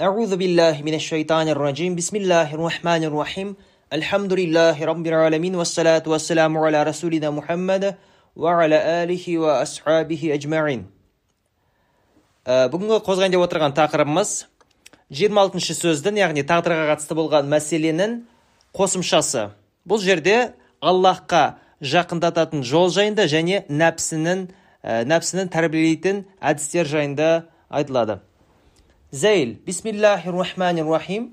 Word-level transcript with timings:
أعوذ 0.00 0.36
بالله 0.36 0.82
من 0.82 0.94
الشيطان 0.94 1.48
الرجيم 1.48 1.94
بسم 1.94 2.16
الله 2.16 2.54
الرحمن 2.54 3.02
الرحيم 3.04 3.48
الحمد 3.92 4.32
لله 4.32 4.84
رب 4.84 5.06
العالمين 5.06 5.54
والصلاة 5.54 6.02
والسلام 6.06 6.58
على 6.58 6.82
رسولنا 6.82 7.30
محمد 7.30 7.94
وعلى 8.36 8.78
آله 9.02 9.24
وأصحابه 9.38 10.22
أجمعين 10.34 10.82
бүгінгі 12.44 12.98
қозғайын 13.06 13.36
деп 13.36 13.46
отырған 13.46 13.78
тақырыбымыз 13.78 14.34
26 15.14 15.78
сөздің 15.78 16.18
яғни 16.24 16.42
тағдырға 16.42 16.90
қатысты 16.90 17.14
болған 17.14 17.46
мәселенің 17.54 18.18
қосымшасы 18.74 19.46
бұл 19.86 20.02
жерде 20.02 20.36
аллахқа 20.82 21.44
жақындататын 21.94 22.66
жол 22.66 22.90
жайында 22.90 23.30
және 23.30 23.62
нәпсінің 23.70 24.48
ә, 24.82 25.06
нәпсінің 25.06 25.54
тәрбиелейтін 25.54 26.24
әдістер 26.42 26.90
жайында 26.98 27.32
айтылады 27.70 28.20
рахманир 30.35 30.85
рахим 30.85 31.31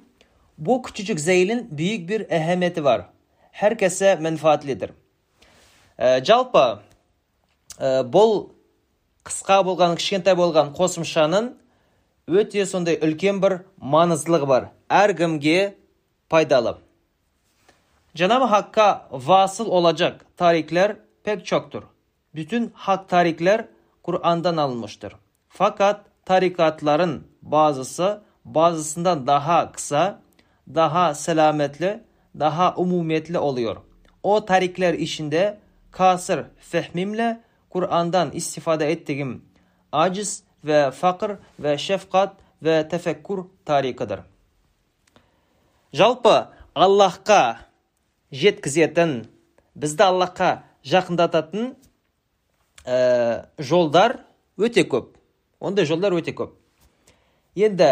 бұл 0.57 0.81
küçücük 0.87 1.19
зәйлін 1.21 1.67
бүйік 1.69 2.07
бір 2.09 2.25
әһәметі 2.33 2.83
бар 2.83 3.05
herkese 3.53 4.17
menfaatlиdir 4.17 4.95
ә, 5.99 6.25
жалпы 6.25 6.81
бұл 8.15 8.33
қысқа 9.29 9.61
болған 9.69 9.99
кішкентай 10.01 10.37
болған 10.39 10.73
қосымшаның 10.79 11.53
өте 12.27 12.65
сондай 12.65 12.97
үлкен 12.97 13.43
бір 13.45 13.61
маңыздылығы 13.77 14.49
бар 14.49 14.71
әркімге 14.89 15.75
пайдалы 16.33 16.79
Cenab-ı 18.17 18.45
Hakk'a 18.45 19.09
vasıl 19.13 19.67
olacak 19.67 20.27
tarikler 20.37 20.97
pek 21.25 21.47
çoktur. 21.47 21.83
Bütün 22.35 22.73
hak 22.75 23.09
tarikler 23.09 23.65
Kur'an'dan 24.03 24.57
alınmıştır. 24.57 25.13
Fakat 25.49 26.05
tarikatların 26.25 27.27
bazısı 27.46 28.22
bazısından 28.46 29.28
daha 29.28 29.72
kısa, 29.72 30.22
daha 30.76 31.14
selametli, 31.14 32.04
daha 32.40 32.76
umumiyetli 32.76 33.40
oluyor. 33.40 33.78
O 34.24 34.46
tarikler 34.46 34.94
içinde 34.94 35.58
kasır 35.92 36.46
fehmimle 36.60 37.42
Kur'an'dan 37.70 38.32
istifade 38.32 38.92
ettiğim 38.92 39.46
aciz 39.92 40.44
ve 40.64 40.92
fakir 40.92 41.32
ve 41.60 41.78
şefkat 41.78 42.34
ve 42.64 42.88
tefekkur 42.88 43.46
tarikıdır. 43.66 44.20
Жалпы 45.92 46.48
Аллахқа 46.72 47.68
жеткізетін 48.32 49.26
бізді 49.76 50.06
Аллахқа 50.06 50.52
жақындататын 50.88 51.74
ә, 52.88 53.48
жолдар 53.60 54.22
өте 54.56 54.86
көп 54.88 55.18
ондай 55.60 55.86
жолдар 55.86 56.16
өте 56.16 56.32
көп 56.32 56.56
енді 57.57 57.91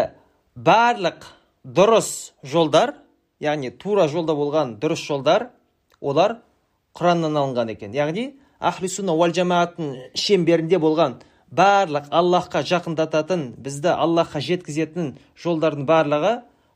барлық 0.55 1.25
дұрыс 1.65 2.33
жолдар 2.45 2.93
яғни 3.41 3.71
тура 3.73 4.07
жолда 4.07 4.35
болған 4.37 4.77
дұрыс 4.79 5.01
жолдар 5.03 5.49
олар 5.99 6.39
құраннан 6.95 7.35
алынған 7.35 7.73
екен. 7.73 7.93
Яғни 7.93 8.35
ахли 8.59 8.87
сунна 8.87 9.15
уал 9.17 9.33
жамааттың 9.35 10.13
шеңберінде 10.15 10.79
болған 10.79 11.17
барлық 11.51 12.07
аллахқа 12.11 12.61
жақындататын 12.65 13.49
бізді 13.61 13.91
аллахқа 13.95 14.39
жеткізетін 14.43 15.15
жолдардың 15.41 15.89
барлығы 15.89 16.33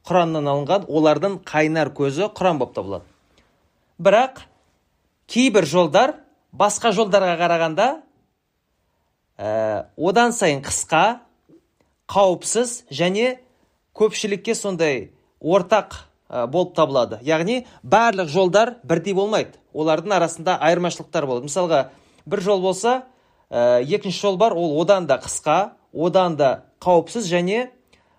құраннан 0.10 0.50
алынған 0.50 0.90
олардың 0.90 1.40
қайнар 1.48 1.94
көзі 1.96 2.32
құран 2.36 2.60
болып 2.60 2.76
табылады. 2.76 3.06
Бірақ 4.00 4.44
кейбір 5.28 5.66
жолдар 5.66 6.16
басқа 6.52 6.92
жолдарға 6.96 7.36
қарағанда 7.40 7.88
ә, 9.38 9.86
одан 9.98 10.34
сайын 10.34 10.64
қысқа 10.66 11.20
қауіпсіз 12.10 12.84
және 12.90 13.38
көпшілікке 13.98 14.56
сондай 14.56 15.10
ортақ 15.40 16.10
болып 16.30 16.76
табылады. 16.78 17.20
Яғни 17.26 17.66
барлық 17.84 18.30
жолдар 18.30 18.76
бірдей 18.84 19.14
болмайды. 19.14 19.58
Олардың 19.74 20.16
арасында 20.18 20.58
айырмашылықтар 20.62 21.26
болады. 21.26 21.50
Мысалға 21.50 21.82
бір 22.26 22.42
жол 22.46 22.62
болса 22.62 23.04
ә, 23.50 23.82
екінші 23.84 24.22
жол 24.22 24.38
бар 24.38 24.54
ол 24.54 24.80
одан 24.82 25.08
да 25.08 25.20
қысқа 25.22 25.72
одан 25.94 26.36
да 26.38 26.64
қауіпсіз 26.82 27.30
және 27.30 27.70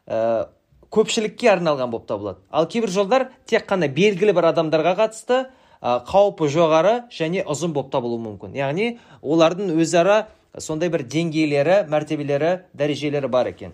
ә, 0.06 0.48
көпшілікке 0.91 1.50
арналған 1.54 1.91
болып 1.91 2.06
табылады. 2.06 2.38
Ал 2.50 2.66
кейбір 2.66 2.91
жолдар 2.91 3.28
тек 3.47 3.66
қана 3.70 3.88
белгілі 3.88 4.34
бір 4.34 4.50
адамдарға 4.50 4.97
қатысты 5.04 5.47
ә, 5.82 6.03
жоғары 6.06 7.10
және 7.10 7.44
ұзын 7.47 7.72
болып 7.72 7.93
табылуы 7.93 8.22
мүмкін. 8.26 8.54
Яғни 8.59 8.98
олардың 9.22 9.75
өзара 9.78 10.26
сондай 10.59 10.91
бір 10.91 11.06
деңгейлері 11.06 11.87
мәртебелері 11.88 12.66
дәрежелері 12.75 13.28
бар 13.28 13.47
екен. 13.47 13.72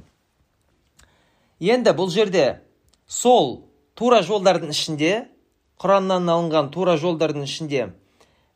Енді 1.60 1.94
бұл 1.96 2.10
жерде 2.12 2.46
сол 3.06 3.68
тура 3.94 4.22
жолдардың 4.26 4.74
ішінде 4.74 5.12
құраннан 5.80 6.28
алынған 6.32 6.70
тура 6.74 6.96
жолдардың 7.00 7.46
ішінде 7.46 7.88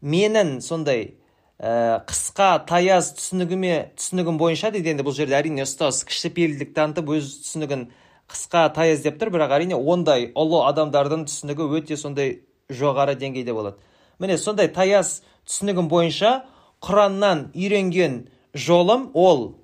менің 0.03 0.61
сондай 0.65 1.17
ә, 1.61 2.01
қысқа 2.09 2.65
таяз 2.69 3.13
түсінігіме 3.19 3.93
түсінігім 3.97 4.39
бойынша 4.41 4.71
дейді 4.73 4.95
енді 4.95 5.05
бұл 5.05 5.17
жерде 5.17 5.37
әрине 5.37 5.67
ұстаз 5.67 6.03
кішіпейілдік 6.09 6.73
танытып 6.77 7.13
өз 7.17 7.35
түсінігін 7.45 7.91
қысқа 8.31 8.69
таяз 8.75 9.03
деп 9.05 9.19
тұр. 9.21 9.33
Бірақ 9.35 9.55
әрине 9.59 9.77
ондай 9.77 10.31
ұлы 10.39 10.63
адамдардың 10.71 11.27
түсінігі 11.29 11.69
өте 11.77 11.99
сондай 12.01 12.41
жоғары 12.71 13.17
деңгейде 13.19 13.55
болады. 13.55 13.77
Міне 14.19 14.39
сондай 14.39 14.71
таяз 14.73 15.21
түсінігім 15.49 15.91
бойынша 15.91 16.45
құраннан 16.85 17.51
үйренген 17.55 18.29
жолым 18.55 19.11
ол. 19.15 19.57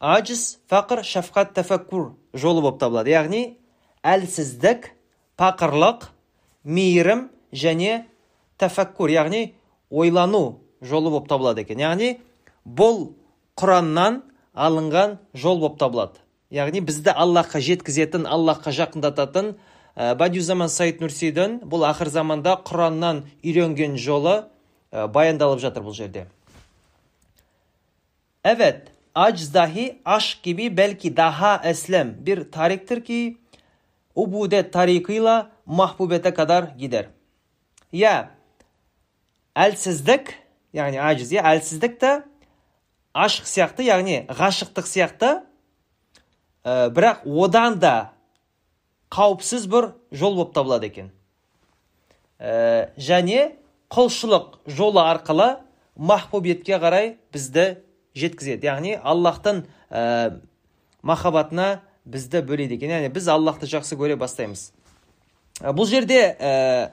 Ажиз 0.00 0.58
фақыр 0.70 1.04
шафқат 1.06 1.54
тәфәккур. 1.58 2.12
Жолы 2.32 2.62
болып 2.64 2.80
табылады. 2.80 3.12
Яғни 3.12 3.42
әлсіздік 4.02 4.90
пақырлық 5.40 6.08
мейірім 6.64 7.28
және 7.52 8.04
тәфәккур 8.58 9.12
яғни 9.12 9.52
ойлану 9.90 10.60
жолы 10.80 11.10
болып 11.10 11.28
табылады 11.30 11.64
екен. 11.64 11.80
Яғни 11.82 12.16
бұл 12.64 13.12
құраннан 13.58 14.22
алынған 14.54 15.18
жол 15.34 15.60
болып 15.60 15.78
табылады. 15.80 16.22
Яғни 16.52 16.82
бізді 16.84 17.14
аллахқа 17.16 17.62
жеткізетін 17.64 18.26
аллахқа 18.28 18.74
жақындататын 18.76 19.54
ә, 19.96 20.14
бадиузаман 20.20 20.68
саид 20.68 21.00
нурсидің 21.00 21.62
бұл 21.64 21.86
ақыр 21.88 22.10
заманда 22.12 22.58
құраннан 22.60 23.24
үйренген 23.40 23.96
жолы 23.96 24.42
ә, 24.92 25.06
баяндалып 25.08 25.62
жатыр 25.64 25.86
бұл 25.86 25.96
жерде. 25.96 26.26
Evet, 28.44 28.91
aciz 29.14 29.54
dahi 29.54 29.98
aşk 30.04 30.42
gibi 30.42 30.76
belki 30.76 31.16
daha 31.16 31.60
eslem 31.64 32.14
bir 32.26 32.50
tariktir 32.50 33.04
ki 33.04 33.36
ubudet 34.14 34.72
tarikıyla 34.72 35.50
mahbubete 35.66 36.34
kadar 36.34 36.64
gider. 36.78 37.06
Ya 37.92 38.30
әлсіздік 39.56 40.32
яғни 40.72 41.00
aciz 41.00 41.32
ya 41.32 41.44
әлсіздік 41.44 41.98
те 42.00 42.12
ашық 43.12 43.48
сияқты 43.48 43.84
яғни 43.84 44.22
ғашықтық 44.32 44.88
сияқты 44.88 45.32
бірақ 46.64 47.26
одан 47.28 47.76
да 47.80 48.12
қауіпсіз 49.12 49.66
бір 49.68 49.90
жол 50.12 50.38
болып 50.38 50.54
табылады 50.56 50.88
екен 50.88 51.10
және 52.96 53.52
құлшылық 53.92 54.62
жолы 54.66 55.04
арқылы 55.04 55.58
махбубетке 55.96 56.80
қарай 56.80 57.16
бізді 57.34 57.82
жеткізеді. 58.18 58.66
Яғни 58.66 58.96
аллахтың 58.98 59.64
ә, 59.90 60.40
махаббатына 61.02 61.82
бізді 62.04 62.42
бөлейді 62.46 62.78
екен. 62.78 62.92
Яғни 62.96 63.12
біз 63.14 63.28
аллахты 63.32 63.68
жақсы 63.70 63.98
көре 63.98 64.16
бастаймыз. 64.20 64.70
Ә, 65.60 65.72
бұл 65.72 65.88
жерде 65.90 66.20
ә, 66.38 66.92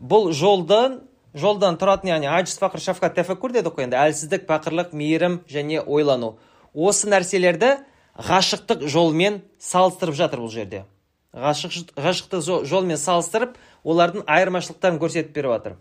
бұл 0.00 0.32
жолдың 0.36 1.00
жолдан 1.34 1.78
тұратын 1.80 2.12
яғни 2.12 2.30
ажиз 2.30 2.58
фақыр 2.62 2.82
шафқат 2.82 3.16
тәфәккур 3.18 3.54
дедік 3.56 3.74
қой 3.74 3.88
енді. 3.88 3.98
Әлсіздік 3.98 4.46
пақырлық 4.48 4.94
мейірім 4.94 5.40
және 5.50 5.82
ойлану. 5.82 6.36
Осы 6.74 7.10
нәрселерді 7.10 7.76
ғашықтық 8.14 8.86
жолмен 8.86 9.40
салыстырып 9.58 10.14
жатыр 10.14 10.44
бұл 10.44 10.52
жерде. 10.54 10.84
Ғашық, 11.34 11.90
ғашықтық 11.98 12.66
жолмен 12.70 12.98
салыстырып 13.00 13.56
олардың 13.82 14.22
айырмашылықтарын 14.30 15.00
көрсетіп 15.02 15.34
беріп 15.34 15.56
жатыр. 15.56 15.76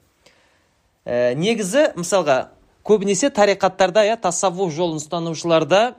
Ә, 1.05 1.35
негізі 1.37 1.91
мысалға 1.99 2.55
көбінесе 2.83 3.29
тариқаттарда 3.33 4.03
иә 4.07 4.17
тассаввуф 4.21 4.73
жолын 4.75 4.99
ұстанушыларда 4.99 5.95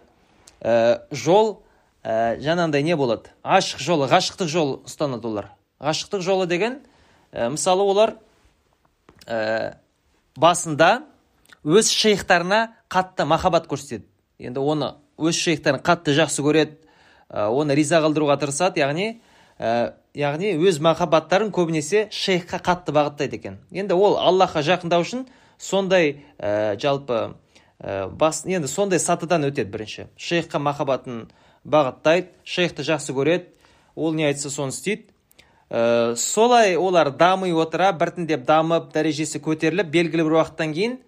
ә, 0.61 1.01
жол 1.11 1.63
ә, 2.05 2.37
жаңағындай 2.41 2.85
не 2.85 2.97
болады? 2.97 3.33
Ашық 3.43 3.81
жолы 3.81 4.09
ғашықтық 4.13 4.51
жол 4.53 4.75
ұстанады 4.85 5.29
олар. 5.29 5.51
Ғашықтық 5.81 6.25
жолы 6.25 6.47
деген 6.47 6.81
ә, 7.33 7.49
мысалы 7.51 7.83
олар 7.83 8.17
ә, 9.27 9.77
басында 10.37 11.05
өз 11.65 11.89
шейхтарына 11.89 12.75
қатты 12.93 13.25
махаббат 13.25 13.67
көрсетеді. 13.71 14.05
Енді 14.39 14.61
оны 14.61 14.95
өз 15.17 15.39
шейхтарын 15.41 15.81
қатты 15.81 16.13
жақсы 16.17 16.45
көреді 16.45 16.77
ә, 17.31 17.49
оны 17.49 17.75
риза 17.75 18.03
қылдыруға 18.05 18.37
тырысады 18.43 18.83
яғни 18.83 19.23
ә, 19.59 19.95
яғни 20.15 20.53
өз 20.61 20.83
махаббаттарын 20.85 21.53
көбінесе 21.55 22.09
шейхқа 22.13 22.61
қатты 22.61 22.93
бағыттайды 22.93 23.41
екен. 23.41 23.59
Енді 23.73 23.97
ол 23.97 24.19
аллахқа 24.21 24.63
жақындау 24.67 25.07
үшін 25.07 25.25
сондай 25.59 26.25
ә, 26.39 26.77
жалпы 26.81 27.35
ә, 27.81 28.09
бас 28.09 28.45
енді 28.47 28.69
сондай 28.69 28.99
сатыдан 28.99 29.47
өтеді 29.49 29.71
бірінші. 29.71 30.07
Шейхқа 30.17 30.59
махаббатын 30.59 31.27
бағыттайды 31.65 32.33
шейхті 32.45 32.85
жақсы 32.87 33.15
көреді 33.17 33.51
ол 33.95 34.15
не 34.15 34.27
айтса 34.29 34.51
соны 34.51 34.75
істейді. 34.75 35.09
Ә, 35.71 36.15
солай 36.17 36.77
олар 36.77 37.11
дами 37.11 37.53
отыра 37.53 37.93
біртіндеп 37.93 38.45
дамып 38.45 38.93
дәрежесі 38.95 39.41
көтеріліп 39.41 39.91
белгілі 39.91 40.27
бір 40.27 40.39
уақыттан 40.41 40.75
кейін 40.77 40.99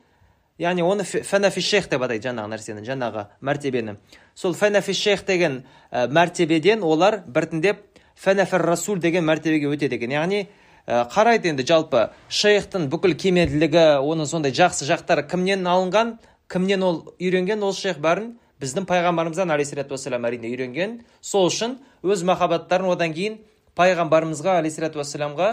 яғни 0.58 0.82
оны 0.82 1.04
фанафишейх 1.04 1.90
деп 1.90 2.02
атайды 2.02 2.30
жаңағы 2.30 2.54
нәрсені 2.54 2.84
жаңағы 2.86 3.26
мәртебені. 3.44 3.98
Сол 4.34 4.54
фанафишейх 4.56 5.26
деген 5.26 5.64
ә, 5.92 6.08
мәртебеден 6.08 6.82
олар 6.82 7.20
біртіндеп 7.26 7.84
фанафир 8.16 8.64
расул 8.64 8.96
деген 8.96 9.24
мәртебеге 9.28 9.68
өтеді 9.68 9.98
екен. 10.00 10.16
Яғни 10.16 10.46
қарайды 10.86 11.50
енді 11.50 11.66
жалпы 11.66 12.08
шейхтың 12.30 12.86
бүкіл 12.92 13.16
кемелділігі 13.18 13.86
оның 14.06 14.28
сондай 14.30 14.54
жақсы 14.54 14.86
жақтары 14.86 15.26
кімнен 15.26 15.66
алынған 15.66 16.16
кімнен 16.46 16.82
ол 16.86 17.00
үйренген 17.18 17.64
ол 17.66 17.74
шейх 17.74 17.98
бәрін 17.98 18.36
біздің 18.62 18.86
пайғамбарымыздан 18.88 19.50
алейхисалату 19.52 19.96
вассалам 19.96 20.24
әрине 20.28 20.48
үйренген. 20.52 21.00
Сол 21.20 21.50
үшін 21.50 21.76
өз 22.06 22.22
махаббаттарын 22.24 22.88
одан 22.94 23.12
кейін 23.16 23.40
пайғамбарымызға 23.76 24.60
алейхисалату 24.60 25.02
вассаламға 25.02 25.48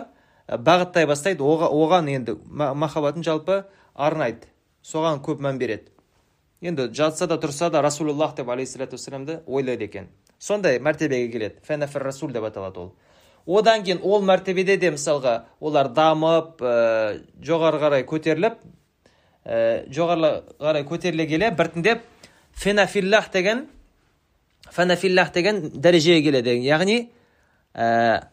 бағыттай 0.48 1.08
бастайды. 1.10 1.44
Оған 1.44 2.12
енді 2.14 2.38
махаббатын 2.48 3.26
жалпы 3.26 3.64
арнайды. 3.94 4.48
Соған 4.86 5.20
көп 5.26 5.42
мән 5.44 5.58
береді. 5.58 5.90
Енді 6.62 6.92
жатса 6.94 7.28
да 7.28 7.36
тұрса 7.42 7.72
да 7.72 7.82
расулуллах 7.82 8.36
деп 8.38 8.50
алейхисалату 8.50 8.96
вассаламды 8.96 9.42
ойлайды 9.48 9.90
екен. 9.90 10.08
Сондай 10.40 10.80
мәртебеге 10.80 11.32
келеді. 11.32 11.60
Фәнафір 11.68 12.08
расул 12.08 12.32
деп 12.32 12.44
аталады 12.44 12.80
ол. 12.80 12.94
Одан 13.48 13.84
кейін 13.84 14.02
ол 14.04 14.24
мәртебеде 14.24 14.78
де 14.78 14.92
мысалға 14.96 15.44
олар 15.60 15.90
дамып 15.94 16.62
ә, 16.62 17.22
жоғары 17.44 17.82
қарай 17.82 18.06
көтеріліп 18.08 18.60
ә, 19.46 19.86
жоғары 19.92 20.44
қарай 20.60 20.86
көтеріле 20.88 21.28
келе 21.28 21.52
біртіндеп 21.52 22.04
фенафиллах 22.54 23.32
деген 23.34 23.68
фанафиллах 24.72 25.34
деген 25.34 25.70
дәрежеге 25.74 26.24
келеді 26.30 26.58
яғни 26.64 27.10
ә, 27.76 28.24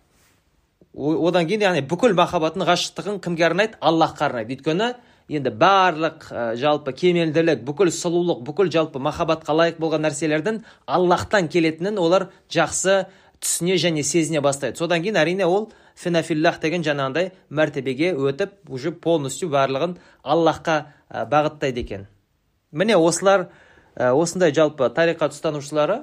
одан 0.94 1.46
кейін 1.46 1.66
яғни 1.68 1.86
бүкіл 1.90 2.14
махаббатын 2.18 2.66
ғашықтығын 2.66 3.20
кімге 3.22 3.46
арнайды? 3.46 3.78
Аллахқа 3.80 4.26
арнайды. 4.26 4.56
Өйткені 4.56 4.92
енді 5.30 5.52
барлық 5.54 6.26
ә, 6.30 6.44
жалпы 6.58 6.92
кемелділік 6.96 7.62
бүкіл 7.66 7.92
сұлулық 7.94 8.40
бүкіл 8.46 8.70
жалпы 8.74 8.98
махаббатқа 9.02 9.54
лайық 9.54 9.78
болған 9.78 10.02
нәрселердің 10.08 10.62
аллахтан 10.90 11.46
келетінін 11.48 12.00
олар 12.02 12.28
жақсы 12.50 13.04
түсіне 13.40 13.76
және 13.80 14.02
сезіне 14.04 14.40
бастайды. 14.44 14.78
Содан 14.78 15.02
кейін 15.02 15.16
әрине 15.20 15.46
ол 15.48 15.70
фенафиллах 15.96 16.60
деген 16.60 16.84
жаңағындай 16.84 17.32
мәртебеге 17.48 18.12
өтіп 18.14 18.68
уже 18.68 18.92
полностью 18.92 19.48
барлығын 19.52 19.96
аллахқа 20.22 20.76
бағыттайды 21.10 21.84
екен. 21.84 22.06
Міне 22.72 22.96
осылар 22.96 23.48
осындай 23.96 24.52
жалпы 24.54 24.90
тариқат 24.94 25.34
ұстанушылары 25.34 26.02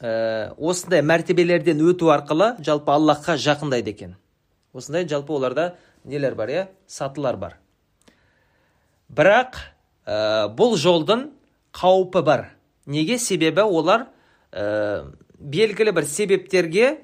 осындай 0.00 1.02
мәртебелерден 1.02 1.80
өту 1.86 2.10
арқылы 2.14 2.56
жалпы 2.62 2.92
аллахқа 2.92 3.38
жақындайды 3.38 3.94
екен. 3.94 4.16
Осындай 4.72 5.08
жалпы 5.08 5.32
оларда 5.32 5.76
нелер 6.04 6.34
бар 6.34 6.48
иә? 6.48 6.66
Сатылар 6.86 7.36
бар. 7.36 7.56
Бірақ 9.08 9.56
ә, 10.04 10.48
бұл 10.54 10.76
жолдың 10.76 11.30
қаупі 11.72 12.22
бар. 12.22 12.50
Неге? 12.86 13.18
Себебі 13.18 13.62
олар 13.62 14.08
белгілі 15.38 15.94
бір 15.94 16.06
себептерге 16.06 16.98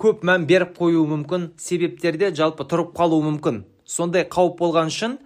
көп 0.00 0.24
мән 0.26 0.46
беріп 0.46 0.74
қоюы 0.78 1.04
мүмкін 1.10 1.50
себептерде 1.60 2.30
жалпы 2.34 2.66
тұрып 2.70 2.94
қалуы 2.96 3.22
мүмкін. 3.28 3.64
Сондай 3.84 4.24
қауіп 4.30 4.58
болған 4.58 4.90
үшін 4.90 5.18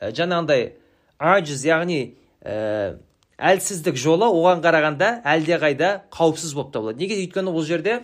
ә, 0.00 0.10
жаңағындай 0.14 0.74
ажиз 1.18 1.64
яғни 1.66 2.00
ә, 2.44 2.98
әлсіздік 3.38 3.96
жолы 3.98 4.28
оған 4.28 4.62
қарағанда 4.64 5.10
әлдеқайда 5.24 5.90
қауіпсіз 6.14 6.54
болып 6.54 6.74
табылады. 6.74 7.00
Неге? 7.00 7.18
Өйткені 7.24 7.54
бұл 7.54 7.66
жерде 7.66 8.02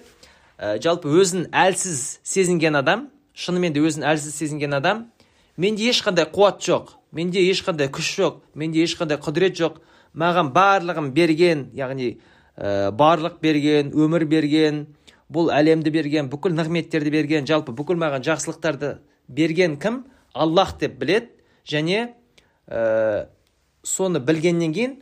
ә, 0.58 0.78
жалпы 0.82 1.10
өзін 1.10 1.48
әлсіз 1.50 2.20
сезінген 2.22 2.78
адам 2.80 3.08
шынымен 3.34 3.74
де 3.74 3.82
өзін 3.84 4.06
әлсіз 4.08 4.34
сезінген 4.40 4.74
адам 4.80 5.06
менде 5.56 5.86
ешқандай 5.90 6.26
қуат 6.30 6.62
жоқ 6.64 6.96
менде 7.12 7.42
ешқандай 7.50 7.90
күш 7.92 8.10
жоқ 8.18 8.40
менде 8.54 8.82
ешқандай 8.84 9.20
құдірет 9.22 9.58
жоқ 9.60 9.78
маған 10.14 10.50
барлығын 10.54 11.12
берген 11.14 11.68
яғни 11.76 12.16
ә, 12.60 12.92
барлық 12.92 13.40
берген 13.40 13.90
өмір 13.96 14.26
берген 14.28 14.84
бұл 15.32 15.50
әлемді 15.54 15.92
берген 15.94 16.28
бүкіл 16.30 16.54
нығметтерді 16.58 17.12
берген 17.14 17.48
жалпы 17.48 17.72
бүкіл 17.72 17.98
маған 18.00 18.24
жақсылықтарды 18.26 18.98
берген 19.28 19.78
кім? 19.80 20.04
Аллах 20.34 20.76
деп 20.78 20.98
білет 21.00 21.32
және 21.66 22.12
ә, 22.68 23.26
соны 23.82 24.20
білгеннен 24.20 24.74
кейін 24.76 24.98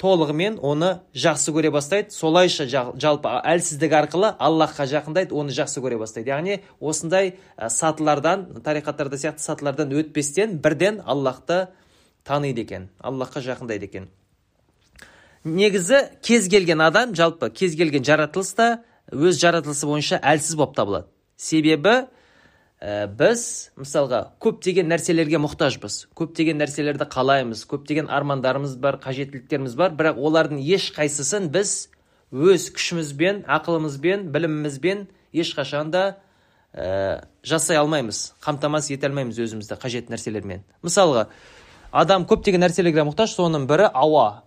толығымен 0.00 0.58
оны 0.64 0.90
жақсы 1.14 1.52
көре 1.54 1.70
бастайды. 1.74 2.10
Солайша 2.10 2.66
жалпы 2.66 3.30
әлсіздік 3.44 3.94
арқылы 4.00 4.32
аллахқа 4.42 4.88
жақындайды 4.90 5.36
оны 5.36 5.54
жақсы 5.54 5.82
көре 5.84 5.98
бастайды. 6.00 6.32
Яғни 6.32 6.58
осындай 6.80 7.36
сатылардан 7.56 8.48
тариқаттарда 8.64 9.20
сияқты 9.20 9.44
сатылардан 9.44 9.94
өтпестен 9.94 10.58
бірден 10.58 11.00
аллахты 11.04 11.68
таниды 12.24 12.66
екен. 12.66 12.90
Аллахқа 12.98 13.44
жақындайды 13.44 13.90
екен. 13.90 14.10
Негізі 15.44 16.00
кез 16.22 16.48
келген 16.48 16.80
адам 16.80 17.14
жалпы 17.14 17.50
кез 17.50 17.76
келген 17.76 18.04
жаратылыста 18.04 18.84
өз 19.12 19.38
жаратылысы 19.40 19.86
бойынша 19.86 20.20
әлсіз 20.22 20.56
болып 20.56 20.74
табылады. 20.76 21.08
Себебі 21.36 22.06
ә, 22.80 23.06
біз 23.08 23.70
мысалға 23.78 24.20
көптеген 24.42 24.88
нәрселерге 24.92 25.40
мұқтажбыз 25.44 26.06
көптеген 26.16 26.60
нәрселерді 26.62 27.08
қалаймыз 27.12 27.64
көптеген 27.70 28.08
армандарымыз 28.12 28.76
бар 28.80 28.98
қажеттіліктеріміз 29.04 29.76
бар 29.78 29.94
бірақ 29.98 30.20
олардың 30.20 30.62
ешқайсысын 30.62 31.50
біз 31.54 31.74
өз 32.32 32.70
күшімізбен 32.74 33.44
ақылымызбен 33.46 34.28
білімімізбен 34.34 35.06
ешқашан 35.32 35.90
да 35.94 36.04
ә, 36.74 37.24
жасай 37.42 37.78
алмаймыз 37.78 38.34
қамтамасыз 38.44 38.96
ете 38.96 39.08
алмаймыз 39.08 39.38
өзімізді 39.38 39.78
қажет 39.80 40.10
нәрселермен. 40.10 40.64
Мысалға 40.82 41.28
адам 41.92 42.26
көптеген 42.26 42.64
нәрселерге 42.64 43.06
мұқтаж 43.06 43.36
соның 43.36 43.68
бірі 43.70 43.90
ауа. 43.92 44.42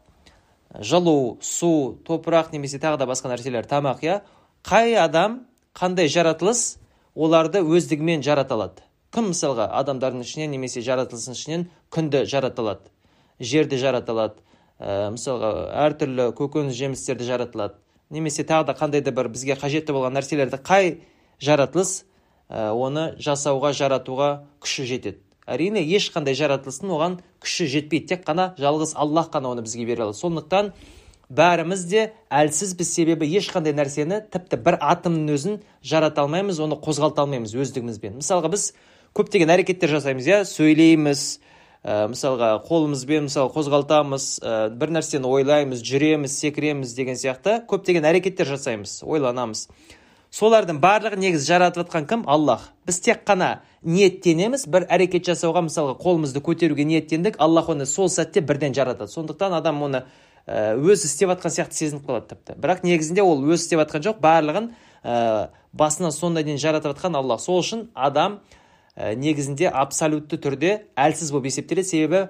Жылу 0.79 1.37
су 1.41 1.99
топырақ 2.05 2.51
немесе 2.53 2.79
тағы 2.79 2.97
да 3.01 3.07
басқа 3.09 3.31
нәрселер 3.31 3.67
тамақ 3.67 4.03
иә? 4.03 4.21
Қай 4.63 4.95
адам 4.99 5.45
қандай 5.73 6.09
жаратылыс 6.11 6.77
оларды 7.15 7.61
өздігімен 7.61 8.23
жарата 8.25 8.55
алады 8.57 8.83
кім 9.13 9.31
мысалға 9.31 9.69
адамдардың 9.79 10.23
ішінен 10.25 10.51
немесе 10.53 10.81
жаратылыстың 10.85 11.37
ішінен 11.37 11.65
күнді 11.93 12.25
жарата 12.29 12.61
алады 12.61 12.91
жерді 13.39 13.79
жарата 13.81 14.13
алады 14.13 14.41
ә, 14.79 15.09
мысалға 15.13 15.51
әртүрлі 15.88 16.31
көкөніс 16.38 16.75
жемістерді 16.77 17.27
жарата 17.29 17.57
алады 17.57 17.79
немесе 18.09 18.43
тағы 18.43 18.67
да 18.69 18.75
қандай 18.77 19.01
да 19.01 19.13
бір 19.15 19.31
бізге 19.33 19.57
қажетті 19.57 19.95
болған 19.95 20.17
нәрселерді 20.17 20.59
қай 20.62 20.97
жаратылыс 21.39 22.03
ә, 22.50 22.71
оны 22.74 23.13
жасауға 23.21 23.74
жаратуға 23.74 24.29
күші 24.62 24.86
жетеді. 24.91 25.21
Әрине 25.48 25.82
ешқандай 25.82 26.36
жаратылыстың 26.38 26.94
оған 26.94 27.18
күші 27.44 27.68
жетпейді. 27.72 28.13
Тек 28.13 28.27
қана 28.27 28.51
жалғыз 28.60 28.94
аллах 29.00 29.32
қана 29.34 29.54
оны 29.56 29.63
бізге 29.66 29.88
бере 29.88 30.06
алады. 30.06 30.20
Сондықтан 30.20 30.74
бәріміз 31.30 31.84
де 31.88 32.06
әлсізбіз 32.32 32.92
себебі 32.92 33.27
ешқандай 33.39 33.75
нәрсені 33.75 34.22
тіпті 34.32 34.60
бір 34.63 34.77
атомның 34.80 35.34
өзін 35.36 35.60
жарата 35.84 36.24
алмаймыз 36.24 36.62
оны 36.63 36.77
қозғалта 36.80 37.25
алмаймыз 37.25 37.56
өздігімізбен. 37.56 38.20
Мысалға 38.22 38.51
біз 38.54 38.70
көптеген 39.18 39.51
әрекеттер 39.51 39.92
жасаймыз 39.98 40.27
иә? 40.30 40.39
Сөйлейміз 40.48 41.24
ә, 41.84 42.08
мысалға 42.13 42.54
қолымызбен 42.68 43.27
мысалы 43.27 43.51
қозғалтамыз 43.56 44.30
ә, 44.39 44.56
бір 44.72 44.96
нәрсені 44.96 45.27
ойлаймыз 45.27 45.84
жүреміз 45.84 46.39
секіреміз 46.44 46.96
деген 46.96 47.20
сияқты 47.20 47.60
көптеген 47.68 48.08
әрекеттер 48.08 48.48
жасаймыз 48.48 49.01
ойланамыз. 49.04 49.68
Солардың 50.31 50.81
барлығын 50.84 51.24
негізі 51.24 51.51
жаратып 51.53 51.86
жатқан 51.86 52.07
кім? 52.10 52.24
Аллах. 52.27 52.69
Біз 52.86 53.00
тек 53.05 53.25
қана 53.27 53.60
ниеттенеміз 53.84 54.67
бір 54.67 54.88
әрекет 54.91 55.27
жасауға 55.27 55.65
мысалға 55.67 55.98
қолымызды 56.01 56.43
көтеруге 56.43 56.86
ниеттендік 56.88 57.39
аллах 57.39 57.69
оны 57.69 57.86
сол 57.86 58.10
сәтте 58.10 58.41
бірден 58.41 58.75
жаратады. 58.75 59.12
Сондықтан 59.12 59.53
адам 59.57 59.84
оны 59.84 60.03
Э, 60.48 60.77
өзі 60.79 61.10
істеп 61.10 61.27
жатқан 61.34 61.51
сияқты 61.51 61.75
сезініп 61.75 62.05
қалады 62.07 62.29
тіпті. 62.31 62.53
Бірақ 62.63 62.86
негізінде 62.88 63.19
ол 63.19 63.41
өзі 63.43 63.65
істеп 63.65 63.81
жатқан 63.81 64.03
жоқ 64.05 64.22
барлығын 64.24 64.69
ә, 65.03 65.50
басынан 65.75 66.13
соңына 66.15 66.46
дейін 66.48 66.62
жаратып 66.62 66.93
жатқан 66.93 67.17
аллах. 67.19 67.41
Сол 67.43 67.60
үшін 67.60 67.81
адам 67.91 68.38
ә, 68.96 69.12
негізінде 69.19 69.67
абсолютті 69.67 70.39
түрде 70.39 70.72
әлсіз 70.96 71.34
болып 71.36 71.50
есептеледі. 71.51 71.89
Себебі 71.89 72.22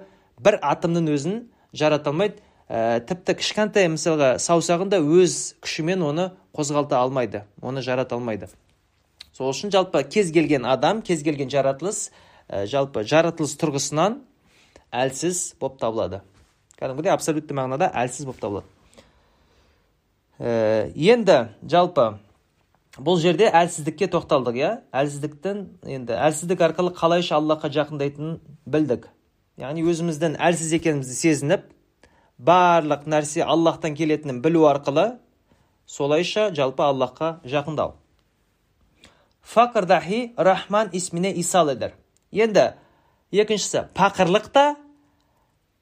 бір 0.42 0.58
атомның 0.66 1.06
өзін 1.14 1.38
жарата 1.70 2.10
алмайды 2.10 2.42
ә, 2.68 3.00
тіпті 3.00 3.34
кішкентай 3.40 3.88
мысалға 3.88 4.36
саусағын 4.42 4.92
да 4.92 5.00
өз 5.00 5.56
күшімен 5.64 6.04
оны 6.04 6.30
қозғалта 6.56 7.00
алмайды 7.00 7.44
оны 7.64 7.82
жарата 7.82 8.16
алмайды. 8.16 8.48
Сол 9.32 9.50
үшін 9.52 9.72
жалпы 9.72 10.02
кез 10.04 10.32
келген 10.34 10.66
адам 10.68 11.00
кез 11.02 11.22
келген 11.24 11.50
жаратылыс 11.50 12.10
ә, 12.48 12.66
жалпы 12.68 13.04
жаратылыс 13.08 13.56
тұрғысынан 13.60 14.20
әлсіз 14.92 15.54
болып 15.60 15.80
табылады. 15.80 16.22
Кәдімгідей 16.78 17.12
абсолютті 17.14 17.56
мағынада 17.56 17.90
әлсіз 17.94 18.28
болып 18.28 18.42
табылады. 18.42 18.66
Ә, 20.38 20.90
енді 20.94 21.48
жалпы 21.64 22.18
бұл 22.98 23.18
жерде 23.22 23.48
әлсіздікке 23.54 24.10
тоқталдық 24.12 24.58
иә? 24.58 24.70
Әлсіздіктің 24.92 25.64
енді 25.86 26.14
әлсіздік 26.18 26.62
арқылы 26.68 26.92
қалайша 26.98 27.38
аллахқа 27.38 27.70
жақындайтынын 27.74 28.38
білдік. 28.66 29.08
Яғни 29.58 29.84
өзіміздің 29.86 30.38
әлсіз 30.42 30.72
екенімізді 30.78 31.14
сезініп 31.18 31.66
барлық 32.38 33.06
нәрсе 33.10 33.42
аллахтан 33.42 33.96
келетінін 33.98 34.40
білу 34.42 34.66
арқылы 34.70 35.18
солайша 35.86 36.50
жалпы 36.54 36.82
аллахқа 36.86 37.40
жақындау. 37.44 37.94
Фақырдахи 39.42 40.32
рахман 40.36 40.90
исміне 40.92 41.32
исал 41.40 41.70
едір 41.72 41.96
енді 42.32 42.72
екіншісі 43.32 43.88
пақырлық 43.96 44.48
та 44.52 44.76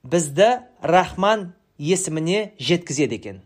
бізді 0.04 0.62
рахман 0.80 1.52
есіміне 1.78 2.52
жеткізеді 2.58 3.14
екен. 3.20 3.40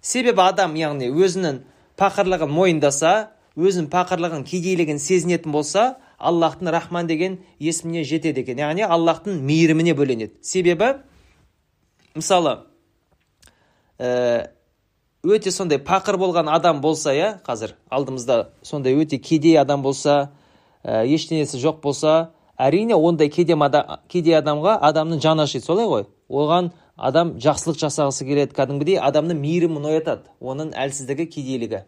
Себебі 0.00 0.40
адам 0.46 0.76
яғни 0.78 1.10
өзінің 1.12 1.60
пақырлығын 1.98 2.50
мойындаса 2.50 3.32
өзінің 3.58 3.90
пақырлығын 3.92 4.46
кедейлігін 4.48 4.98
сезінетін 4.98 5.52
болса 5.52 5.96
аллахтың 6.18 6.70
рахман 6.72 7.06
деген 7.06 7.40
есіміне 7.60 8.04
жетеді 8.04 8.46
екен. 8.46 8.62
Яғни 8.62 8.86
аллахтың 8.86 9.42
мейіріміне 9.42 9.94
бөленеді. 9.98 10.32
Себебі 10.42 10.94
мысалы 12.14 12.58
ә, 13.98 14.50
өте 15.22 15.50
сондай 15.50 15.78
пақыр 15.78 16.18
болған 16.20 16.50
адам 16.52 16.80
болса 16.80 17.14
иә 17.14 17.32
қазір 17.46 17.76
алдымызда 17.90 18.50
сондай 18.62 18.96
өте 18.98 19.18
кедей 19.18 19.58
адам 19.60 19.82
болса 19.82 20.32
ә, 20.84 21.04
ештеңесі 21.06 21.60
жоқ 21.62 21.80
болса 21.82 22.32
әрине 22.58 22.96
ондай 22.96 23.30
кедей 23.30 24.36
адамға 24.38 24.78
адамның 24.88 25.20
жаны 25.22 25.46
ашиды 25.46 25.64
солай 25.64 25.86
ғой. 25.86 26.06
Оған 26.28 26.70
адам 26.96 27.36
жақсылық 27.40 27.78
жасағысы 27.80 28.26
келеді 28.26 28.56
кәдімгідей 28.56 28.98
адамның 29.02 29.40
мейірімін 29.40 29.88
оятады 29.90 30.30
оның 30.40 30.72
әлсіздігі 30.76 31.26
кедейлігі. 31.32 31.82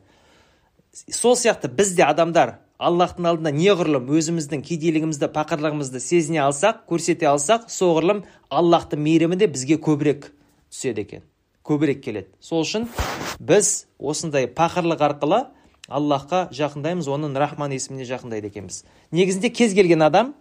Сол 1.11 1.37
сияқты 1.37 1.69
біз 1.69 1.95
де 1.97 2.05
адамдар 2.07 2.59
аллахтың 2.83 3.29
алдында 3.31 3.53
неғұрлым 3.55 4.09
өзіміздің 4.19 4.63
кедейлігімізді 4.67 5.29
пақырлығымызды 5.35 6.01
сезіне 6.03 6.41
алсақ 6.43 6.83
көрсете 6.91 7.29
алсақ 7.31 7.69
соғұрлым 7.71 8.25
аллахтың 8.51 9.03
мейірімі 9.05 9.39
де 9.39 9.47
бізге 9.47 9.79
көбірек 9.79 10.33
түседі 10.73 11.05
екен. 11.05 11.23
Көбірек 11.65 12.03
келеді. 12.05 12.29
Сол 12.41 12.65
үшін 12.65 12.89
біз 13.39 13.87
осындай 13.99 14.49
пақырлық 14.51 15.07
арқылы 15.07 15.45
аллахқа 15.89 16.49
жақындаймыз 16.53 17.09
оның 17.09 17.39
рахман 17.39 17.73
есіміне 17.77 18.09
жақындайды 18.11 18.51
екенбіз. 18.51 18.83
Негізінде 19.13 19.53
кез 19.55 19.75
келген 19.79 20.03
адам 20.03 20.35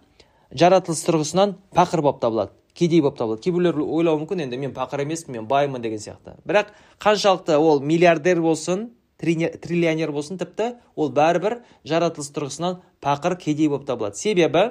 жаратылыс 0.50 1.06
тұрғысынан 1.06 1.56
пақыр 1.74 2.02
болып 2.02 2.20
табылады 2.20 2.52
кедей 2.74 3.00
болып 3.00 3.18
табылады. 3.18 3.42
Кейбіреулер 3.44 3.78
ойлауы 3.78 4.24
мүмкін 4.24 4.44
енді 4.48 4.58
мен 4.58 4.74
пақыр 4.74 5.04
емеспін 5.04 5.38
мен 5.38 5.46
баймын 5.46 5.82
деген 5.82 6.00
сияқты. 6.02 6.34
Бірақ 6.44 6.72
қаншалықты 6.98 7.56
ол 7.56 7.80
миллиардер 7.80 8.40
болсын 8.42 8.88
триллионер 9.24 10.12
болсын 10.12 10.38
тіпті 10.40 10.74
ол 10.96 11.10
бәрібір 11.14 11.60
жаратылыс 11.88 12.30
тұрғысынан 12.34 12.80
пақыр 13.02 13.36
кедей 13.40 13.68
болып 13.68 13.86
табылады. 13.88 14.16
Себебі 14.20 14.64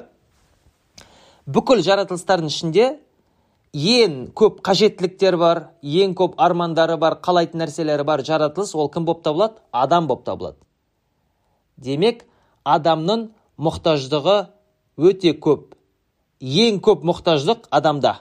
бүкіл 1.46 1.84
жаратылыстардың 1.84 2.52
ішінде 2.52 2.90
ең 3.74 4.18
көп 4.38 4.62
қажеттіліктері 4.66 5.40
бар 5.42 5.64
ең 5.82 6.14
көп 6.18 6.36
армандары 6.38 6.98
бар 7.02 7.18
қалайтын 7.26 7.64
нәрселері 7.64 8.06
бар 8.06 8.22
жаратылыс 8.24 8.76
ол 8.76 8.90
кім 8.94 9.06
болып 9.06 9.24
табылады? 9.26 9.60
Адам 9.72 10.08
болып 10.08 10.26
табылады. 10.28 10.58
Демек 11.78 12.26
адамның 12.64 13.32
мұқтаждығы 13.58 14.38
өте 14.98 15.34
көп. 15.34 15.74
Ең 16.40 16.80
көп 16.84 17.04
мұқтаждық 17.08 17.68
адамда. 17.72 18.20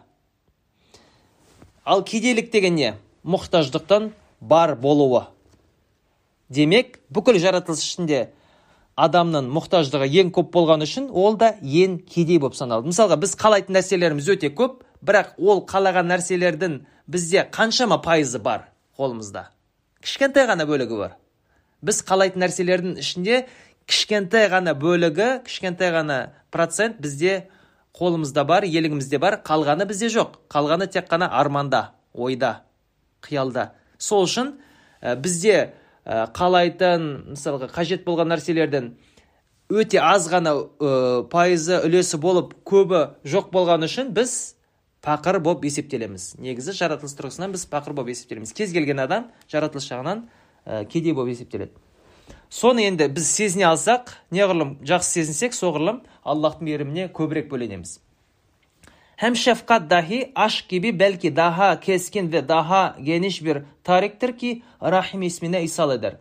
Ал 1.84 2.02
кедейлік 2.06 2.52
деген 2.52 2.74
не? 2.74 2.94
Мұқтаждықтың 3.26 4.12
бар 4.40 4.76
болуы. 4.76 5.26
Демек 6.52 7.00
бүкіл 7.12 7.38
жаратылыс 7.42 7.82
ішінде 7.84 8.22
адамның 9.00 9.48
мұқтаждығы 9.54 10.08
ең 10.20 10.32
көп 10.36 10.52
болған 10.52 10.84
үшін 10.84 11.08
ол 11.10 11.38
да 11.40 11.54
ең 11.62 11.98
кедей 12.04 12.38
болып 12.42 12.58
саналады 12.58 12.92
мысалға 12.92 13.18
біз 13.22 13.34
қалайтын 13.40 13.78
нәрселеріміз 13.78 14.28
өте 14.34 14.52
көп 14.52 14.82
бірақ 15.02 15.34
ол 15.40 15.64
қалаған 15.68 16.10
нәрселердің 16.12 16.78
бізде 17.08 17.46
қаншама 17.52 18.02
пайызы 18.04 18.38
бар 18.38 18.68
қолымызда. 18.98 19.48
Кішкентай 20.02 20.46
ғана 20.50 20.66
бөлігі 20.68 20.98
бар. 20.98 21.16
Біз 21.82 22.02
қалайтын 22.06 22.44
нәрселердің 22.44 22.98
ішінде 23.02 23.46
кішкентай 23.88 24.48
ғана 24.52 24.74
бөлігі 24.78 25.42
кішкентай 25.46 25.92
ғана 25.94 26.18
процент 26.54 27.00
бізде 27.02 27.48
қолымызда 27.96 28.44
бар 28.46 28.66
елігімізде 28.68 29.18
бар 29.18 29.40
қалғаны 29.44 29.86
бізде 29.88 30.12
жоқ. 30.12 30.38
Қалғаны 30.52 30.88
тек 30.92 31.08
қана 31.10 31.30
арманда 31.32 31.92
ойда 32.12 32.62
қиялда. 33.22 33.70
Сол 33.98 34.26
үшін 34.28 34.54
бізде 35.02 35.56
ә, 35.56 35.70
қалайтын 36.04 37.04
мысалға 37.32 37.68
қажет 37.70 38.02
болған 38.06 38.32
нәрселердің 38.32 38.90
өте 39.72 40.00
аз 40.02 40.26
ғана 40.30 40.54
ә, 40.58 41.22
пайызы 41.30 41.78
үлесі 41.86 42.18
болып 42.20 42.56
көбі 42.66 43.04
жоқ 43.22 43.52
болған 43.54 43.86
үшін 43.86 44.10
біз 44.16 44.56
пақыр 45.02 45.38
болып 45.42 45.64
есептелеміз. 45.70 46.34
Негізі 46.42 46.74
жаратылыс 46.76 47.14
тұрғысынан 47.18 47.54
біз 47.54 47.64
пақыр 47.70 47.94
болып 47.94 48.12
есептелеміз. 48.12 48.52
Кез 48.52 48.74
келген 48.74 49.00
адам 49.02 49.30
жаратылыс 49.50 49.86
жағынан 49.88 50.26
ә, 50.66 50.84
кедей 50.90 51.14
болып 51.14 51.36
есептеледі. 51.36 51.72
Соны 52.50 52.84
енді 52.90 53.08
біз 53.08 53.30
сезіне 53.30 53.70
алсақ 53.70 54.12
неғұрлым 54.34 54.76
жақсы 54.84 55.22
сезінсек 55.22 55.54
соғұрлым 55.56 56.02
аллахтың 56.22 56.68
мейіріміне 56.68 57.08
көбірек 57.14 57.48
бөленеміз. 57.48 58.01
Hem 59.22 59.36
şefkat 59.36 59.90
dahi 59.90 60.32
aşk 60.34 60.68
gibi 60.68 60.98
belki 60.98 61.36
daha 61.36 61.80
keskin 61.80 62.32
ve 62.32 62.48
daha 62.48 62.96
geniş 63.02 63.44
bir 63.44 63.62
tariktir 63.84 64.38
ki 64.38 64.62
Rahim 64.82 65.22
ismine 65.22 65.62
isal 65.62 65.94
eder. 65.94 66.16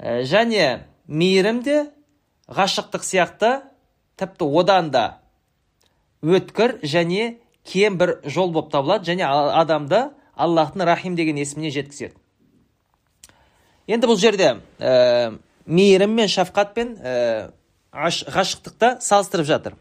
Және 0.00 0.80
мейірім 1.08 1.58
де 1.66 1.90
ғашықтық 2.48 3.02
сияқты 3.02 3.50
тіпті 4.16 4.46
одан 4.46 4.92
да 4.94 5.18
өткір 6.22 6.78
және 6.86 7.42
кең 7.66 7.98
бір 7.98 8.14
жол 8.24 8.54
болып 8.54 8.70
табылады 8.70 9.10
және 9.10 9.26
адамды 9.26 10.06
аллахтың 10.38 10.86
рахим 10.86 11.18
деген 11.18 11.36
есіміне 11.36 11.74
жеткізеді 11.74 12.14
енді 13.90 14.06
бұл 14.06 14.22
жерде 14.22 14.54
ә, 14.78 15.34
мейірім 15.66 16.14
мен 16.14 16.30
шафқат 16.30 16.72
пен 16.78 16.96
ә, 17.02 17.50
ғашықтықты 17.92 19.00
салыстырып 19.02 19.50
жатыр 19.50 19.80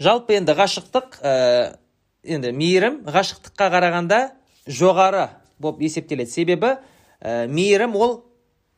жалпы 0.00 0.38
енді 0.38 0.56
ғашықтық 0.56 1.20
ә, 1.20 1.32
енді 2.24 2.52
мейірім 2.56 3.02
ғашықтыққа 3.04 3.68
қарағанда 3.74 4.20
жоғары 4.66 5.28
болып 5.60 5.82
есептеледі. 5.84 6.30
Себебі 6.30 6.74
ә, 7.20 7.46
мейірім 7.48 7.96
ол 8.00 8.14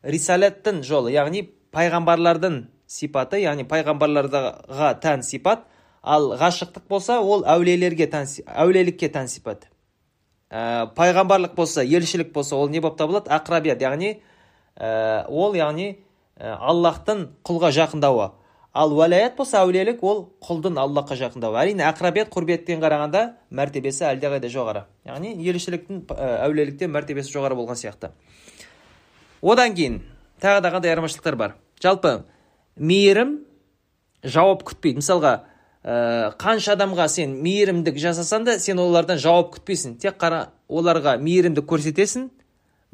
рисалеттің 0.03 0.83
жолы 0.87 1.15
яғни 1.15 1.45
пайғамбарлардың 1.73 2.65
сипаты 2.91 3.43
яғни 3.45 3.67
пайғамбарларға 3.71 4.97
тән 5.03 5.23
сипат. 5.23 5.69
Ал 6.03 6.33
ғашықтық 6.35 6.89
болса 6.91 7.21
ол 7.23 7.47
әулиелерге 7.47 8.09
тән 8.11 8.27
әулиелікке 8.47 9.13
тән 9.15 9.31
сипат. 9.31 9.69
Ә, 10.51 10.91
пайғамбарлық 10.99 11.55
болса 11.55 11.87
елшілік 11.87 12.33
болса 12.35 12.57
ол 12.59 12.69
не 12.69 12.83
болып 12.83 12.99
табылады? 12.99 13.31
Ақрабият 13.31 13.81
яғни 13.81 14.17
ә, 14.75 15.25
ол 15.31 15.55
яғни 15.55 15.93
ә, 16.37 16.57
аллахтың 16.59 17.29
құлға 17.47 17.71
жақындауы. 17.79 18.33
Ал 18.73 18.93
уәлаят 18.97 19.37
болса 19.37 19.61
әулиелік 19.61 20.01
ол 20.03 20.23
құлдың 20.41 20.79
аллахқа 20.81 21.17
жақындауы. 21.21 21.59
Әрине 21.61 21.85
ақрабият 21.85 22.31
құрбеттен 22.33 22.81
қарағанда 22.81 23.23
мәртебесі 23.53 24.07
әлдеқайда 24.09 24.49
жоғары. 24.53 24.87
Яғни 25.05 25.35
елшіліктің 25.45 26.07
әулиеліктен 26.17 26.93
мәртебесі 26.93 27.35
жоғары 27.35 27.59
болған 27.59 27.77
сияқты. 27.77 28.13
Одан 29.43 29.77
кейін 29.77 30.01
тағы 30.41 30.63
да 30.65 30.73
қандай 30.73 30.95
айырмашылықтар 30.95 31.37
бар? 31.37 31.57
Жалпы 31.83 32.23
мейірім 32.77 33.41
жауап 34.25 34.65
күтпейді. 34.65 35.03
Мысалға 35.03 35.35
ә, 35.85 36.33
қанша 36.41 36.77
адамға 36.77 37.09
сен 37.13 37.37
мейірімдік 37.45 37.99
жасасаң 38.01 38.47
да 38.49 38.57
сен 38.63 38.81
олардан 38.81 39.21
жауап 39.21 39.53
күтпейсің. 39.59 39.99
Тек 40.01 40.17
қана 40.17 40.47
оларға 40.71 41.19
мейірімдік 41.21 41.69
көрсетесің 41.69 42.31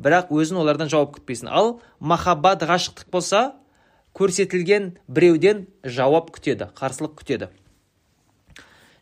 бірақ 0.03 0.33
өзің 0.35 0.59
олардан 0.65 0.91
жауап 0.91 1.15
күтпейсің. 1.19 1.53
Ал 1.53 1.79
махаббат 2.01 2.65
ғашықтық 2.67 3.13
болса 3.13 3.53
көрсетілген 4.17 4.93
біреуден 5.09 5.67
жауап 5.85 6.31
күтеді 6.35 6.71
қарсылық 6.79 7.19
күтеді. 7.21 7.51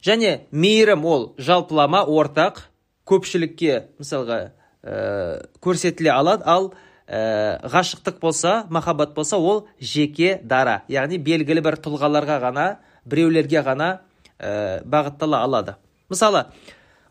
Және 0.06 0.46
мейірім 0.52 1.04
ол 1.04 1.28
жалпылама 1.38 2.04
ортақ 2.06 2.66
көпшілікке 3.08 3.86
мысалға 3.98 4.38
ә, 4.82 5.46
көрсетіле 5.62 6.12
алады. 6.12 6.44
Ал 6.46 6.72
ә, 7.08 7.58
ғашықтық 7.66 8.20
болса 8.20 8.66
махаббат 8.70 9.14
болса 9.14 9.38
ол 9.38 9.66
жеке 9.80 10.40
дара. 10.44 10.82
Яғни 10.88 11.18
белгілі 11.18 11.64
бір 11.64 11.78
тұлғаларға 11.82 12.38
ғана 12.44 12.66
біреулерге 13.06 13.62
ғана 13.66 13.90
ә, 14.38 14.82
бағыттала 14.84 15.42
алады. 15.46 15.76
Мысалы 16.10 16.46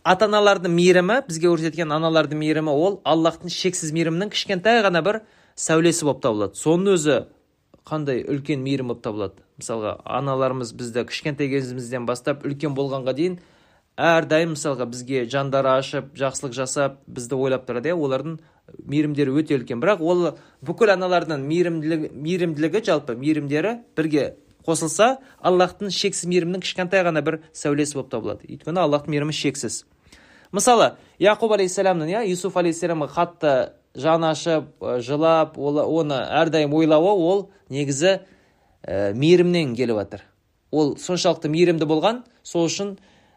ата 0.04 0.30
аналардың 0.30 0.72
мейірімі 0.76 1.22
бізге 1.28 1.50
көрсеткен 1.50 1.92
аналардың 1.96 2.40
мейірімі 2.40 2.72
ол 2.72 3.00
аллахтың 3.04 3.52
шексіз 3.52 3.92
мейірімінің 3.96 4.32
кішкентай 4.32 4.84
ғана 4.86 5.02
бір 5.04 5.24
сәулесі 5.56 6.06
болып 6.06 6.22
табылады. 6.24 6.60
Соның 6.60 6.96
өзі 6.96 7.24
қандай 7.86 8.24
үлкен 8.26 8.64
мейірім 8.66 8.92
болып 8.92 9.04
табылады? 9.06 9.44
Мысалға 9.62 10.00
аналарымыз 10.06 10.74
бізді 10.78 11.06
кішкентай 11.10 11.50
кезімізден 11.52 12.08
бастап 12.10 12.46
үлкен 12.46 12.76
болғанға 12.76 13.14
дейін 13.16 13.38
әрдайым 13.96 14.56
мысалға 14.56 14.88
бізге 14.92 15.26
жандары 15.32 15.72
ашып 15.78 16.10
жақсылық 16.18 16.56
жасап 16.58 16.98
бізді 17.08 17.38
ойлап 17.38 17.68
тұрады 17.70 17.94
иә? 17.94 17.96
Олардың 17.96 18.40
мейірімдері 18.90 19.36
өте 19.40 19.60
үлкен. 19.60 19.80
Бірақ 19.84 20.02
ол 20.02 20.34
бүкіл 20.66 20.96
аналардың 20.96 21.46
мейірімділігі, 21.46 22.10
мейірімділігі 22.12 22.82
жалпы 22.90 23.16
мейірімдері 23.22 23.78
бірге 23.96 24.26
қосылса 24.66 25.20
аллахтың 25.40 25.94
шексіз 25.94 26.26
мейірімінің 26.28 26.66
кішкентай 26.66 27.06
ғана 27.06 27.22
бір 27.22 27.44
сәулесі 27.54 28.00
болып 28.00 28.12
табылады. 28.12 28.50
Өйткені 28.50 28.82
аллахтың 28.82 29.14
мейірімі 29.14 29.36
шексіз. 29.38 29.84
Мысалы 30.52 30.96
яқуб 31.22 31.54
алейхисаламның 31.56 32.12
иә? 32.16 32.26
Юсуф 32.32 32.58
алейхисаламға 32.58 33.12
қатты 33.14 33.54
жаны 33.96 34.32
ашып 34.32 34.86
жылап 35.02 35.58
оны 35.58 36.20
әрдайым 36.20 36.74
ойлауы 36.76 37.12
ол 37.16 37.50
негізі 37.70 38.20
ә, 38.84 39.14
мейірімнен 39.14 39.76
келіп 39.76 40.02
жатыр 40.04 40.26
ол 40.72 40.96
соншалықты 41.00 41.50
мейірімді 41.52 41.88
болған 41.90 42.24
сол 42.44 42.68
үшін 42.68 42.96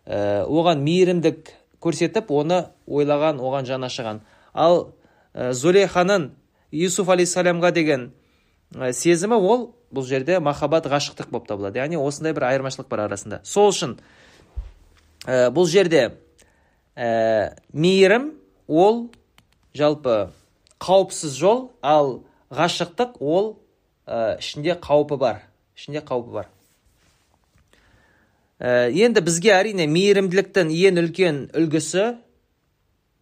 ә, 0.09 0.45
оған 0.45 0.83
мейірімдік 0.85 1.53
көрсетіп 1.83 2.31
оны 2.35 2.65
ойлаған 2.87 3.41
оған 3.43 3.67
жаны 3.69 3.89
ашыған. 3.89 4.23
Ал 4.55 4.95
ә, 5.35 5.53
зулейханың 5.53 6.31
юсуф 6.73 7.11
алейхисаламға 7.15 7.73
деген 7.77 8.09
ә, 8.75 8.93
сезімі 8.93 9.39
ол 9.39 9.69
бұл 9.95 10.07
жерде 10.09 10.41
махаббат 10.41 10.89
ғашықтық 10.91 11.31
болып 11.31 11.49
табылады. 11.49 11.79
Яғни 11.79 12.01
осындай 12.01 12.35
бір 12.37 12.49
айырмашылық 12.51 12.89
бар 12.91 13.07
арасында. 13.07 13.41
Сол 13.45 13.71
үшін 13.71 13.99
ә, 15.27 15.49
бұл 15.55 15.69
жерде 15.71 16.19
ә, 16.97 17.55
мейірім 17.73 18.33
ол 18.67 19.07
жалпы 19.75 20.31
қауіпсіз 20.83 21.35
жол 21.39 21.65
ал 21.83 22.23
ғашықтық 22.55 23.19
ол 23.21 23.57
ә, 24.07 24.39
ішінде 24.39 24.79
қаупі 24.81 25.19
бар. 25.19 25.43
Ішінде 25.77 26.01
қаупі 26.01 26.33
бар. 26.39 26.49
Ә, 28.59 28.89
енді 28.91 29.23
бізге 29.23 29.53
әрине 29.55 29.87
мейірімділіктің 29.91 30.73
ең 30.75 31.03
үлкен 31.05 31.45
үлгісі 31.55 32.07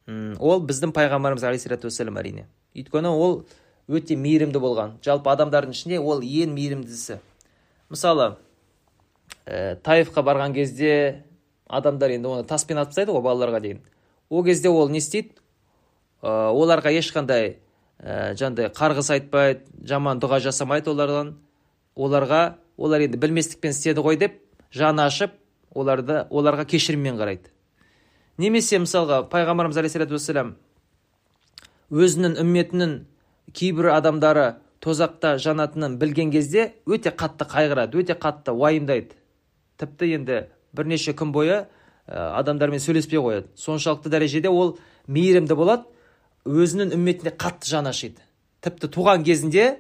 ол 0.07 0.63
біздің 0.63 0.93
пайғамбарымыз 0.97 1.45
алейхисалату 1.49 1.91
уассалам 1.91 2.21
әрине. 2.21 2.47
Өйткені 2.77 3.11
ол 3.11 3.41
өте 3.89 4.17
мейірімді 4.17 4.61
болған. 4.63 4.97
Жалпы 5.05 5.33
адамдардың 5.33 5.75
ішінде 5.75 5.99
ол 5.99 6.23
ең 6.23 6.55
мейірімдісі. 6.55 7.19
Мысалы 7.91 8.37
ә, 9.47 9.77
таифқа 9.83 10.23
барған 10.23 10.55
кезде 10.55 11.25
адамдар 11.67 12.15
енді 12.15 12.31
оны 12.31 12.47
таспен 12.47 12.79
атып 12.79 12.95
тастайды 12.95 13.15
ғой 13.15 13.25
балаларға 13.27 13.61
дейін. 13.65 13.83
Ол 14.31 14.45
кезде 14.45 14.71
ол 14.71 14.89
не 14.89 14.99
істейді? 14.99 15.35
Оларға 16.27 16.93
ешқандай 16.97 17.57
ә, 18.01 18.35
жаңағыдай 18.37 18.71
қарғыс 18.77 19.11
айтпайды 19.15 19.87
жаман 19.87 20.21
дұға 20.21 20.41
жасамайды 20.45 20.91
олардан. 20.91 21.35
Оларға 21.97 22.57
олар 22.77 23.07
енді 23.07 23.19
білместікпен 23.21 23.73
істеді 23.73 24.05
ғой 24.05 24.19
деп 24.21 24.41
жаны 24.75 25.07
ашып 25.07 25.37
оларды 25.75 26.25
оларға 26.31 26.67
кешіріммен 26.69 27.17
қарайды. 27.21 27.51
Немесе 28.39 28.81
мысалға 28.83 29.23
пайғамбарымыз 29.33 29.79
алейхисалату 29.81 30.19
вассалам 30.19 30.55
өзінің 31.91 32.37
үмметінің 32.43 32.97
кейбір 33.57 33.93
адамдары 33.95 34.57
тозақта 34.85 35.37
жанатынын 35.41 35.97
білген 36.01 36.33
кезде 36.35 36.73
өте 36.87 37.15
қатты 37.17 37.49
қайғырады 37.49 38.03
өте 38.03 38.19
қатты 38.19 38.53
уайымдайды. 38.53 39.17
Тіпті 39.81 40.13
енді 40.19 40.41
бірнеше 40.77 41.15
күн 41.17 41.33
бойы 41.33 41.65
ә, 41.65 41.67
адамдармен 42.41 42.81
сөйлеспей 42.81 43.21
қояды. 43.21 43.49
Соншалықты 43.57 44.13
дәрежеде 44.13 44.51
ол 44.53 44.77
мейірімді 45.07 45.57
болады 45.57 45.89
өзінің 46.47 46.95
үмметіне 46.97 47.35
қатты 47.37 47.69
жаны 47.71 47.93
ашиды 47.93 48.23
тіпті 48.67 48.91
туған 48.91 49.25
кезінде 49.27 49.77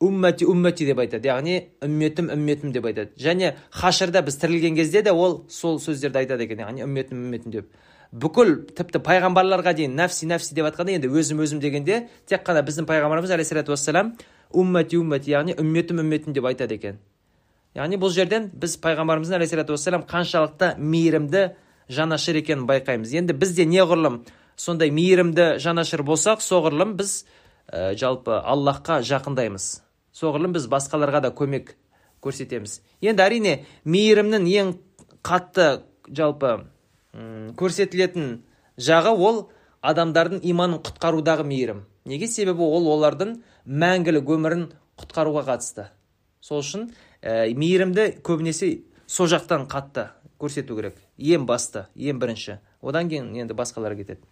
уммати 0.00 0.46
уммати 0.46 0.86
деп 0.86 1.00
айтады. 1.02 1.28
Яғни 1.28 1.58
үмметім 1.84 2.30
үмметім 2.32 2.72
деп 2.72 2.86
айтады. 2.86 3.12
Және 3.18 3.54
хашырда 3.70 4.22
біз 4.22 4.38
тірілген 4.38 4.76
кезде 4.78 5.02
де 5.02 5.12
ол 5.12 5.44
сол 5.50 5.78
сөздерді 5.82 6.22
айтады 6.22 6.46
екен. 6.46 6.62
Яғни 6.62 6.84
үмметім 6.86 7.24
үмметім 7.26 7.52
деп. 7.52 7.68
Бүкіл 8.12 8.54
тіпті 8.78 9.02
пайғамбарларға 9.04 9.74
дейін 9.76 9.98
нәпси 9.98 10.30
нәпси 10.30 10.54
деп 10.56 10.70
жатқанда 10.70 10.96
енді 10.96 11.10
өзім 11.12 11.42
өзім 11.44 11.60
дегенде 11.60 12.06
тек 12.26 12.46
қана 12.46 12.62
біздің 12.64 12.86
пайғамбарымыз 12.88 13.34
алейхисалату 13.34 13.74
уассалам 13.74 14.14
уммати 14.48 14.96
уммати 14.96 15.34
яғни 15.34 15.58
үмметім 15.60 16.00
үмметім 16.00 16.32
деп 16.32 16.48
айтады 16.48 16.78
екен. 16.78 17.02
Яғни 17.76 17.98
бұл 18.00 18.14
жерден 18.14 18.48
біз 18.54 18.78
пайғамбарымыздың 18.80 19.42
алейхисалату 19.42 19.76
уассалам 19.76 20.06
қаншалықты 20.08 20.78
мейірімді 20.78 21.50
жанашыр 21.92 22.40
екенін 22.40 22.64
байқаймыз. 22.70 23.12
Енді 23.12 23.36
біз 23.36 23.52
де 23.58 23.68
неғұрлым 23.68 24.22
сондай 24.58 24.90
мейірімді 24.90 25.58
жанашыр 25.62 26.02
болсақ 26.02 26.42
соғұрлым 26.42 26.96
біз 26.98 27.22
ә, 27.70 27.94
жалпы 27.94 28.34
аллахқа 28.42 29.00
жақындаймыз. 29.06 29.68
Соғұрлым 30.18 30.56
біз 30.56 30.66
басқаларға 30.70 31.22
да 31.28 31.30
көмек 31.30 31.76
көрсетеміз. 32.24 32.80
Енді 33.00 33.22
әрине 33.22 33.54
мейірімнің 33.86 34.48
ең 34.58 34.72
қатты 35.22 35.68
жалпы 36.10 36.56
көрсетілетін 37.58 38.40
жағы 38.78 39.14
ол 39.14 39.40
адамдардың 39.82 40.42
иманын 40.42 40.82
құтқарудағы 40.82 41.46
мейірім. 41.46 41.84
Неге? 42.08 42.26
Себебі 42.26 42.66
ол 42.66 42.88
олардың 42.94 43.38
мәңгілік 43.66 44.32
өмірін 44.34 44.68
құтқаруға 44.98 45.44
қатысты. 45.52 45.88
Сол 46.40 46.64
үшін 46.64 46.88
ә, 47.22 47.46
мейірімді 47.54 48.18
көбінесе 48.26 48.80
сол 49.06 49.30
жақтан 49.30 49.68
қатты 49.70 50.08
көрсету 50.40 50.76
керек. 50.78 50.98
Ең 51.18 51.46
басты 51.46 51.86
ең 51.94 52.18
бірінші. 52.18 52.58
Одан 52.82 53.10
кейін 53.10 53.34
енді 53.36 53.54
басқалар 53.58 53.96
кетеді. 53.98 54.22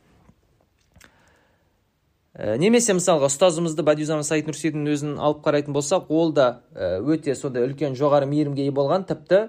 Ә, 2.36 2.56
немесе 2.60 2.94
мысалға 2.96 3.30
ұстазымызды 3.30 3.82
бадиузам 3.86 4.22
саид 4.26 4.46
нұрсейдің 4.50 4.86
өзін 4.92 5.16
алып 5.16 5.40
қарайтын 5.46 5.72
болсақ 5.72 6.10
ол 6.12 6.32
да 6.36 6.60
ә, 6.74 7.00
өте 7.00 7.34
сондай 7.34 7.64
үлкен 7.64 7.96
жоғары 7.96 8.28
мейірімге 8.28 8.68
ие 8.68 8.74
болған 8.76 9.06
тіпті 9.08 9.46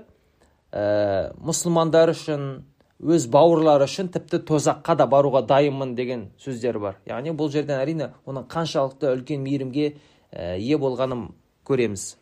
ә, 0.71 1.33
мұсылмандар 1.43 2.13
үшін 2.15 2.47
өз 2.97 3.27
бауырлары 3.29 3.85
үшін 3.85 4.07
тіпті 4.13 4.39
тозаққа 4.47 4.95
да 4.97 5.05
баруға 5.05 5.43
дайынмын 5.45 5.93
деген 5.95 6.29
сөздері 6.41 6.79
бар. 6.81 6.95
Яғни 7.05 7.35
бұл 7.37 7.51
жерден 7.53 7.77
әрине 7.77 8.09
оның 8.25 8.47
қаншалықты 8.49 9.11
үлкен 9.13 9.43
мейірімге 9.43 9.91
ие 10.57 10.79
болғанын 10.81 11.27
көреміз. 11.67 12.15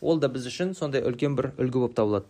Ол 0.00 0.18
да 0.18 0.28
біз 0.32 0.48
үшін 0.50 0.74
сондай 0.74 1.04
үлкен 1.06 1.36
бір 1.38 1.52
үлгі 1.54 1.84
болып 1.84 1.94
табылады. 1.94 2.26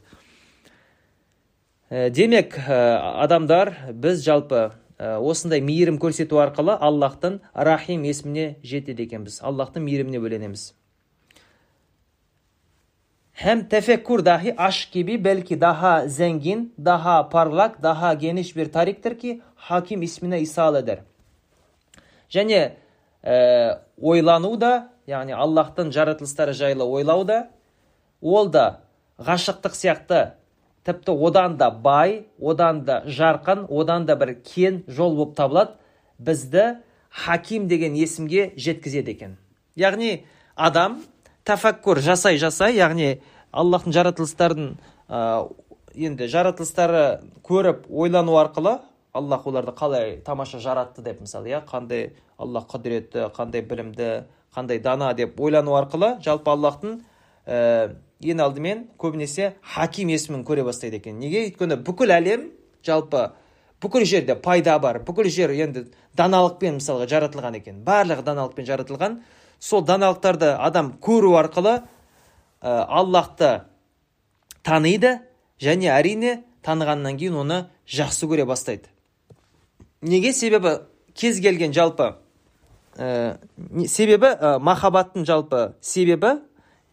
Демек 2.12 2.59
адамдар 2.68 3.72
біз 3.92 4.20
жалпы 4.25 4.72
осындай 5.03 5.62
мейірім 5.65 5.99
көрсету 6.03 6.38
арқылы 6.43 6.77
аллахтың 6.79 7.41
рахим 7.55 8.05
есіміне 8.07 8.55
жетеді 8.62 9.09
екенбіз 9.09 9.41
аллахтың 9.43 9.87
мейіріміне 9.88 10.23
бөленеміз 10.23 10.71
hem 13.43 13.69
tefekkür 13.69 14.25
dahi 14.25 14.55
aşk 14.57 14.93
gibi 14.93 15.25
belki 15.25 15.61
daha 15.61 16.09
zengin, 16.09 16.75
daha 16.85 17.29
parlak, 17.29 17.83
daha 17.83 18.15
geniş 18.15 18.57
bir 18.57 18.73
tariktir 18.73 19.19
ki 19.19 19.41
hakim 19.55 20.03
ismine 20.03 20.41
ishal. 20.41 20.75
Және 22.33 22.73
ә, 23.25 23.79
ойлану 24.01 24.57
да, 24.57 24.88
яғни 25.07 25.35
Аллахтың 25.37 25.91
жаратылыстары 25.93 26.55
жайлы 26.57 26.85
ойлау 26.85 27.27
да, 27.29 27.51
ол 28.23 28.49
да 28.49 28.81
ғашықтық 29.19 29.75
сияқты 29.77 30.21
тіпті 30.85 31.12
одан 31.12 31.57
да 31.57 31.71
бай, 31.71 32.27
одан 32.40 32.85
да 32.85 33.03
жарқын, 33.07 33.66
одан 33.68 34.07
да 34.07 34.16
бір 34.16 34.35
кен 34.42 34.83
жол 34.88 35.16
болып 35.16 35.37
табылады, 35.38 35.77
бізді 36.18 36.83
хаким 37.09 37.68
деген 37.68 37.95
есімге 37.95 38.53
жеткізеді 38.57 39.11
екен. 39.12 39.37
Яғни 39.77 40.25
адам 40.57 41.03
тәфәккүр 41.47 42.01
жасай 42.03 42.38
жасай 42.38 42.77
яғни 42.77 43.21
аллахтың 43.53 43.95
жаратылыстарын 43.95 44.73
ә, 45.09 45.49
енді 45.95 46.29
жаратылыстары 46.29 47.21
көріп 47.45 47.87
ойлану 47.90 48.37
арқылы 48.40 48.79
аллах 49.12 49.47
оларды 49.47 49.75
қалай 49.77 50.16
тамаша 50.25 50.61
жаратты 50.61 51.03
деп 51.03 51.21
мысалы 51.21 51.53
иә 51.53 51.62
қандай 51.68 52.12
аллах 52.38 52.68
құдіретті 52.73 53.29
қандай 53.37 53.62
білімді 53.62 54.25
қандай 54.55 54.81
дана 54.81 55.12
деп 55.14 55.40
ойлану 55.40 55.77
арқылы 55.77 56.14
жалпы 56.25 56.51
аллахтың 56.51 57.03
ең 58.23 58.43
алдымен 58.45 58.85
көбінесе 59.01 59.55
хаким 59.75 60.11
есімін 60.13 60.45
көре 60.47 60.65
бастайды 60.67 61.01
екен. 61.01 61.19
Неге? 61.19 61.47
Өйткені 61.49 61.79
бүкіл 61.83 62.15
әлем 62.15 62.51
жалпы 62.87 63.31
бүкіл 63.83 64.07
жерде 64.07 64.37
пайда 64.39 64.79
бар. 64.79 65.01
Бүкіл 65.03 65.29
жер 65.31 65.51
енді 65.51 65.87
даналықпен 66.19 66.79
мысалға 66.79 67.09
жаратылған 67.11 67.59
екен. 67.59 67.83
Барлығы 67.85 68.25
даналықпен 68.27 68.69
жаратылған. 68.69 69.19
Сол 69.59 69.83
даналықтарды 69.87 70.55
адам 70.59 70.95
көру 71.03 71.35
арқылы 71.41 71.83
ә, 72.63 72.87
аллахты 72.87 73.63
таниды 74.63 75.19
және 75.61 75.91
әрине 75.91 76.43
танығаннан 76.63 77.19
кейін 77.19 77.43
оны 77.43 77.61
жақсы 77.87 78.31
көре 78.31 78.47
бастайды. 78.47 78.91
Неге? 80.03 80.33
Себебі 80.33 80.81
кез 81.15 81.41
келген 81.41 81.75
жалпы 81.75 82.15
ә, 82.97 83.39
себебі 83.87 84.31
ә, 84.35 84.59
махаббаттың 84.59 85.27
жалпы 85.27 85.75
себебі 85.81 86.39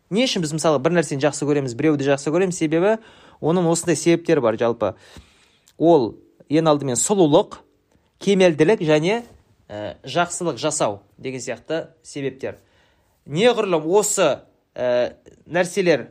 не 0.10 0.26
үшін 0.26 0.44
біз 0.44 0.54
мысалы 0.58 0.80
бір 0.84 0.98
нәрсені 0.98 1.24
жақсы 1.24 1.48
көреміз 1.48 1.76
біреуді 1.78 2.08
жақсы 2.08 2.34
көреміз 2.34 2.58
себебі 2.58 2.98
оның 3.42 3.70
осындай 3.70 3.96
себептері 3.96 4.44
бар. 4.44 4.58
Жалпы 4.60 4.94
ол 5.78 6.16
ең 6.50 6.70
алдымен 6.72 7.00
сұлулық 7.00 7.60
кемелділік 8.20 8.82
және 8.84 9.24
ә, 9.70 9.96
жақсылық 10.04 10.58
жасау 10.58 11.00
деген 11.18 11.42
сияқты 11.44 11.90
себептер. 12.04 12.58
Неғұрлым 13.30 13.86
осы 13.86 14.42
ә, 14.76 15.16
нәрселер 15.46 16.10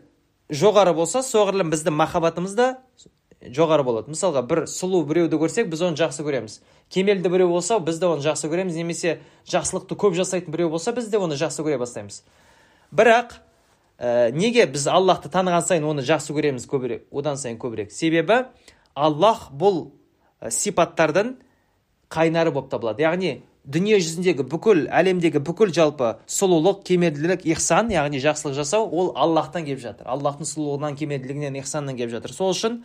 жоғары 0.48 0.94
болса 0.96 1.24
соғұрлым 1.26 1.72
біздің 1.74 1.96
махаббатымыз 1.98 2.54
да 2.56 2.68
жоғары 3.42 3.84
болады. 3.86 4.10
Мысалға 4.10 4.42
бір 4.48 4.64
сұлу 4.70 5.04
біреуді 5.06 5.38
көрсек 5.38 5.68
біз 5.70 5.82
оны 5.86 5.98
жақсы 5.98 6.24
көреміз. 6.26 6.58
Кемелді 6.90 7.30
біреу 7.30 7.50
болса 7.52 7.78
біз 7.78 8.00
де 8.00 8.08
оны 8.08 8.24
жақсы 8.24 8.48
көреміз. 8.50 8.78
Немесе 8.78 9.18
жақсылықты 9.46 9.98
көп 9.98 10.16
жасайтын 10.18 10.54
біреу 10.54 10.70
болса 10.72 10.92
біз 10.96 11.06
де 11.12 11.20
оны 11.20 11.38
жақсы 11.38 11.62
көре 11.62 11.78
бастаймыз. 11.78 12.22
Бірақ 12.90 13.36
ә, 13.98 14.30
неге 14.32 14.66
біз 14.70 14.86
аллахты 14.88 15.28
таныған 15.28 15.66
сайын 15.66 15.84
оны 15.84 16.06
жақсы 16.06 16.32
көреміз 16.36 16.66
көбірек? 16.70 17.06
Одан 17.10 17.36
сайын 17.36 17.58
көбірек. 17.58 17.92
Себебі 17.92 18.46
аллах 18.94 19.50
бұл 19.52 19.90
сипаттардың 20.40 21.36
қайнары 22.08 22.52
болып 22.54 22.70
табылады. 22.70 23.02
Яғни 23.02 23.32
дүние 23.68 23.98
жүзіндегі 24.00 24.46
бүкіл 24.48 24.86
әлемдегі 24.88 25.42
бүкіл 25.44 25.74
жалпы 25.74 26.14
сұлулық 26.30 26.84
кемелділік 26.88 27.44
ихсан 27.52 27.90
яғни 27.92 28.22
жақсылық 28.22 28.56
жасау 28.56 28.88
ол 28.88 29.12
аллахтан 29.16 29.66
келіп 29.66 29.82
жатыр. 29.82 30.08
Аллахтың 30.08 30.48
сұлулығынан 30.48 30.96
кемелділігінен 30.96 31.58
ихсаннан 31.60 31.98
келіп 31.98 32.14
жатыр. 32.16 32.32
Сол 32.32 32.54
үшін 32.54 32.80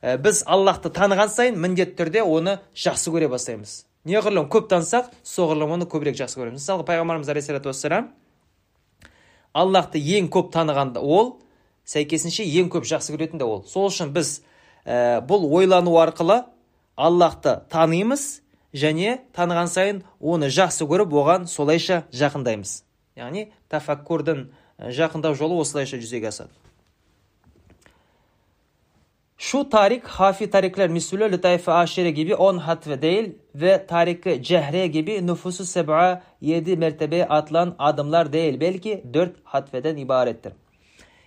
ә, 0.00 0.16
біз 0.16 0.44
аллахты 0.46 0.88
таныған 0.94 1.28
сайын 1.28 1.60
міндетті 1.60 1.98
түрде 2.00 2.24
оны 2.24 2.60
жақсы 2.72 3.12
көре 3.12 3.28
бастаймыз. 3.28 3.82
Неғұрлым 4.06 4.48
көп 4.48 4.70
танысақ 4.70 5.10
соғұрлым 5.26 5.76
оны 5.76 5.90
көбірек 5.90 6.16
жақсы 6.22 6.38
көреміз. 6.38 6.62
Мысалы 6.62 6.86
пайғамбарымыз 6.86 7.28
алейхисалату 7.28 7.72
вассалам 7.72 8.12
аллахты 9.56 10.00
ең 10.00 10.28
көп 10.32 10.52
таныған 10.54 10.94
ол 11.00 11.36
сәйкесінше 11.88 12.44
ең 12.44 12.68
көп 12.72 12.84
жақсы 12.88 13.14
көретін 13.14 13.40
де 13.40 13.46
ол. 13.46 13.62
Сол 13.64 13.88
үшін 13.88 14.12
біз 14.14 14.40
ә, 14.84 15.22
бұл 15.24 15.46
ойлану 15.48 15.96
арқылы 16.02 16.42
аллахты 16.96 17.60
танимыз 17.72 18.42
және 18.76 19.20
таныған 19.36 19.70
сайын 19.72 20.02
оны 20.20 20.50
жақсы 20.52 20.86
көріп 20.88 21.14
оған 21.16 21.48
солайша 21.48 22.04
жақындаймыз. 22.12 22.82
Яғни 23.16 23.48
тафаккурдың 23.72 24.48
жақындау 24.92 25.36
жолы 25.38 25.60
осылайша 25.62 25.96
жүзеге 26.02 26.28
асады. 26.28 26.52
Şu 29.38 29.68
tarik 29.68 30.06
hafi 30.06 30.50
tarikler 30.50 30.88
misülü 30.88 31.32
lütayfe 31.32 31.72
aşire 31.72 32.10
gibi 32.10 32.34
10 32.34 32.58
hatve 32.58 33.02
değil 33.02 33.38
ve 33.60 33.86
tariki 33.86 34.42
cehre 34.42 34.86
gibi 34.86 35.26
nüfusu 35.26 35.64
seb'a 35.64 36.22
7 36.40 36.76
mertebe 36.76 37.28
atılan 37.28 37.74
adımlar 37.78 38.32
değil 38.32 38.60
belki 38.60 39.04
4 39.14 39.36
hatveden 39.44 39.96
ibarettir. 39.96 40.52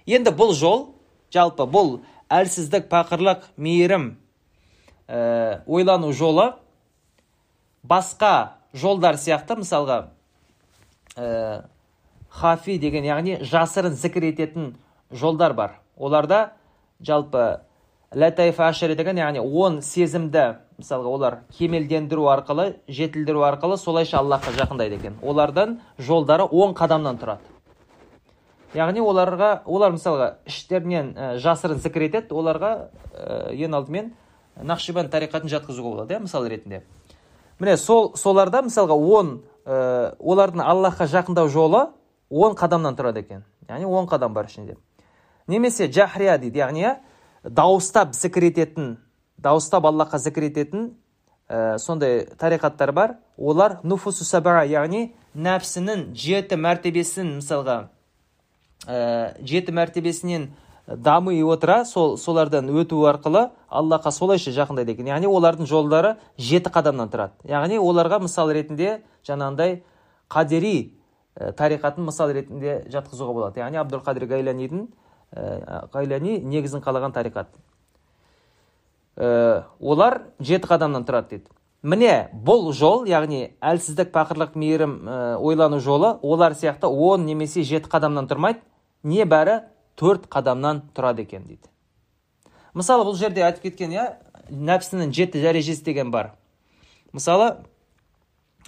Енді 0.08 0.32
бұл 0.34 0.54
жол, 0.58 0.88
жалпы 1.34 1.66
бұл 1.70 2.00
әлсіздік, 2.34 2.88
пақырлық, 2.90 3.44
мейірім, 3.58 4.16
ә, 5.10 5.62
ойлану 5.66 6.14
жолы 6.14 6.54
басқа 7.84 8.62
жолдар 8.74 9.18
сияқты 9.18 9.58
мысалға 9.60 10.00
ә, 11.18 11.66
хафи 12.30 12.78
деген 12.82 13.06
яғни 13.10 13.40
жасырын 13.42 13.98
зікір 13.98 14.30
ететін 14.30 14.74
жолдар 15.12 15.54
бар 15.58 15.80
оларда 15.98 16.54
жалпы 17.02 17.62
ләтайф 18.14 18.60
ашари 18.62 18.96
деген 18.96 19.18
яғни 19.18 19.42
он 19.42 19.82
сезімді 19.82 20.60
мысалға 20.80 21.12
олар 21.12 21.38
кемелдендіру 21.58 22.28
арқылы 22.32 22.80
жетілдіру 22.88 23.44
арқылы 23.44 23.78
солайша 23.78 24.20
аллахқа 24.20 24.54
жақындайды 24.56 24.96
екен. 24.96 25.18
Олардан 25.22 25.80
жолдары 25.98 26.44
он 26.44 26.74
қадамнан 26.74 27.20
тұрады. 27.20 27.44
Яғни 28.74 29.02
оларға 29.02 29.64
олар 29.66 29.96
мысалға 29.96 30.30
іштерінен 30.46 31.14
ә, 31.18 31.30
жасырын 31.42 31.80
зікір 31.82 32.06
етеді 32.06 32.36
оларға 32.38 32.72
ә, 33.14 33.52
ең 33.54 33.74
алдымен 33.80 34.12
нақшибан 34.62 35.10
тариқатын 35.10 35.50
жатқызуға 35.50 35.96
болады 35.96 36.14
иә 36.14 36.20
мысал 36.22 36.46
ретінде. 36.46 36.84
Міне 37.60 37.78
сол 37.78 38.14
соларда 38.16 38.62
мысалға 38.62 38.94
он 38.94 39.42
ә, 39.66 40.16
олардың 40.20 40.62
аллахқа 40.62 41.10
жақындау 41.10 41.50
жолы 41.50 41.88
он 42.30 42.54
қадамнан 42.56 42.96
тұрады 42.96 43.26
екен. 43.26 43.44
Яғни 43.68 43.86
он 43.86 44.08
қадам 44.08 44.34
бар 44.34 44.46
ішінде. 44.46 44.78
Немесе 45.48 45.92
жахрия 45.92 46.38
дейді 46.38 46.62
яғни 46.62 46.96
дауыстап 47.44 48.14
зікір 48.14 48.52
ететін 48.52 48.98
дауыстап 49.42 49.86
аллахқа 49.88 50.20
зікір 50.20 50.50
ететін 50.50 50.90
ә, 51.50 51.78
сондай 51.80 52.28
тариқаттар 52.40 52.92
бар. 52.92 53.18
Олар 53.38 53.80
нуфусу 53.84 54.26
саба 54.26 54.64
яғни 54.68 55.14
нәпсінің 55.36 56.10
жеті 56.14 56.60
мәртебесін 56.60 57.38
мысалға 57.40 57.90
ә, 58.88 59.36
жеті 59.40 59.76
мәртебесінен 59.76 60.50
дами 60.88 61.42
отыра 61.42 61.84
сол 61.86 62.18
солардан 62.18 62.70
өту 62.70 63.04
арқылы 63.08 63.50
аллахқа 63.70 64.12
солайша 64.12 64.52
жақындайды 64.52 64.96
екен. 64.98 65.08
Яғни 65.08 65.30
олардың 65.30 65.70
жолдары 65.70 66.16
жеті 66.38 66.72
қадамнан 66.74 67.12
тұрады. 67.14 67.34
Яғни 67.46 67.78
оларға 67.80 68.20
мысал 68.24 68.52
ретінде 68.52 69.02
жаңағындай 69.28 69.84
қадери 70.30 70.94
ә, 71.36 71.54
тариқатын 71.54 72.10
мысал 72.10 72.34
ретінде 72.34 72.84
жатқызуға 72.90 73.34
болады. 73.34 73.62
Яғни 73.62 73.80
абдул 73.80 74.02
қадир 74.02 74.26
гайлянидің 74.26 74.88
ә, 75.32 75.86
гайляни 75.94 76.40
негізін 76.42 76.82
қалаған 76.82 77.14
тариқат 77.14 77.54
ә, 79.20 79.64
олар 79.80 80.22
жеті 80.40 80.68
қадамнан 80.70 81.04
тұрады 81.08 81.36
дейді. 81.36 81.52
Міне 81.84 82.30
бұл 82.34 82.72
жол 82.76 83.06
яғни 83.08 83.54
әлсіздік 83.64 84.14
пақырлық 84.16 84.56
мейірім 84.60 84.96
ә, 85.04 85.18
ойлану 85.38 85.80
жолы 85.84 86.16
олар 86.24 86.56
сияқты 86.56 86.88
он 86.88 87.26
немесе 87.28 87.64
жеті 87.64 87.92
қадамнан 87.92 88.30
тұрмайды. 88.32 88.64
Небәрі 89.04 89.62
төрт 90.00 90.28
қадамнан 90.32 90.82
тұрады 90.96 91.24
екен 91.28 91.46
дейді. 91.48 91.68
Мысалы 92.74 93.06
бұл 93.08 93.16
жерде 93.20 93.44
айтып 93.44 93.70
кеткен 93.70 93.96
иә 93.96 94.08
нәпсінің 94.50 95.12
жеті 95.16 95.44
дәрежесі 95.44 95.84
деген 95.84 96.12
бар. 96.12 96.34
Мысалы 97.12 97.58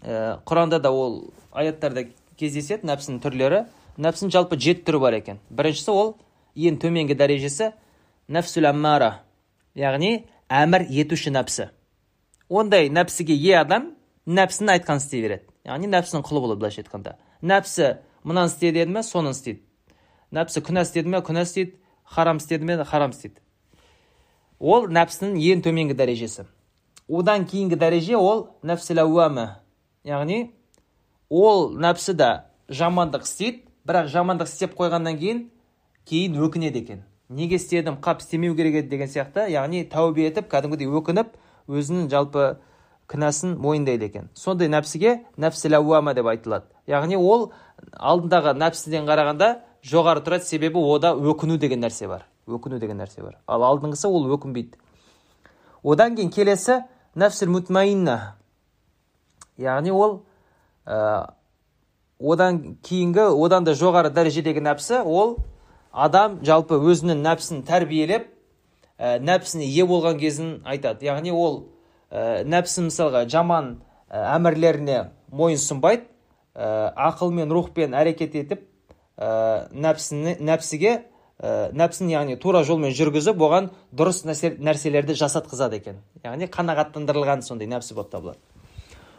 ә, 0.03 0.39
құранда 0.43 0.79
да 0.79 0.91
ол 0.91 1.31
аяттарда 1.51 2.09
кездеседі 2.39 2.87
нәпсінің 2.87 3.23
түрлері. 3.23 3.65
Нәпсінің 4.01 4.31
жалпы 4.31 4.59
жеті 4.59 4.87
түрі 4.87 5.03
бар 5.03 5.19
екен. 5.19 5.39
Біріншісі 5.49 5.91
ол 5.91 6.15
ең 6.55 6.79
төменгі 6.79 7.15
дәрежесі 7.15 7.73
яғни 9.75 10.25
әмір 10.51 10.85
етуші 10.91 11.31
нәпсі. 11.31 11.69
Ондай 12.51 12.89
нәпсіге 12.91 13.35
ие 13.37 13.55
адам 13.61 13.93
нәпсінің 14.27 14.75
айтқанын 14.75 14.99
істей 14.99 15.23
береді. 15.23 15.45
Яғни 15.63 15.87
нәпсінің 15.87 16.25
құлы 16.27 16.41
болады 16.43 16.59
былайша 16.59 16.83
айтқанда. 16.83 17.15
Нәпсі 17.41 17.87
мынаны 18.27 18.51
істе 18.51 18.71
деді 18.75 18.91
ме 18.91 19.03
соны 19.07 19.31
істейді. 19.31 19.61
Нәпсі 20.35 20.63
күнә 20.67 20.83
істеді 20.83 21.13
ме 21.13 21.21
күнә 21.23 21.45
істейді. 21.47 21.77
Харам 22.03 22.41
істеді 22.43 22.67
ме 22.67 22.83
харам 22.83 23.15
істейді. 23.15 23.39
Ол 24.59 24.89
нәпсінің 24.91 25.39
ең 25.39 25.63
төменгі 25.63 25.95
дәрежесі. 25.95 26.45
Одан 27.07 27.45
кейінгі 27.47 27.79
дәреже 27.79 28.17
ол 28.19 28.49
нәпсіл 28.63 28.99
яғни 30.03 30.51
ол 31.29 31.69
нәпсі 31.77 32.15
да 32.17 32.29
жамандық 32.69 33.23
істейді 33.27 33.63
бірақ 33.85 34.09
жамандық 34.09 34.49
істеп 34.49 34.73
қойғаннан 34.77 35.17
кейін 35.19 35.43
кейін 36.09 36.39
өкінеді 36.41 36.81
екен. 36.81 37.03
Неге 37.31 37.55
істедім 37.55 37.97
қап 38.03 38.21
істемеу 38.21 38.55
керек 38.55 38.81
еді 38.81 38.91
деген 38.91 39.09
сияқты 39.09 39.47
яғни 39.51 39.85
тәубе 39.89 40.27
етіп 40.27 40.51
кәдімгідей 40.51 40.91
өкініп 40.91 41.33
өзінің 41.71 42.09
жалпы 42.11 42.57
кінәсін 43.11 43.57
мойындайды 43.59 44.07
екен. 44.07 44.29
Сондай 44.35 44.69
нәпсіге 44.71 45.21
нәпсіл 45.37 45.77
деп 46.13 46.27
айтылады. 46.27 46.65
Яғни 46.87 47.15
ол 47.17 47.51
алдындағы 47.97 48.55
нәпсіден 48.59 49.07
қарағанда 49.07 49.61
жоғары 49.83 50.23
тұрады 50.23 50.45
себебі 50.45 50.79
ода 50.79 51.13
өкіну 51.15 51.57
деген 51.57 51.81
нәрсе 51.83 52.07
бар. 52.07 52.25
Өкіну 52.47 52.79
деген 52.79 52.97
нәрсе 53.01 53.21
бар. 53.21 53.37
Ал 53.47 53.63
алдыңғысы 53.63 54.07
ол 54.07 54.27
өкінбейді. 54.35 54.77
Одан 55.83 56.15
кейін 56.15 56.31
келесі 56.31 56.81
нәпсіл 57.15 57.49
мутмаинна 57.49 58.35
яғни 59.57 59.91
ол 59.91 60.21
ә, 60.85 61.33
одан 62.19 62.77
кейінгі 62.83 63.31
одан 63.33 63.65
да 63.65 63.73
жоғары 63.73 64.11
дәрежедегі 64.13 64.63
нәпсі 64.63 65.01
ол 65.05 65.37
адам 65.91 66.39
жалпы 66.45 66.79
өзінің 66.79 67.21
нәпсін 67.25 67.61
тәрбиелеп 67.67 68.27
ә, 68.97 69.19
нәпсіне 69.19 69.67
ие 69.67 69.85
болған 69.87 70.19
кезін 70.21 70.51
айтады. 70.65 71.05
Яғни 71.05 71.33
ол 71.35 71.65
ә, 72.09 72.43
нәпсі 72.47 72.87
мысалға 72.87 73.25
жаман 73.29 73.81
ә, 74.09 74.23
әмірлеріне 74.37 75.11
мойын 75.31 75.59
сұнбайды 75.61 76.07
ә, 76.55 76.91
ақылмен 77.09 77.51
рухпен 77.51 77.95
әрекет 77.97 78.35
етіп 78.39 78.63
ә, 79.17 79.67
нәпсіні 79.71 80.37
нәпсіге 80.39 80.93
ә, 81.41 81.71
нәпсін 81.75 82.11
яғни 82.13 82.37
тура 82.39 82.63
жолмен 82.67 82.95
жүргізіп 82.95 83.41
оған 83.41 83.71
дұрыс 83.91 84.23
нәрселерді 84.25 85.17
жасатқызады 85.19 85.81
екен. 85.81 86.01
Яғни 86.23 86.47
қанағаттандырылған 86.51 87.43
сондай 87.45 87.69
нәпсі 87.71 87.97
болып 87.97 88.11
табылады. 88.13 88.39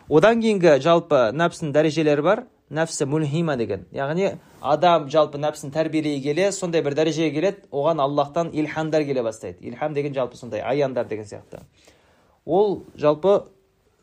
Одан 0.09 0.43
кейінгі 0.43 0.79
жалпы 0.83 1.31
нәпсінің 1.37 1.73
дәрежелері 1.73 2.23
бар. 2.27 2.45
Нәпсі 2.73 3.07
мульхима 3.07 3.57
деген 3.61 3.85
яғни 3.93 4.33
адам 4.61 5.09
жалпы 5.13 5.39
нәпсін 5.39 5.73
тәрбиелей 5.75 6.21
келе 6.25 6.51
сондай 6.53 6.83
бір 6.83 6.97
дәрежеге 6.97 7.35
келеді 7.35 7.67
оған 7.71 8.01
аллахтан 8.01 8.51
илхамдар 8.53 9.05
келе 9.05 9.23
бастайды 9.23 9.59
илхам 9.69 9.95
деген 9.95 10.15
жалпы 10.15 10.37
сондай 10.37 10.61
аяндар 10.61 11.07
деген 11.07 11.27
сияқты 11.27 11.61
ол 12.47 12.85
жалпы 12.97 13.43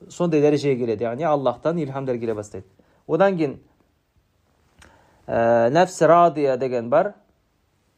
сондай 0.10 0.42
дәрежеге 0.42 0.86
келеді 0.86 1.04
яғни 1.04 1.26
аллахтан 1.26 1.78
илхамдар 1.78 2.18
келе 2.18 2.36
бастайды 2.36 2.68
одан 3.08 3.38
кейін 3.38 3.58
ә, 5.28 5.70
нәпсі 5.74 6.08
радия 6.08 6.58
деген 6.58 6.90
бар 6.90 7.14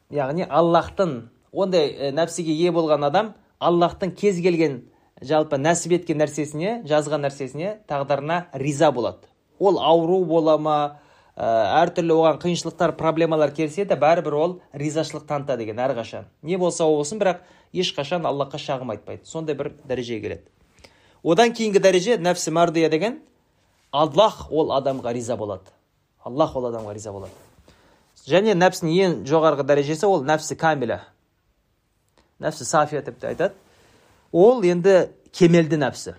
яғни 0.10 0.48
аллахтың 0.48 1.30
ондай 1.52 1.92
ә, 1.92 2.12
нәпсіге 2.16 2.56
ие 2.56 2.72
болған 2.72 3.06
адам 3.08 3.34
аллахтың 3.60 4.16
кез 4.16 4.40
келген 4.42 4.82
жалпы 5.22 5.60
нәсіп 5.62 6.00
еткен 6.00 6.22
нәрсесіне 6.24 6.80
жазған 6.88 7.28
нәрсесіне 7.28 7.76
тағдырына 7.90 8.46
риза 8.54 8.92
болады 8.92 9.31
ол 9.62 9.78
ауру 9.80 10.24
бола 10.26 10.58
ма 10.58 10.78
ә, 11.38 11.46
әртүрлі 11.86 12.18
оған 12.18 12.40
қиыншылықтар 12.42 12.96
проблемалар 12.98 13.54
келсе 13.54 13.86
де 13.86 13.96
бәрібір 13.96 14.38
ол 14.38 14.56
ризашылық 14.74 15.28
танытады 15.30 15.68
екен 15.68 15.80
әрқашан. 15.80 16.26
Не 16.42 16.58
болса 16.58 16.86
болсын 16.90 17.22
бірақ 17.22 17.46
ешқашан 17.74 18.26
аллахқа 18.26 18.58
шағым 18.58 18.96
айтпайды. 18.96 19.26
Сондай 19.26 19.56
бір 19.56 19.72
дәрежеге 19.86 20.22
келеді. 20.22 20.50
Одан 21.24 21.54
кейінгі 21.54 21.80
дәреже 21.80 22.18
нәпсі 22.18 22.52
мардия 22.52 22.90
деген 22.90 23.20
аллах 23.92 24.48
ол 24.50 24.72
адамға 24.74 25.14
риза 25.14 25.38
болады 25.38 25.70
аллах 26.26 26.56
ол 26.56 26.66
адамға 26.72 26.96
риза 26.96 27.14
болады 27.14 27.34
және 28.26 28.56
нәпсінің 28.58 28.96
ең 29.06 29.16
жоғарғы 29.30 29.66
дәрежесі 29.68 30.08
ол 30.08 30.24
нәпсі 30.26 30.58
камиля 30.58 31.02
нәпсі 32.42 32.66
сафия 32.66 33.02
деп 33.06 33.22
айтады. 33.24 33.54
Ол 34.32 34.64
енді 34.64 35.12
кемелді 35.36 35.78
нәпсі 35.78 36.16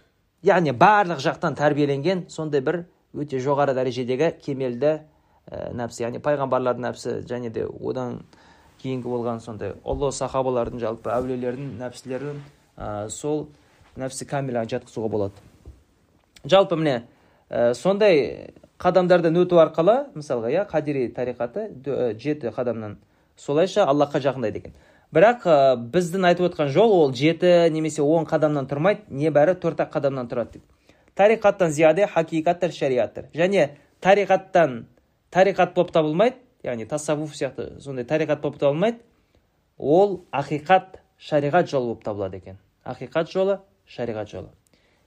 яғни 0.46 0.74
барлық 0.76 1.22
жақтан 1.24 1.56
тәрбиеленген 1.58 2.26
сондай 2.30 2.60
бір 2.60 2.84
өте 3.12 3.40
жоғары 3.42 3.74
дәрежедегі 3.76 4.32
кемелді 4.42 4.92
ә, 5.50 5.72
нәпсі 5.76 6.06
яғни 6.06 6.20
пайғамбарлардың 6.24 6.86
нәпсі 6.86 7.14
және 7.28 7.50
де 7.52 7.66
одан 7.66 8.22
кейінгі 8.82 9.08
болған 9.08 9.42
сондай 9.44 9.74
ұлы 9.84 10.12
сахабалардың 10.16 10.80
жалпы 10.82 11.12
әулиелердің 11.12 11.76
нәпсілерін 11.82 12.40
ә, 12.76 13.08
сол 13.12 13.46
нәпсі 14.00 14.26
камилаға 14.30 14.70
жатқызуға 14.76 15.10
болады. 15.12 15.44
Жалпы 16.44 16.78
міне 16.80 17.02
ә, 17.50 17.74
сондай 17.74 18.54
қадамдардан 18.82 19.36
өту 19.44 19.60
арқылы 19.62 19.98
мысалға 20.16 20.50
иә 20.54 20.64
қадири 20.70 21.10
тариқаты 21.14 21.68
жеті 22.18 22.54
қадамнан 22.56 22.96
солайша 23.36 23.84
аллахқа 23.84 24.22
жақындайды 24.24 24.64
екен. 24.64 24.74
Бірақ 25.12 25.44
ә, 25.44 25.76
біздің 25.76 26.24
айтып 26.32 26.48
отқан 26.48 26.72
жол 26.72 26.96
ол 26.96 27.12
жеті 27.14 27.68
немесе 27.70 28.02
он 28.02 28.24
қадамнан 28.26 28.66
тұрмайды 28.70 29.04
небәрі 29.12 29.54
төрт 29.60 29.84
ақ 29.84 29.92
қадамнан 29.98 30.30
тұрады 30.32 30.56
дейді 30.56 30.64
тариқаттан 31.16 31.70
зияде 31.70 32.06
хакикаттар 32.06 32.72
шариаттар. 32.72 33.26
Және 33.34 33.70
тариқаттан 34.00 34.84
тариқат 35.30 35.74
болып 35.74 35.92
табылмайды 35.92 36.36
яғни 36.64 36.86
тассавуф 36.86 37.34
сияқты 37.34 37.80
сондай 37.80 38.04
тариқат 38.04 38.40
болып 38.40 38.58
табылмайды 38.58 38.98
ол 39.78 40.24
ақиқат 40.32 41.00
шариғат 41.18 41.68
жолы 41.70 41.92
болып 41.92 42.04
табылады 42.04 42.36
екен. 42.36 42.58
Ақиқат 42.84 43.30
жолы 43.32 43.60
шариғат 43.86 44.28
жолы. 44.28 44.48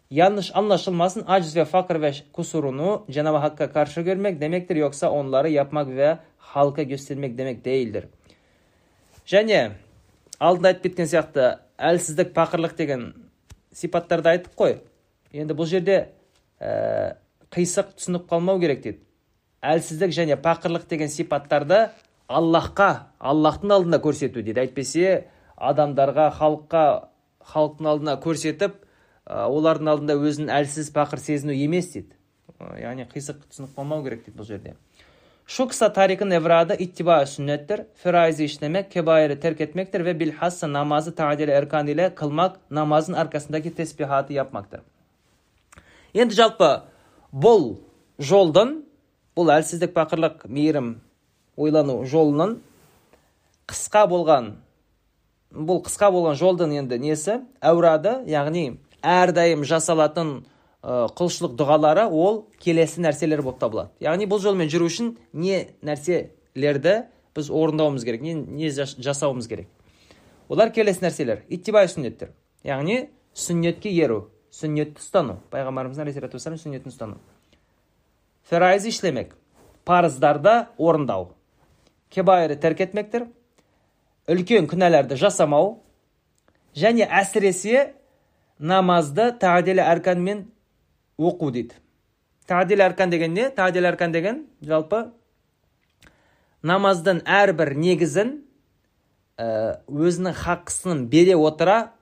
Yanlış 0.09 0.51
anlaşılmasın 0.55 1.23
aciz 1.27 1.55
ve 1.55 1.65
fakir 1.65 2.01
ve 2.01 2.13
kusurunu 2.33 3.05
Cenab-ı 3.09 3.37
Hakk'a 3.37 3.71
karşı 3.71 4.01
görmek 4.01 4.41
demektir 4.41 4.75
yoksa 4.75 5.11
onları 5.11 5.49
yapmak 5.49 5.87
ve 5.87 6.17
halka 6.37 6.83
göstermek 6.83 7.37
demek 7.37 7.65
değildir. 7.65 8.05
және 9.25 9.71
алдында 10.39 10.71
айтып 10.73 10.83
кеткен 10.83 11.09
сияқты 11.09 11.45
әлсіздік 11.77 12.33
пақырлық 12.35 12.75
деген 12.77 13.07
сипаттарды 13.73 14.29
айттық 14.35 14.53
қой. 14.57 14.77
Енді 15.41 15.57
бұл 15.57 15.67
жерде 15.69 15.97
ә, 16.59 17.17
қисық 17.53 17.95
түсініп 17.99 18.27
қалмау 18.29 18.59
керек 18.61 18.83
дейді 18.83 19.01
әлсіздік 19.65 20.13
және 20.15 20.37
пақырлық 20.41 20.87
деген 20.89 21.11
сипаттарды 21.11 21.89
аллахқа 22.27 22.89
аллахтың 23.19 23.75
алдында 23.77 24.01
көрсету 24.03 24.43
дейді 24.45 24.65
әйтпесе 24.65 25.25
адамдарға 25.55 26.29
халыққа 26.39 26.85
халықтың 27.53 27.89
алдына 27.91 28.17
көрсетіп 28.23 28.81
олардың 29.25 29.91
алдында 29.93 30.17
өзін 30.21 30.51
әлсіз 30.53 30.91
пақыр 30.95 31.21
сезіну 31.21 31.55
емес 31.55 31.91
дейді 31.93 32.15
яғни 32.81 33.07
қисық 33.11 33.45
түсініп 33.49 33.77
қалмау 33.77 34.03
керек 34.05 34.25
дейді 34.25 34.39
бұл 34.39 34.49
жерде 34.49 34.75
kısa 35.45 35.93
tarikin 35.93 36.31
evradı 36.31 36.75
ittiba 36.79 37.25
sünnettir. 37.25 37.81
Feraizi 37.95 38.45
işlemek, 38.45 38.91
kebairi 38.91 39.39
terk 39.39 39.61
etmektir 39.61 40.05
ve 40.05 40.19
bilhassa 40.19 40.73
namazı 40.73 41.15
tadil 41.15 41.47
erkan 41.47 41.87
ile 41.87 42.15
kılmak, 42.15 42.71
namazın 42.71 43.13
arkasındaki 43.13 43.75
tesbihatı 43.75 44.33
yapmaktır. 44.33 44.81
Енді 46.15 46.35
жалпы 46.37 46.69
бұл 47.35 47.73
жолдың, 48.23 48.77
бұл 49.35 49.49
әлсіздік 49.51 49.91
пақырлық 49.97 50.45
мейірім 50.47 50.93
ойлану 51.59 51.97
жолының 52.07 52.53
қысқа 53.67 54.05
болған, 54.07 54.53
бұл 55.51 55.81
қысқа 55.83 56.13
болған 56.15 56.37
жолдың 56.39 56.77
енді 56.79 57.01
несі 57.03 57.41
әурады, 57.59 58.21
яғни 58.31 58.77
әрдайым 59.03 59.65
жасалатын 59.67 60.37
құлшылық 60.85 61.55
дұғалары 61.59 62.05
ол 62.07 62.43
келесі 62.61 63.01
нәрселер 63.03 63.41
болып 63.41 63.59
табылады 63.59 64.05
яғни 64.05 64.27
бұл 64.29 64.39
жолмен 64.43 64.69
жүру 64.69 64.85
үшін 64.87 65.15
не 65.33 65.63
нәрселерді 65.85 66.95
біз 67.35 67.49
орындауымыз 67.49 68.05
керек 68.05 68.21
не, 68.21 68.35
не 68.35 68.69
жасауымыз 68.69 69.49
керек 69.49 69.67
олар 70.47 70.69
келесі 70.71 71.07
нәрселер 71.07 71.41
иттибай 71.49 71.89
сүннеттер 71.89 72.35
яғни 72.63 73.07
сүннетке 73.33 73.89
еру 73.97 74.27
сүннетті 74.55 75.03
ұстану 75.03 75.39
пайғамбарымыздың 75.53 76.05
алейхисалату 76.05 76.39
вассалам 76.39 76.61
сүннетін 76.61 76.93
ұстану 76.93 77.19
ферайз 78.49 78.85
ішлемек. 78.85 79.35
Парыздарды 79.85 80.67
орындау. 80.77 81.33
Кебайры 82.09 82.55
тәрк 82.57 82.81
үлкен 84.27 84.65
күнәларды 84.69 85.17
жасамау. 85.17 85.81
Және 86.75 87.05
әсіресе 87.05 87.93
намазды 88.59 89.29
тағдел 89.39 89.79
әрканмен 89.83 90.45
оқу 91.17 91.51
дейді. 91.51 91.75
Тағдел 92.49 92.81
әркан 92.87 93.13
деген 93.13 93.33
не? 93.33 93.49
Тағдел 93.49 93.85
әркан 93.91 94.11
деген 94.11 94.45
жалпы 94.61 95.11
намаздың 96.65 97.21
әрбір 97.29 97.75
негізін 97.77 98.39
ә, 99.37 99.77
өзінің 99.85 100.33
хақысын 100.33 101.05
бере 101.09 101.35
отыра 101.37 101.93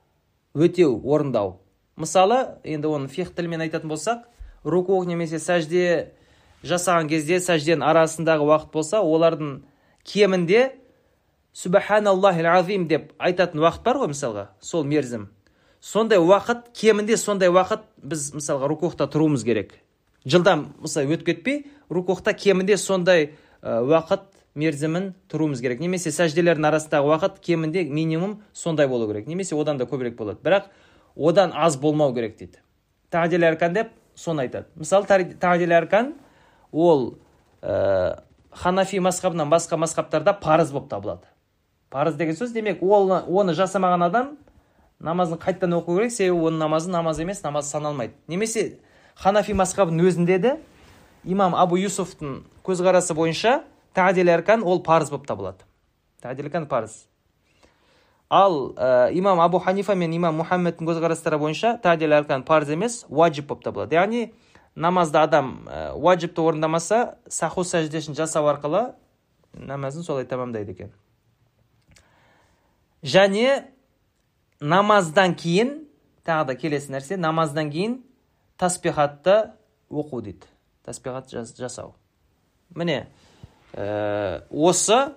өтеу 0.56 0.96
орындау. 1.04 1.60
Мысалы 1.95 2.58
енді 2.63 2.89
оны 2.89 3.08
фих 3.08 3.34
тілімен 3.36 3.62
айтатын 3.65 3.91
болсақ 3.91 4.23
руку 4.63 4.97
немесе 5.06 5.39
сәжде 5.39 6.13
жасаған 6.63 7.10
кезде 7.12 7.39
сәжденің 7.43 7.86
арасындағы 7.86 8.47
уақыт 8.47 8.71
болса 8.73 9.01
олардың 9.03 9.62
кемінде 10.08 10.71
субханаллахил 11.53 12.47
азим 12.47 12.88
деп 12.88 13.12
айтатын 13.19 13.62
уақыт 13.62 13.84
бар 13.84 14.01
ғой 14.01 14.13
мысалға 14.13 14.47
сол 14.62 14.84
мерзім. 14.84 15.29
Сондай 15.82 16.17
уақыт 16.17 16.71
кемінде 16.73 17.17
сондай 17.17 17.51
уақыт 17.51 17.84
біз 18.01 18.32
мысалға 18.39 18.69
рукухта 18.71 19.06
тұруымыз 19.06 19.43
керек. 19.43 19.73
Жылдам 20.25 20.73
мысалы 20.79 21.13
өтіп 21.13 21.25
кетпей 21.25 21.65
рукухта 21.89 22.34
кемінде 22.34 22.77
сондай 22.77 23.34
уақыт 23.62 24.29
мерзімін 24.56 25.12
тұруымыз 25.29 25.62
керек. 25.62 25.82
Немесе 25.84 26.13
сәжделердің 26.15 26.69
арасындағы 26.69 27.12
уақыт 27.12 27.39
кемінде 27.43 27.84
минимум 27.84 28.41
сондай 28.53 28.88
болу 28.88 29.08
керек. 29.12 29.27
Немесе 29.27 29.56
одан 29.60 29.77
да 29.77 29.86
көбірек 29.86 30.15
болады. 30.15 30.39
Бірақ 30.43 30.71
одан 31.15 31.52
аз 31.54 31.78
болмау 31.78 32.13
керек 32.13 32.38
дейді. 32.38 32.60
Тағдил 33.12 33.45
әркан 33.45 33.73
деп 33.73 33.91
соны 34.15 34.47
айтады. 34.47 34.67
Мысалы 34.76 35.06
тағдил 35.06 35.76
әркан 35.78 36.13
ол 36.71 37.17
ә, 37.62 38.23
ханафи 38.52 38.99
мазхабынан 38.99 39.49
басқа 39.49 39.78
мазхабтарда 39.78 40.34
парыз 40.34 40.71
болып 40.71 40.89
табылады. 40.89 41.28
Парыз 41.89 42.15
деген 42.15 42.36
сөз 42.36 42.54
демек 42.54 42.82
ол, 42.82 43.12
оны 43.12 43.54
жасамаған 43.54 44.08
адам 44.08 44.38
намазын 44.99 45.38
қайтадан 45.38 45.78
оқу 45.80 45.97
керек 45.97 46.12
себебі 46.12 46.47
оның 46.47 46.58
намазы 46.65 46.89
намаз 46.89 47.19
емес 47.19 47.43
намаз 47.43 47.69
саналмайды. 47.69 48.13
Немесе 48.28 48.80
ханафи 49.15 49.54
мазхабының 49.54 50.10
өзінде 50.10 50.39
де 50.39 50.58
имам 51.23 51.56
абу 51.56 51.78
юсуфтың 51.78 52.43
көзқарасы 52.65 53.13
бойынша 53.13 53.62
тадил 53.93 54.32
әркан 54.34 54.63
ол 54.63 54.82
парыз 54.84 55.12
болып 55.12 55.28
табылады. 55.28 55.65
Тадил 56.21 56.47
әркан 56.47 56.67
парыз. 56.67 57.06
Ал 58.34 58.74
ә, 58.74 59.12
имам 59.13 59.39
абу 59.39 59.60
ханифа 59.62 59.93
мен 59.96 60.13
имам 60.15 60.39
мұхаммедтің 60.41 60.88
көзқарастары 60.89 61.38
бойынша 61.38 61.76
тадил 61.84 62.15
әркан 62.17 62.41
парыз 62.48 62.72
емес 62.74 63.04
уаджиб 63.10 63.46
болып 63.48 63.63
табылады. 63.67 63.93
Яғни 63.93 64.34
намазды 64.76 65.19
адам 65.22 65.67
ә, 65.69 65.93
орындамаса 65.93 67.17
саху 67.28 67.62
сәждесін 67.62 68.17
жасау 68.17 68.50
арқылы 68.50 68.96
намазын 69.54 70.04
солай 70.04 70.26
тамамдайды 70.26 70.72
екен. 70.72 70.91
Және 73.04 73.65
намаздан 74.60 75.36
кейін 75.36 75.84
тағы 76.26 76.48
да 76.48 76.56
келесі 76.56 76.91
нәрсе 76.96 77.17
намаздан 77.17 77.69
кейін 77.69 78.00
таспихатты 78.58 79.52
оқу 79.91 80.22
дейді. 80.22 80.48
Таспихат 80.84 81.30
жасау. 81.30 81.93
Міне 82.74 83.06
ә, 83.74 84.41
осы 84.50 85.13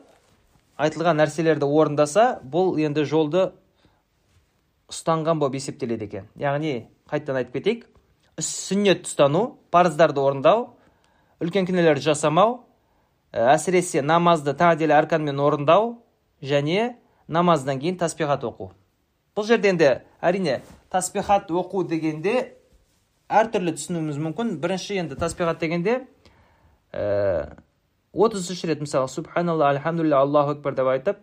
айтылған 0.76 1.20
нәрселерді 1.20 1.66
орындаса 1.66 2.26
бұл 2.44 2.76
енді 2.82 3.04
жолды 3.08 3.50
ұстанған 4.92 5.40
болып 5.40 5.56
есептеледі 5.58 6.06
екен. 6.06 6.28
Яғни 6.38 6.86
қайтадан 7.10 7.40
айтып 7.40 7.58
кетейік 7.58 7.86
сүннет 8.38 9.06
ұстану 9.08 9.56
парыздарды 9.72 10.20
орындау 10.20 10.66
үлкен 11.40 11.66
күнәлерді 11.68 12.04
жасамау 12.10 12.58
ә, 13.32 13.54
әсіресе 13.56 14.02
намазды 14.04 14.52
тағдел 14.56 14.92
арканмен 14.96 15.40
орындау 15.40 15.96
және 16.42 16.96
намаздан 17.28 17.80
кейін 17.80 17.96
таспихат 18.00 18.44
оқу. 18.44 18.70
Бұл 19.36 19.48
жерде 19.48 19.72
енді 19.72 19.90
әрине 20.20 20.60
таспихат 20.92 21.50
оқу 21.50 21.86
дегенде 21.88 22.52
әртүрлі 23.28 23.74
түсінуіміз 23.76 24.20
мүмкін. 24.28 24.56
Бірінші 24.60 25.00
енді 25.02 25.16
таспихат 25.18 25.58
дегенде 25.60 26.02
отыз 28.16 28.50
үш 28.50 28.64
рет 28.64 28.80
мысалы 28.80 29.08
субханалла 29.08 29.70
альхамдулилля 29.70 30.20
аллаху 30.20 30.56
акбар 30.56 30.74
деп 30.74 30.86
айтып 30.86 31.16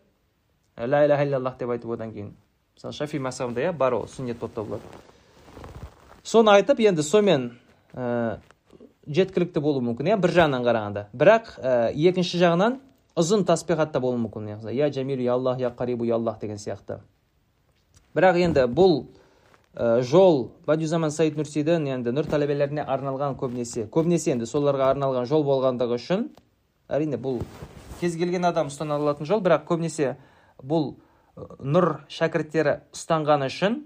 ла 0.77 1.05
иляха 1.05 1.25
иллаллах 1.25 1.57
деп 1.57 1.69
айтып 1.69 1.91
одан 1.91 2.13
кейін 2.13 2.33
мысалы 2.75 2.93
шафи 2.93 3.19
мазхабында 3.19 3.61
иә 3.61 3.73
бар 3.73 3.93
ол 3.93 4.07
сүннет 4.07 4.39
болып 4.39 4.53
табылады. 4.55 4.83
Соны 6.23 6.51
айтып 6.51 6.79
енді 6.79 7.03
сонымен 7.03 7.51
ә, 7.93 8.37
жеткілікті 9.07 9.59
болуы 9.59 9.83
мүмкін 9.83 10.13
иә 10.13 10.17
бір 10.17 10.31
жағынан 10.37 10.63
қарағанда. 10.65 11.07
Бірақ 11.13 11.51
ә, 11.59 11.91
екінші 11.93 12.39
жағынан 12.41 12.79
ұзын 13.19 13.45
таспихат 13.45 13.91
та 13.93 13.99
болуы 13.99 14.21
мүмкін 14.23 14.71
я 14.71 14.89
жәмил 14.89 15.21
я 15.21 15.33
аллах 15.33 15.59
я 15.59 15.69
қарибу 15.69 16.05
я 16.05 16.15
аллах 16.15 16.39
деген 16.39 16.57
сияқты. 16.57 17.01
Бірақ 18.15 18.39
енді 18.39 18.65
бұл 18.67 19.05
ә, 19.75 20.01
жол 20.01 20.51
бадюзаман 20.65 21.11
саид 21.11 21.37
нурсидің 21.37 21.89
енді 21.93 22.13
нұр 22.15 22.29
талабелеріне 22.29 22.85
арналған 22.85 23.37
көбінесе 23.37 23.87
көбінесе 23.89 24.33
енді 24.33 24.47
соларға 24.49 24.93
арналған 24.93 25.27
жол 25.29 25.45
болғандығы 25.45 25.99
үшін 25.99 26.27
әрине 26.89 27.19
бұл 27.21 27.41
кез 28.01 28.17
келген 28.19 28.45
адам 28.49 28.69
ұстана 28.71 28.97
алатын 28.99 29.27
жол 29.29 29.43
бірақ 29.43 29.65
көбінесе 29.69 30.15
бұл 30.61 30.93
нұр 31.35 32.03
шәкірттері 32.11 32.77
ұстанғаны 32.93 33.49
үшін 33.51 33.79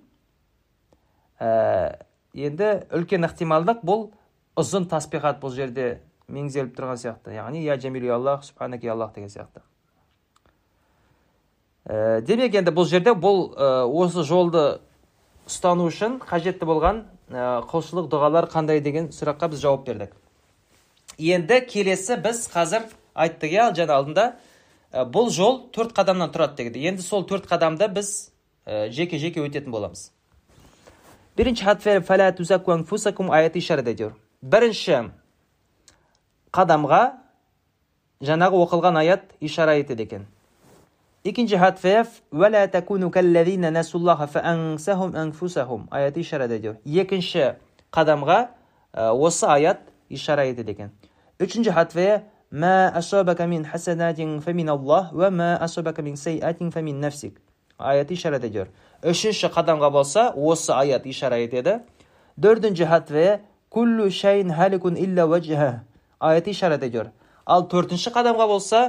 ә, 1.40 2.04
енді 2.34 2.72
үлкен 2.98 3.28
ықтималдық 3.28 3.84
бұл 3.88 4.10
ұзын 4.58 4.88
таспихат 4.92 5.40
бұл 5.42 5.54
жерде 5.56 5.88
меңзеліп 6.28 6.74
тұрған 6.76 7.00
сияқты. 7.00 7.36
Яғни 7.38 7.64
я 7.64 7.78
жәмил 7.80 8.10
аллах 8.12 8.44
субханаке 8.44 8.90
аллах 8.92 9.14
деген 9.16 9.30
сияқты. 9.30 9.62
Ә, 11.86 12.22
демек 12.22 12.56
енді 12.56 12.74
бұл 12.76 12.88
жерде 12.90 13.14
бұл 13.16 13.54
ә, 13.56 13.86
осы 13.86 14.26
жолды 14.28 14.80
ұстану 15.48 15.88
үшін 15.88 16.20
қажетті 16.20 16.68
болған 16.68 17.06
ә, 17.32 17.62
құлшылық 17.70 18.10
дұғалар 18.12 18.50
қандай 18.52 18.82
деген 18.84 19.14
сұраққа 19.16 19.54
біз 19.54 19.64
жауап 19.64 19.86
бердік. 19.88 20.16
Енді 21.18 21.62
келесі 21.66 22.16
біз 22.22 22.46
қазір 22.54 22.88
айттық 23.18 23.54
иә 23.58 23.72
жаңа 23.76 23.98
алдында. 23.98 24.26
Бұл 24.94 25.30
жол 25.34 25.68
төрт 25.74 25.92
қадамнан 25.98 26.32
тұрады 26.32 26.56
дегенде 26.58 26.86
енді 26.88 27.02
сол 27.02 27.26
төрт 27.28 27.48
қадамды 27.50 27.90
біз 27.92 28.32
жеке 28.66 29.20
жеке 29.20 29.42
өтетін 29.42 29.72
боламыз. 29.74 30.12
Бірінші 34.42 35.10
қадамға 36.54 37.02
жаңағы 38.22 38.64
оқылған 38.64 38.98
аят 38.98 39.22
ишара 39.42 39.76
етеді 39.78 40.04
екен. 40.04 40.26
Ediyor 46.56 46.78
екінші 46.86 47.54
қадамға 47.92 48.48
осы 48.94 49.46
аят 49.46 49.80
ишара 50.10 50.46
етеді 50.46 50.72
екен 50.72 50.92
үшінші 51.41 51.71
хатфе 51.71 52.25
ما 52.53 52.93
أصابك 52.99 53.41
من 53.49 53.65
حسنات 53.65 54.21
فمن 54.45 54.69
الله 54.69 55.05
وما 55.17 55.65
أصابك 55.65 56.01
من 56.05 56.17
سيئات 56.17 56.61
فمن 56.61 57.01
نفسك 57.01 57.41
аят 57.83 58.11
ишарат 58.15 58.45
ediyor 58.47 58.69
үшінші 59.03 59.51
қадамға 59.53 59.91
болса 59.93 60.29
осы 60.37 60.73
аят 60.75 61.07
ишара 61.07 61.41
етеді 61.43 61.81
төртінші 62.41 62.87
хатве 62.87 63.41
куллу 63.71 64.11
шайин 64.11 64.53
халикун 64.55 64.97
илля 64.97 65.27
ваджха 65.27 65.83
аят 66.21 66.49
ишарат 66.49 66.83
ediyor 66.83 67.11
ал 67.47 67.67
төртінші 67.69 68.13
қадамға 68.15 68.47
болса 68.49 68.83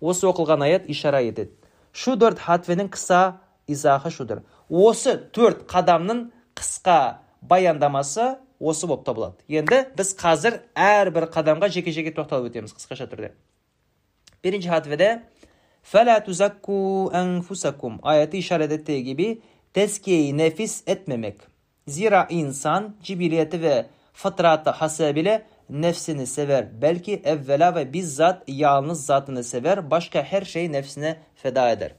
осы 0.00 0.26
оқылған 0.26 0.64
аят 0.64 0.88
ишара 0.88 1.20
етеді 1.22 1.52
шу 1.92 2.16
төрт 2.16 2.40
хатвенің 2.40 2.88
қыса 2.94 3.40
изахы 3.66 4.10
шудыр 4.10 4.42
осы 4.68 5.18
төрт 5.32 5.66
қадамның 5.68 6.28
қысқа 6.56 7.18
баяндамасы 7.42 8.36
осы 8.63 8.87
болып 8.87 9.03
табылады. 9.07 9.43
Енді 9.51 9.83
біз 9.97 10.15
қазір 10.17 10.61
әрбір 10.75 11.27
қадамға 11.33 11.69
жеке 11.73 11.91
жеке 11.91 12.15
тоқталып 12.15 12.51
өтеміз 12.51 12.75
қысқаша 12.77 13.09
түрде. 13.11 13.33
Бірінші 14.43 14.69
хатведе 14.71 15.21
аяты 18.03 18.39
ишарада 18.39 18.77
тегиби 18.77 19.41
тәскей 19.73 20.31
нәфис 20.31 20.83
етмемек 20.85 21.41
зира 21.85 22.27
инсан 22.29 22.93
жибилеті 23.03 23.57
ве 23.57 23.87
фытраты 24.13 24.71
хасабиле 24.73 25.43
нәфсіні 25.69 26.25
сәвер 26.27 26.69
бәлки 26.79 27.17
әввәла 27.25 27.71
ве 27.75 27.85
биззат 27.85 28.43
ялыз 28.47 29.05
затыны 29.07 29.43
сәвер 29.43 29.81
Башқа 29.81 30.23
һәр 30.23 30.45
шей 30.45 30.69
нәфсіне 30.69 31.17
феда 31.41 31.71
едер 31.73 31.95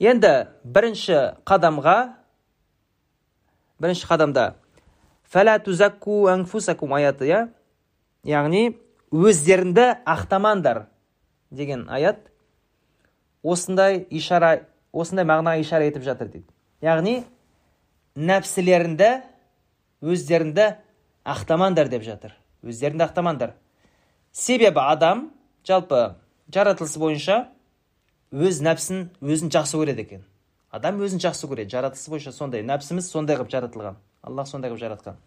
енді 0.00 0.32
бірінші 0.64 1.18
қадамға 1.46 1.96
бірінші 3.78 4.08
қадамда 4.08 4.54
фәлә 5.32 5.58
аяты 6.96 7.26
иә? 7.26 7.48
Яғни 8.24 8.76
өздеріңді 9.12 9.86
ақтамаңдар 10.06 10.86
деген 11.50 11.88
аят 11.88 12.30
осындай 13.42 14.06
ишара 14.10 14.68
осындай 14.92 15.24
мағынаға 15.26 15.60
ишара 15.60 15.88
етіп 15.88 16.04
жатыр 16.06 16.28
дейді. 16.28 16.46
Яғни 16.82 17.24
нәпсілеріңді 18.16 19.10
өздеріңді 20.02 20.68
ақтамаңдар 21.24 21.90
деп 21.90 22.04
жатыр. 22.06 22.36
Өздеріңді 22.62 23.08
ақтамаңдар. 23.08 23.54
Себебі 24.32 24.80
адам 24.80 25.30
жалпы 25.66 26.14
жаратылысы 26.52 27.00
бойынша 27.00 27.38
өз 28.32 28.62
нәпсін 28.64 29.08
өзін 29.20 29.52
жақсы 29.52 29.78
көреді 29.80 30.06
екен. 30.06 30.24
Адам 30.70 31.02
өзін 31.04 31.20
жақсы 31.22 31.48
көреді. 31.50 31.72
Жаратылысы 31.74 32.10
бойынша 32.10 32.32
сондай 32.32 32.64
нәпсіміз 32.66 33.10
сондай 33.10 33.36
қылып 33.36 33.52
жаратылған. 33.52 33.98
Аллах 34.22 34.46
сондай 34.46 34.70
қылып 34.70 34.82
жаратқан 34.82 35.18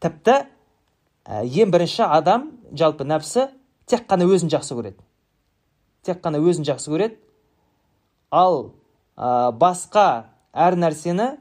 тіпті 0.00 0.36
ең 1.28 1.72
бірінші 1.74 2.06
адам 2.08 2.50
жалпы 2.72 3.04
нәпсі 3.04 3.48
тек 3.86 4.06
қана 4.10 4.26
өзін 4.26 4.50
жақсы 4.52 4.76
көреді 4.78 5.04
тек 6.06 6.22
қана 6.24 6.40
өзін 6.40 6.66
жақсы 6.66 6.90
көреді 6.90 7.18
ал 8.30 8.72
ә, 9.16 9.52
басқа 9.52 10.32
әр 10.52 10.78
нәрсені 10.80 11.36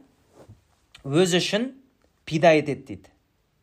өзі 1.08 1.40
үшін 1.40 1.72
пида 2.28 2.54
етеді 2.60 2.84
дейді 2.92 3.10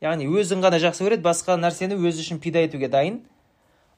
яғни 0.02 0.26
өзін 0.32 0.64
ғана 0.64 0.80
жақсы 0.82 1.04
көреді 1.04 1.26
басқа 1.28 1.58
нәрсені 1.60 2.00
өзі 2.00 2.24
үшін 2.24 2.40
пида 2.40 2.64
етуге 2.64 2.88
дайын 2.88 3.20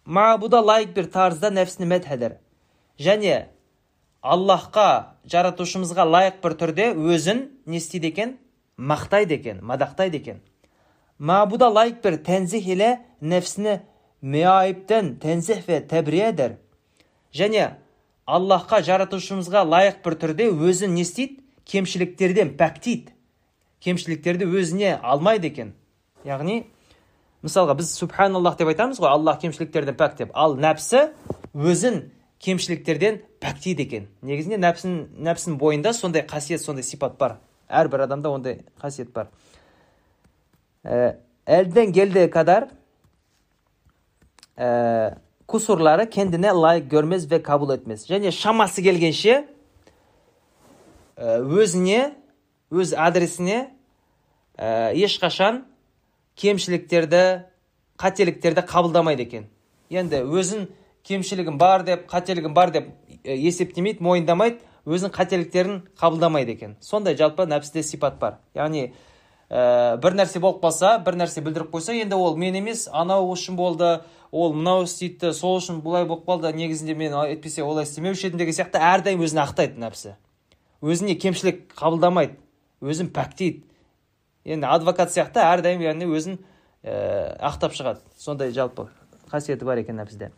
мабуда 0.04 0.60
лайк 0.60 0.92
бір 0.96 1.08
тарзда 1.14 1.52
нәпсіні 1.54 1.88
мәдхедер 1.94 2.38
және 2.98 3.46
аллахқа 4.20 5.16
жаратушымызға 5.30 6.04
лайық 6.10 6.40
бір 6.42 6.56
түрде 6.60 6.92
өзін 6.92 7.46
не 7.66 7.78
істейді 7.78 8.10
екен 8.12 8.38
мақтайды 8.80 9.36
екен 9.36 9.60
мадақтайды 9.60 10.22
екен 10.22 10.40
мабуда 11.18 11.68
лайк 11.68 12.00
бір 12.02 12.16
тәнзих 12.24 12.66
ile 12.72 12.96
нәпсіні 13.20 13.80
меайыптен 14.22 15.18
тәнзих 15.20 15.66
ве 15.68 15.80
тәбрие 15.84 16.30
едер 16.32 16.56
және 17.36 17.74
аллахқа 18.30 18.80
жаратушымызға 18.86 19.62
лайық 19.66 20.02
бір 20.04 20.16
түрде 20.22 20.48
өзін 20.50 20.94
не 20.94 21.04
істейді? 21.06 21.40
Кемшіліктерден 21.70 22.54
пәктейді. 22.58 23.12
Кемшіліктерді 23.84 24.48
өзіне 24.50 24.96
алмайды 24.98 25.50
екен. 25.50 25.74
Яғни 26.26 26.64
мысалға 27.46 27.76
біз 27.78 27.92
субханаллах 27.96 28.58
деп 28.58 28.72
айтамыз 28.72 28.98
ғой 29.00 29.12
аллах 29.14 29.38
кемшіліктерден 29.42 29.96
пәк 29.98 30.16
деп 30.18 30.34
ал 30.34 30.56
нәпсі 30.58 31.10
өзін 31.54 32.02
кемшіліктерден 32.42 33.20
пәктейді 33.42 33.86
екен. 33.86 34.08
Негізінде 34.22 34.58
нәпсін 34.60 34.98
нәпсінің 35.28 35.60
бойында 35.60 35.94
сондай 35.96 36.26
қасиет 36.26 36.62
сондай 36.64 36.84
сипат 36.84 37.16
бар. 37.18 37.38
Әрбір 37.70 38.04
адамда 38.06 38.30
ондай 38.34 38.60
қасиет 38.82 39.12
бар. 39.14 39.30
Әлден 41.46 41.92
келді 41.92 42.26
кадар 42.30 42.68
kusurları 45.46 46.10
kendine 46.10 46.50
layık 46.50 46.90
görmez 46.90 47.30
ve 47.30 47.42
kabul 47.42 47.74
etmez. 47.74 48.10
және 48.10 48.30
шамасы 48.30 48.82
келгенше 48.82 49.46
өзіне 51.18 52.14
өз 52.70 52.94
адресіне 52.96 53.70
ешқашан 54.58 55.64
кемшіліктерді 56.36 57.42
қателіктерді 57.98 58.62
қабылдамайды 58.64 59.22
екен. 59.22 59.46
Енді 59.90 60.22
өзін 60.22 60.68
кемшілігім 61.04 61.58
бар 61.58 61.82
деп 61.84 62.06
қателігім 62.08 62.54
бар 62.54 62.70
деп 62.70 62.88
есептемейді 63.24 64.02
мойындамайды. 64.04 64.58
Өзінің 64.88 65.12
қателіктерін 65.12 65.80
қабылдамайды 66.00 66.54
екен. 66.54 66.76
Сондай 66.80 67.16
жалпы 67.16 67.44
нәпсіде 67.48 67.82
сипат 67.84 68.18
бар. 68.20 68.38
Яғни 68.56 68.92
ә, 69.50 69.98
бір 70.00 70.16
нәрсе 70.16 70.40
болып 70.40 70.62
қалса 70.62 70.96
бір 71.04 71.18
нәрсе 71.20 71.42
білдіріп 71.44 71.72
қойса 71.74 71.94
енді 71.96 72.16
ол 72.16 72.36
мен 72.40 72.56
емес 72.56 72.86
анау 72.92 73.28
үшін 73.34 73.58
болды 73.58 73.90
ол 74.32 74.54
мынау 74.54 74.86
істейді 74.86 75.34
сол 75.36 75.58
үшін 75.60 75.82
бұлай 75.84 76.06
болып 76.08 76.24
қалды 76.28 76.52
негізінде 76.56 76.94
мен 76.96 77.16
әйтпесе 77.18 77.64
олай 77.66 77.84
істемеуші 77.84 78.30
едім 78.30 78.40
деген 78.40 78.56
сияқты 78.56 78.80
әрдайым 78.80 79.24
өзін 79.26 79.42
ақтайды 79.44 79.82
нәпсі. 79.82 80.14
Өзіне 80.80 81.18
кемшілік 81.20 81.74
қабылдамайды 81.76 82.38
өзін 82.80 83.12
пәктейді. 83.12 83.66
Енді 84.48 84.70
адвокат 84.70 85.12
сияқты 85.12 85.42
әрдайым 85.44 85.84
яғни 85.84 86.08
өзін 86.08 86.40
ә, 86.84 87.36
ақтап 87.36 87.76
шығады. 87.76 88.00
Сондай 88.16 88.54
жалпы 88.56 88.88
қасиеті 89.28 89.68
бар 89.68 89.82
екен 89.82 90.00
нәпсіде. 90.00 90.30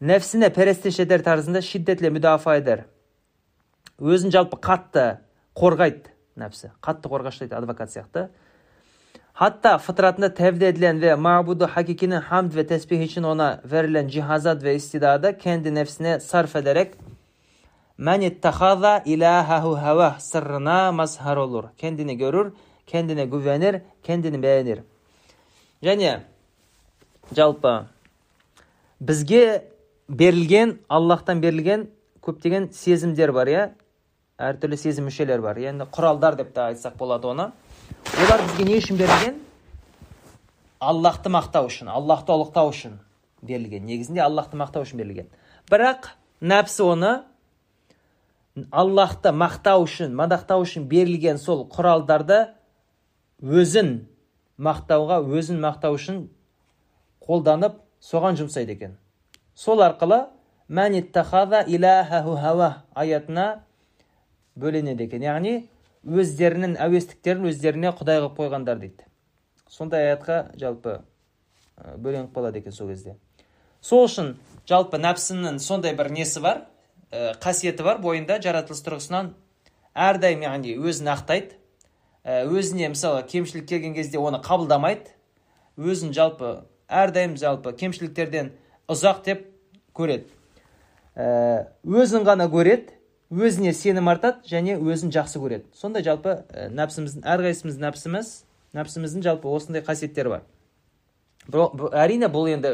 Нәпсіне 0.00 0.52
перестеш 0.54 1.00
етер 1.02 1.24
мүдафа 2.12 2.54
едер 2.60 2.86
өзін 4.00 4.32
жалпы 4.34 4.56
қатты 4.60 5.20
қорғайды 5.56 6.10
нәпсі 6.40 6.72
қатты 6.82 7.08
қорғаштайды 7.12 7.54
адвокат 7.54 7.92
сияқты 7.92 8.28
fıtratında 9.78 10.34
tevdi 10.34 10.64
edilen 10.64 11.00
ve 11.00 11.14
mabudu 11.14 11.66
hakikinin 11.66 12.20
hamd 12.20 12.54
ve 12.54 12.66
tesbih 12.66 13.00
için 13.00 13.22
ona 13.22 13.60
verilen 13.64 14.08
cihazat 14.08 14.62
ve 14.62 14.74
istidada 14.74 15.38
kendi 15.38 15.74
nefsine 15.74 16.20
sarf 16.20 16.56
ederek 16.56 16.94
men 17.98 18.20
ittehaza 18.20 19.02
ilahahu 19.06 19.78
heva 19.78 20.16
sırrına 20.18 20.92
mazhar 20.92 21.36
olur. 21.36 21.64
Kendini 21.78 22.18
görür, 22.18 22.52
kendine 22.86 23.24
güvenir, 23.24 23.82
kendini 24.02 24.42
beğenir. 24.42 24.80
Және 25.82 26.20
жалпы 27.32 27.86
бізге 29.00 29.64
берілген 30.08 30.78
аллахтан 30.88 31.40
берілген 31.40 31.86
көптеген 32.20 32.68
сезімдер 32.72 33.32
бар 33.32 33.48
иә 33.48 33.62
әртүрлі 34.40 34.78
сезім 34.80 35.08
мүшелері 35.10 35.44
бар. 35.44 35.58
Енді 35.60 35.86
құралдар 35.92 36.36
деп 36.38 36.54
те 36.54 36.70
айтсақ 36.70 36.96
болады 36.98 37.28
оны. 37.30 37.50
Олар 38.24 38.42
бізге 38.46 38.64
не 38.64 38.78
үшін 38.80 38.96
берілген? 39.00 39.36
Аллахты 40.80 41.28
мақтау 41.32 41.68
үшін 41.68 41.90
аллахты 41.92 42.32
ұлықтау 42.32 42.72
үшін 42.72 42.96
берілген. 43.42 43.84
Негізінде 43.84 44.24
аллахты 44.24 44.56
мақтау 44.56 44.86
үшін 44.86 45.02
берілген. 45.02 45.28
Бірақ 45.70 46.14
нәпсі 46.40 46.86
оны 46.88 47.12
аллахты 48.70 49.34
мақтау 49.36 49.84
үшін 49.84 50.16
мадақтау 50.16 50.64
үшін 50.64 50.88
берілген 50.88 51.38
сол 51.38 51.66
құралдарды 51.70 52.46
өзін 53.44 54.08
мақтауға 54.60 55.20
өзін 55.24 55.60
мақтау 55.62 55.96
үшін 56.00 56.24
қолданып 57.24 57.80
соған 58.00 58.40
жұмсайды 58.40 58.76
екен. 58.76 58.96
Сол 59.54 59.82
арқылы 59.84 60.26
аятына 62.94 63.46
бөленеді 64.60 65.06
екен 65.08 65.24
яғни 65.24 65.54
өздерінің 66.04 66.76
әуестіктерін 66.80 67.48
өздеріне 67.50 67.92
құдай 67.96 68.20
қылып 68.20 68.38
қойғандар 68.38 68.80
дейді. 68.80 69.06
Сондай 69.68 70.10
аятқа 70.10 70.50
жалпы 70.60 71.00
бөленіп 71.96 72.34
қалады 72.34 72.60
екен 72.60 72.72
сол 72.72 72.88
кезде. 72.88 73.16
Сол 73.80 74.06
үшін 74.08 74.34
жалпы 74.68 75.00
нәпсінің 75.00 75.58
сондай 75.60 75.94
бір 75.96 76.10
несі 76.12 76.42
бар 76.44 76.66
қасиеті 77.10 77.84
бар 77.86 78.00
бойында 78.02 78.40
жаратылыс 78.42 78.84
тұрғысынан 78.86 79.32
әрдайым 79.94 80.44
яғни 80.44 80.76
өзін 80.78 81.10
ақтайды 81.14 81.56
өзіне 82.24 82.92
мысалы 82.92 83.24
кемшілік 83.26 83.66
келген 83.68 83.94
кезде 83.96 84.20
оны 84.20 84.42
қабылдамайды 84.44 85.14
өзін 85.80 86.12
жалпы 86.14 86.60
әрдайым 86.86 87.36
жалпы 87.40 87.72
кемшіліктерден 87.80 88.52
ұзақ 88.90 89.24
деп 89.24 89.46
көреді. 89.96 90.28
Өзін 91.16 92.26
ғана 92.28 92.46
көреді 92.52 92.99
өзіне 93.30 93.72
сенім 93.72 94.10
артады 94.10 94.42
және 94.50 94.76
өзін 94.76 95.12
жақсы 95.14 95.40
көреді. 95.40 95.66
Сондай 95.74 96.02
жалпы 96.02 96.42
ә, 96.50 96.68
нәпсіміздің 96.74 97.26
әрқайсымыздың 97.30 97.84
нәпсіміз 97.86 98.30
нәпсіміздің 98.74 99.26
жалпы 99.26 99.50
осындай 99.50 99.82
қасиеттері 99.86 100.34
бар. 100.34 100.42
Бұл, 101.50 101.90
әрине 101.94 102.30
бұл 102.30 102.50
енді 102.50 102.72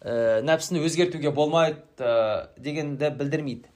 ә, 0.00 0.40
нәпсіні 0.48 0.84
өзгертуге 0.88 1.32
болмайды 1.34 1.82
ә, 2.00 2.48
дегенді 2.56 3.12
білдірмейді. 3.18 3.68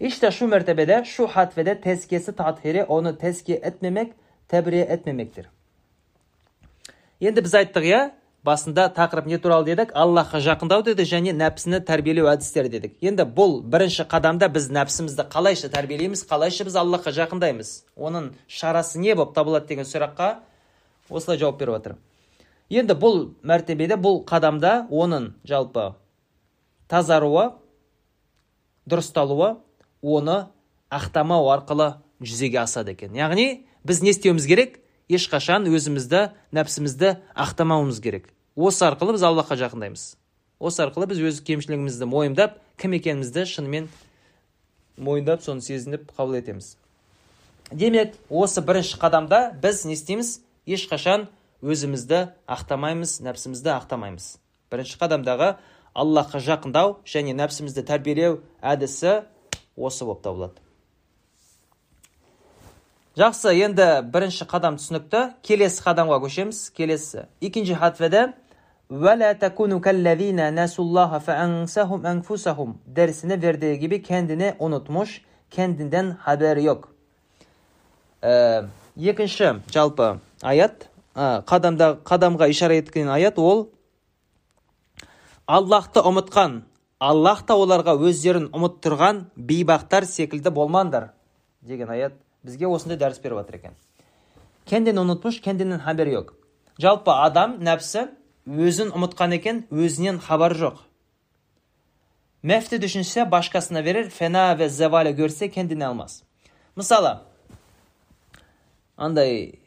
İşte 0.00 0.30
şu 0.30 0.46
mertebede, 0.46 1.04
şu 1.04 1.26
hatvede 1.26 1.80
tezkiyesi 1.80 2.32
tathiri 2.32 2.84
onu 2.84 3.18
tezkiye 3.18 3.58
etmemek, 3.58 4.12
tebriye 4.48 4.82
etmemektir. 4.82 5.46
Енді 7.22 7.44
біз 7.44 7.54
айттық 7.54 7.86
иә? 7.86 8.00
Басында 8.44 8.88
тақырып 8.94 9.26
не 9.26 9.38
туралы 9.38 9.66
дедік? 9.70 9.92
Аллахқа 9.94 10.40
жақындау 10.42 10.82
деді 10.86 11.06
және 11.06 11.34
нәпсіні 11.36 11.82
тәрбиелеу 11.86 12.28
әдістері 12.32 12.70
дедік. 12.72 12.96
Енді 13.00 13.26
бұл 13.26 13.60
бірінші 13.62 14.06
қадамда 14.10 14.48
біз 14.52 14.70
нәпсімізді 14.74 15.28
қалайша 15.32 15.70
тәрбиелейміз 15.72 16.24
қалайша 16.30 16.66
біз 16.66 16.78
аллахқа 16.82 17.14
жақындаймыз? 17.14 17.74
Оның 17.96 18.32
шарасы 18.48 18.98
не 18.98 19.14
болып 19.14 19.36
табылады 19.36 19.70
деген 19.70 19.86
сұраққа 19.86 20.40
осылай 21.10 21.38
жауап 21.38 21.60
беріп 21.60 21.78
жатыр 21.78 22.00
енді 22.72 22.96
бұл 22.96 23.18
мәртебеде 23.44 23.98
бұл 24.00 24.22
қадамда 24.28 24.86
оның 24.88 25.32
жалпы 25.48 25.92
тазаруы 26.88 27.50
дұрысталуы 28.88 29.56
оны 30.00 30.38
ақтамау 30.92 31.50
арқылы 31.52 31.94
жүзеге 32.22 32.62
асады 32.62 32.96
екен. 32.96 33.14
Яғни 33.16 33.66
біз 33.84 34.02
не 34.02 34.14
істеуіміз 34.14 34.46
керек? 34.48 34.78
Ешқашан 35.12 35.68
өзімізді 35.68 36.30
нәпсімізді 36.56 37.18
ақтамауымыз 37.36 38.00
керек. 38.00 38.31
Осы 38.56 38.84
арқылы 38.86 39.16
біз 39.16 39.22
аллахқа 39.26 39.56
жақындаймыз. 39.56 40.16
Осы 40.60 40.84
арқылы 40.84 41.08
біз 41.10 41.20
өз 41.24 41.40
кемшілігімізді 41.46 42.06
мойындап 42.06 42.58
кім 42.76 42.96
екенімізді 42.98 43.46
шынымен 43.48 43.88
мойындап 44.96 45.42
соны 45.42 45.64
сезініп 45.64 46.12
қабыл 46.16 46.38
етеміз. 46.38 46.76
Демек 47.72 48.14
осы 48.28 48.60
бірінші 48.60 48.98
қадамда 49.00 49.54
біз 49.62 49.84
не 49.88 49.96
істейміз? 49.96 50.40
Ешқашан 50.66 51.28
өзімізді 51.62 52.28
ақтамаймыз 52.46 53.20
нәпсімізді 53.24 53.72
ақтамаймыз. 53.78 54.36
Бірінші 54.70 54.98
қадамдағы 55.00 55.54
аллахқа 55.94 56.42
жақындау 56.44 56.98
және 57.08 57.34
нәпсімізді 57.38 57.86
тәрбиелеу 57.88 58.42
әдісі 58.60 59.22
осы 59.76 60.04
болып 60.04 60.22
табылады. 60.22 60.60
Жақсы 63.12 63.52
енді 63.60 63.86
бірінші 64.08 64.46
қадам 64.48 64.78
түсінікті. 64.80 65.34
Келесі 65.44 65.82
қадамға 65.84 66.16
көшеміз. 66.22 66.70
Келесі. 66.72 67.26
Екінші 67.44 67.76
хатведе 71.10 72.72
dersine 72.86 73.42
verdiği 73.42 73.78
gibi 73.78 74.02
kendini 74.02 74.54
unutmuş, 74.58 75.22
kendinden 75.50 76.10
haberi 76.10 76.64
yok. 76.64 76.88
Ә, 78.22 78.68
екінші 78.96 79.56
жалпы 79.72 80.20
аят 80.42 80.86
қадамда 81.14 82.02
қадамға 82.06 82.48
ишара 82.50 82.76
еткен 82.78 83.08
аят 83.10 83.38
ол 83.38 83.70
аллахты 85.46 86.00
ұмытқан 86.00 86.60
аллах 87.02 87.42
та 87.48 87.56
оларға 87.58 87.96
өздерін 87.98 88.50
ұмыттырған 88.54 89.24
бейбақтар 89.36 90.06
секілді 90.06 90.52
болмаңдар 90.54 91.10
деген 91.62 91.90
аят 91.90 92.14
бізге 92.44 92.68
осындай 92.70 92.98
дәріс 93.00 93.18
беріп 93.24 93.42
жатыр 93.42 93.58
екен 93.58 93.74
кенден 94.66 95.02
ұмытмыш 95.02 95.40
кенденен 95.42 95.82
хабар 95.82 96.12
жоқ 96.14 96.32
жалпы 96.78 97.10
адам 97.10 97.58
нәпсі 97.58 98.06
өзін 98.46 98.90
ұмытқан 98.96 99.36
екен 99.36 99.64
өзінен 99.70 100.18
хабар 100.18 100.56
жоқ. 100.58 100.82
Мәфті 102.42 102.82
düşünse 102.82 103.30
başkasına 103.30 103.84
verir 103.84 104.10
fena 104.10 104.58
ve 104.58 104.68
zevale 104.68 105.12
görse 105.12 105.50
kendine 105.50 105.86
almaz 105.86 106.22
мысалы 106.76 107.18
андай 108.96 109.58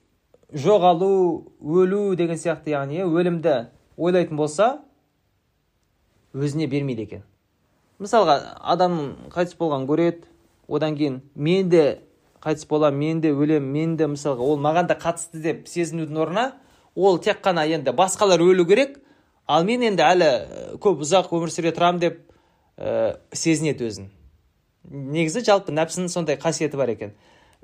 жоғалу 0.54 1.52
өлу 1.62 2.16
деген 2.18 2.40
сияқты 2.40 2.74
яғни 2.74 3.04
өлімді 3.06 3.56
ойлайтын 3.98 4.38
болса 4.38 4.68
өзіне 6.34 6.68
бермейді 6.72 7.06
екен. 7.06 7.24
Мысалға 8.00 8.58
адам 8.60 8.98
қайтыс 9.34 9.58
болған 9.60 9.86
көреді 9.90 10.26
одан 10.68 10.98
кейін 10.98 11.22
мен 11.36 11.70
де 11.70 12.02
қайтыс 12.42 12.68
боламын 12.70 13.00
мен 13.00 13.22
де 13.22 13.32
өлемін 13.32 13.72
мен 13.72 13.96
де 13.98 14.10
мысалға 14.10 14.42
ол 14.42 14.60
маған 14.60 14.90
да 14.90 14.98
қатысты 15.00 15.42
деп 15.44 15.68
сезінудің 15.70 16.22
орнына 16.26 16.46
ол 16.96 17.20
тек 17.20 17.44
қана 17.44 17.66
енді 17.68 17.94
басқалар 17.96 18.42
өлу 18.42 18.66
керек 18.68 18.98
ал 19.48 19.66
мен 19.68 19.84
енді 19.86 20.04
әлі 20.04 20.30
көп 20.82 21.04
ұзақ 21.06 21.32
өмір 21.36 21.52
сүре 21.54 21.74
тұрамын 21.76 22.02
деп 22.02 22.20
ә, 22.78 23.18
сезінеді 23.32 23.90
өзін. 23.90 24.10
Негізі 24.90 25.44
жалпы 25.46 25.74
нәпсінің 25.76 26.10
сондай 26.10 26.38
қасиеті 26.40 26.78
бар 26.78 26.94
екен. 26.94 27.16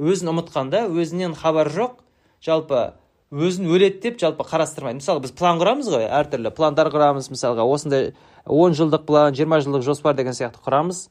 Өзін 0.01 0.31
ұмытқанда 0.33 0.87
өзінен 0.89 1.35
хабар 1.37 1.69
жоқ 1.73 2.01
жалпы 2.43 2.91
өзін 3.31 3.69
өледі 3.71 4.01
деп 4.03 4.19
жалпы 4.19 4.45
қарастырмайды. 4.47 4.99
Мысалы 4.99 5.23
біз 5.23 5.33
план 5.37 5.61
құрамыз 5.61 5.89
ғой 5.93 6.07
әртүрлі 6.09 6.51
пландар 6.55 6.91
құрамыз 6.91 7.31
мысалға 7.31 7.63
осындай 7.63 8.13
он 8.45 8.75
жылдық 8.75 9.05
план 9.07 9.35
жиырма 9.37 9.61
жылдық 9.63 9.85
жоспар 9.85 10.17
деген 10.17 10.35
сияқты 10.35 10.59
құрамыз. 10.65 11.07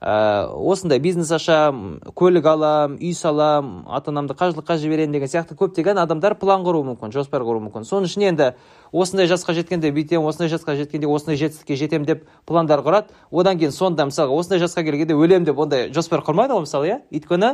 Ә, 0.00 0.48
осындай 0.48 0.98
бизнес 0.98 1.30
ашам 1.32 2.00
көлік 2.16 2.46
алам 2.48 2.96
үй 2.96 3.12
салам 3.14 3.84
ата 3.86 4.10
анамды 4.10 4.34
қажылыққа 4.34 4.78
жіберемін 4.80 5.12
деген 5.12 5.28
сияқты 5.28 5.56
көптеген 5.60 6.00
адамдар 6.00 6.34
план 6.40 6.64
құруы 6.64 6.86
мүмкін 6.88 7.12
жоспар 7.12 7.44
құруы 7.44 7.60
мүмкін. 7.66 7.84
Соның 7.84 8.08
ішіне 8.08 8.30
енді 8.32 8.52
осындай 8.92 9.28
жасқа 9.28 9.52
жеткенде 9.58 9.92
бүйтемін 9.92 10.24
осындай 10.24 10.48
жасқа 10.48 10.76
жеткенде 10.80 11.06
осындай 11.06 11.36
жетістікке 11.36 11.76
жетемін 11.76 12.08
деп 12.08 12.24
пландар 12.48 12.80
құрады. 12.80 13.12
Одан 13.30 13.60
кейін 13.60 13.76
сонда 13.76 14.08
мысалға 14.08 14.40
осындай 14.40 14.64
жасқа 14.64 14.84
келгенде 14.88 15.14
өлемін 15.14 15.44
деп 15.44 15.60
ондай 15.60 15.90
жоспар 15.92 16.24
құрмайды 16.24 16.56
ғой 16.56 16.64
мысалы 16.64 16.88
иә? 16.88 17.00
Өйткені 17.12 17.52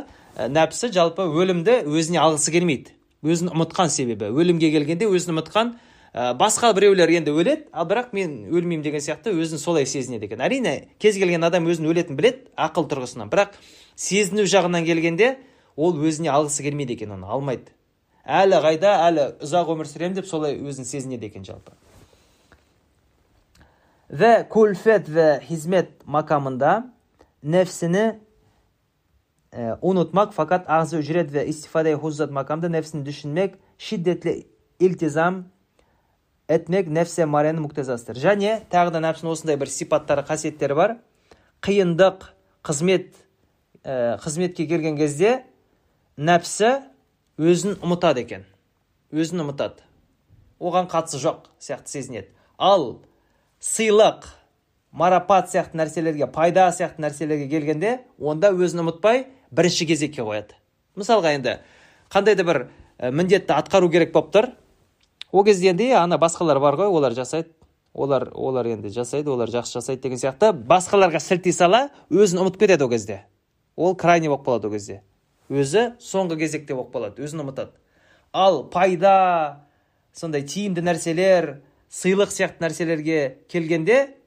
нәпсі 0.55 0.93
жалпы 0.95 1.27
өлімді 1.27 1.81
өзіне 1.83 2.23
алғысы 2.23 2.55
келмейді. 2.55 2.95
Өзін 3.27 3.51
ұмытқан 3.51 3.89
себебі. 3.91 4.29
Өлімге 4.31 4.69
келгенде 4.71 5.09
өзін 5.09 5.33
ұмытқан 5.35 5.73
ә, 6.17 6.33
басқа 6.37 6.73
біреулер 6.73 7.11
енді 7.13 7.33
өледі 7.35 7.67
ал 7.71 7.85
бірақ 7.89 8.13
мен 8.17 8.35
өлмеймін 8.49 8.83
деген 8.85 9.03
сияқты 9.03 9.33
өзін 9.37 9.61
солай 9.61 9.85
сезінеді 9.85 10.25
екен. 10.25 10.41
Әрине 10.41 10.89
кез 10.99 11.19
келген 11.21 11.45
адам 11.45 11.67
өзін 11.69 11.89
өлетінін 11.91 12.17
біледі 12.17 12.47
ақыл 12.57 12.87
тұрғысынан. 12.89 13.29
Бірақ 13.29 13.57
сезіну 13.95 14.47
жағынан 14.49 14.87
келгенде 14.87 15.35
ол 15.75 15.97
өзіне 16.01 16.31
алғысы 16.33 16.65
келмейді 16.65 16.97
екен 16.97 17.13
оны 17.17 17.29
алмайды. 17.29 17.73
Әлі 18.25 18.61
қайда 18.63 18.93
әлі 19.07 19.27
ұзақ 19.45 19.69
өмір 19.75 19.87
сүремін 19.87 20.17
деп 20.17 20.27
солай 20.27 20.57
өзін 20.57 20.87
сезінеді 20.89 21.29
екен 21.29 21.45
жалпы. 21.45 21.75
Kulfet 24.49 25.09
ve 25.09 25.39
hizmet 25.49 26.07
makamında 26.07 26.93
nefsini 27.43 28.19
e, 29.53 29.71
unutmak 29.81 30.33
fakat 30.33 30.69
ağzı 30.69 30.97
ücret 30.97 31.33
ve 31.33 31.47
istifade 31.47 31.93
huzzat 31.93 32.31
makamda 32.31 32.69
nefsini 32.69 33.05
düşünmek, 33.05 33.55
şiddetle 33.77 34.43
iltizam 34.79 35.45
etmek 36.47 36.87
nefсе 36.87 37.25
маренің 37.27 37.65
мұқтазасыдыр 37.65 38.19
және 38.21 38.53
тағы 38.71 38.93
да 38.95 39.01
нәпсінің 39.03 39.33
осындай 39.33 39.57
бір 39.59 39.71
сипаттары 39.71 40.23
қасиеттері 40.27 40.77
бар. 40.77 40.95
Қиындық 41.65 42.29
қызмет 42.63 43.11
ә, 43.83 44.17
қызметке 44.23 44.67
келген 44.69 44.97
кезде 44.99 45.41
нәпсі 46.17 46.77
өзін 47.37 47.77
ұмытады 47.83 48.23
екен. 48.23 48.45
Өзін 49.11 49.43
ұмытады. 49.43 49.83
Оған 50.59 50.87
қатысы 50.91 51.19
жоқ 51.21 51.49
сияқты 51.59 51.97
сезінеді. 51.97 52.31
Ал 52.57 53.01
сыйлық 53.61 54.29
марапат 54.91 55.51
сияқты 55.51 55.77
нәрселерге 55.77 56.29
пайда 56.31 56.69
сияқты 56.71 57.03
нәрселерге 57.03 57.49
келгенде 57.51 57.99
онда 58.19 58.53
өзін 58.55 58.85
ұмытпай 58.85 59.27
бірінші 59.51 59.87
кезекке 59.91 60.23
қояды. 60.23 60.55
Мысалға 60.97 61.35
енді 61.37 61.59
қандай 62.09 62.35
да 62.39 62.47
бір 62.47 62.63
міндетті 62.99 63.53
атқару 63.53 63.91
керек 63.93 64.13
болып 64.15 64.33
тұр. 64.33 64.49
Ол 65.31 65.43
кезде 65.43 65.69
енді 65.71 65.91
ана 65.91 66.17
басқалар 66.17 66.59
бар 66.59 66.75
ғой 66.79 66.91
олар 66.91 67.13
жасайды 67.13 67.49
олар 67.93 68.29
олар 68.33 68.67
енді 68.67 68.89
жасайды 68.93 69.31
олар 69.31 69.49
жақсы 69.49 69.79
жасайды 69.79 70.01
деген 70.03 70.21
сияқты. 70.21 70.53
Басқаларға 70.53 71.19
сілтей 71.19 71.53
сала 71.53 71.89
өзін 72.09 72.43
ұмытып 72.43 72.65
кетеді 72.65 72.85
ол 72.85 72.91
кезде. 72.91 73.23
Ол 73.75 73.95
крайний 73.95 74.29
болып 74.29 74.45
қалады 74.45 74.69
ол 74.69 74.75
кезде. 74.77 75.01
Өзі 75.49 75.97
соңғы 75.99 76.37
кезекте 76.43 76.75
болып 76.75 76.93
қалады 76.93 77.25
өзін 77.25 77.41
ұмытады. 77.45 77.73
Ал 78.33 78.63
пайда 78.69 79.65
сондай 80.13 80.45
тиімді 80.45 80.83
нәрселер 80.85 81.57
сыйлық 81.89 82.31
сияқты 82.33 82.67
нәрселерге 82.67 83.19
келгенде 83.49 84.17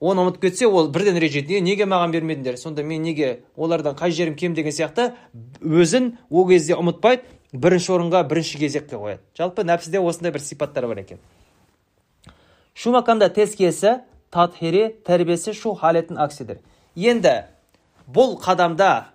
оны 0.00 0.26
ұмытып 0.26 0.48
кетсе 0.50 0.68
ол 0.68 0.90
бірден 0.92 1.16
ренжиді. 1.16 1.62
Неге 1.64 1.86
маған 1.88 2.12
бермедіңдер? 2.12 2.58
Сонда 2.60 2.84
мен 2.84 3.02
неге 3.02 3.44
олардан 3.56 3.96
қай 3.96 4.10
жерім 4.12 4.36
кем? 4.36 4.54
деген 4.54 4.72
сияқты. 4.72 5.14
Өзін 5.62 6.18
ол 6.28 6.48
кезде 6.48 6.76
ұмытпайды. 6.76 7.24
Бірінші 7.52 7.92
орынға 7.92 8.22
бірінші 8.28 8.58
кезекке 8.58 8.96
қояды. 8.96 9.22
Жалпы 9.38 9.64
нәпсіде 9.66 10.00
осындай 10.00 10.32
бір 10.32 10.42
сипаттар 10.42 10.86
бар 10.86 10.98
екен. 11.04 11.18
Şu 12.74 12.90
makamda 12.90 13.32
tezkiyesi 13.32 14.00
tathiri 14.30 14.96
terbiyesi 15.04 15.54
şu 15.54 15.74
haletin 15.74 16.16
aksidir 16.16 16.58
енді 16.96 17.44
бұл 18.08 18.36
қадамда 18.40 19.12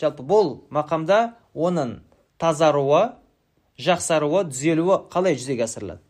жалпы 0.00 0.24
бұл 0.26 0.50
мақамда 0.74 1.36
оның 1.54 2.00
тазаруы 2.42 3.14
жақсаруы 3.78 4.44
түзелуі 4.50 5.04
қалай 5.12 5.38
жүзеге 5.38 5.66
асырылады? 5.68 6.02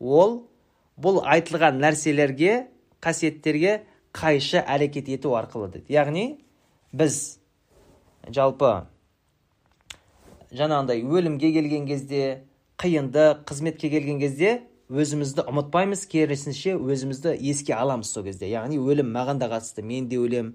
Ол 0.00 0.42
бұл 0.98 1.22
айтылған 1.22 1.78
нәрселерге 1.82 2.66
қасиеттерге 3.02 3.80
қайшы 4.12 4.58
әрекет 4.58 5.08
ету 5.08 5.36
арқылы 5.38 5.70
дейді. 5.70 5.92
Яғни 5.94 6.40
біз 6.92 7.38
жалпы 8.26 8.86
жаңағындай 10.56 11.04
өлімге 11.04 11.52
келген 11.54 11.86
кезде 11.86 12.42
қиынды 12.80 13.26
қызметке 13.46 13.90
келген 13.92 14.18
кезде 14.22 14.60
өзімізді 14.90 15.44
ұмытпаймыз 15.46 16.02
керісінше 16.10 16.74
өзімізді 16.74 17.36
еске 17.52 17.76
аламыз 17.76 18.10
сол 18.10 18.24
кезде. 18.26 18.48
Яғни 18.50 18.80
өлім 18.82 19.12
маған 19.14 19.38
да 19.38 19.50
қатысты 19.52 19.84
мен 19.86 20.08
де 20.10 20.18
өлем 20.18 20.54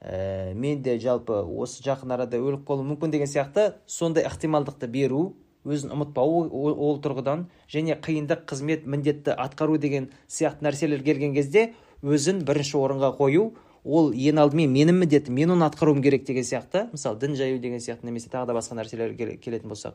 ә, 0.00 0.54
мен 0.54 0.82
де 0.82 0.98
жалпы 0.98 1.38
осы 1.44 1.84
жақын 1.86 2.16
арада 2.16 2.40
өліп 2.40 2.66
қалуым 2.66 2.94
мүмкін 2.94 3.14
деген 3.14 3.30
сияқты 3.30 3.74
сондай 3.86 4.26
ықтималдықты 4.26 4.88
беру 4.90 5.36
өзін 5.66 5.94
ұмытпау 5.94 6.46
ол, 6.50 6.74
ол 6.74 6.98
тұрғыдан 7.02 7.46
және 7.70 7.98
қиындық 8.02 8.46
қызмет 8.50 8.86
міндетті 8.86 9.36
атқару 9.38 9.78
деген 9.78 10.10
сияқты 10.26 10.66
нәрселер 10.66 11.02
келген 11.06 11.34
кезде 11.34 11.72
өзін 12.02 12.42
бірінші 12.46 12.78
орынға 12.82 13.14
қою 13.18 13.52
ол 13.86 14.10
ең 14.10 14.40
алдымен 14.42 14.72
менің 14.74 14.98
міндетім 15.00 15.36
мен 15.38 15.54
оны 15.54 15.66
атқаруым 15.68 16.02
керек 16.02 16.26
деген 16.26 16.44
сияқты. 16.44 16.88
Мысалы 16.92 17.20
дін 17.22 17.36
жаю 17.38 17.60
деген 17.62 17.78
сияқты 17.78 18.08
немесе 18.08 18.30
тағы 18.32 18.50
да 18.50 18.56
басқа 18.58 18.74
нәрселер 18.80 19.14
келетін 19.14 19.70
болсақ. 19.70 19.94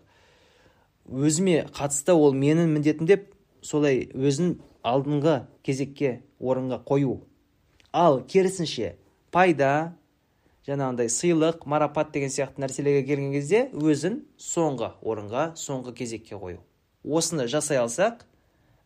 Өзіме 1.12 1.66
қатысты 1.76 2.16
ол 2.16 2.34
менің 2.34 2.72
міндетім 2.72 3.10
деп 3.10 3.28
солай 3.62 4.08
өзін 4.16 4.62
алдыңғы 4.84 5.42
кезекке 5.64 6.22
орынға 6.40 6.82
қою. 6.88 7.20
Ал 7.92 8.22
керісінше 8.24 8.96
пайда 9.32 9.94
жаңағындай 10.68 11.10
сыйлық 11.12 11.66
марапат 11.66 12.14
деген 12.14 12.32
сияқты 12.32 12.64
нәрселерге 12.64 13.04
келген 13.06 13.34
кезде 13.36 13.66
өзін 13.74 14.22
соңғы 14.40 14.94
орынға 15.02 15.52
соңғы 15.60 15.96
кезекке 15.98 16.38
қою. 16.40 16.62
Осыны 17.04 17.48
жасай 17.50 17.82
алсақ 17.82 18.24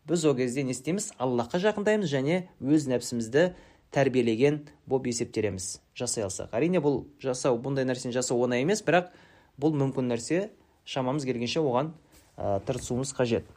біз 0.08 0.26
ол 0.26 0.36
кезде 0.36 0.64
не 0.64 0.72
істейміз? 0.72 1.12
Аллахқа 1.20 1.60
жақындаймыз 1.60 2.10
және 2.10 2.46
өз 2.62 2.88
нәпсімізді 2.90 3.52
тәрбиелеген 3.96 4.62
болып 4.88 5.08
есептелеміз 5.10 5.80
жасай 5.96 6.26
алсақ. 6.28 6.52
Әрине 6.52 6.82
бұл 6.84 7.06
жасау 7.24 7.58
бұндай 7.64 7.88
нәрсені 7.88 8.14
жасау 8.16 8.44
оңай 8.44 8.66
емес 8.66 8.84
бірақ 8.86 9.14
бұл 9.62 9.76
мүмкін 9.80 10.12
нәрсе. 10.12 10.50
Шамамыз 10.86 11.26
келгенше 11.26 11.64
оған 11.64 11.94
ә, 12.38 12.60
тырысуымыз 12.68 13.16
қажет. 13.18 13.48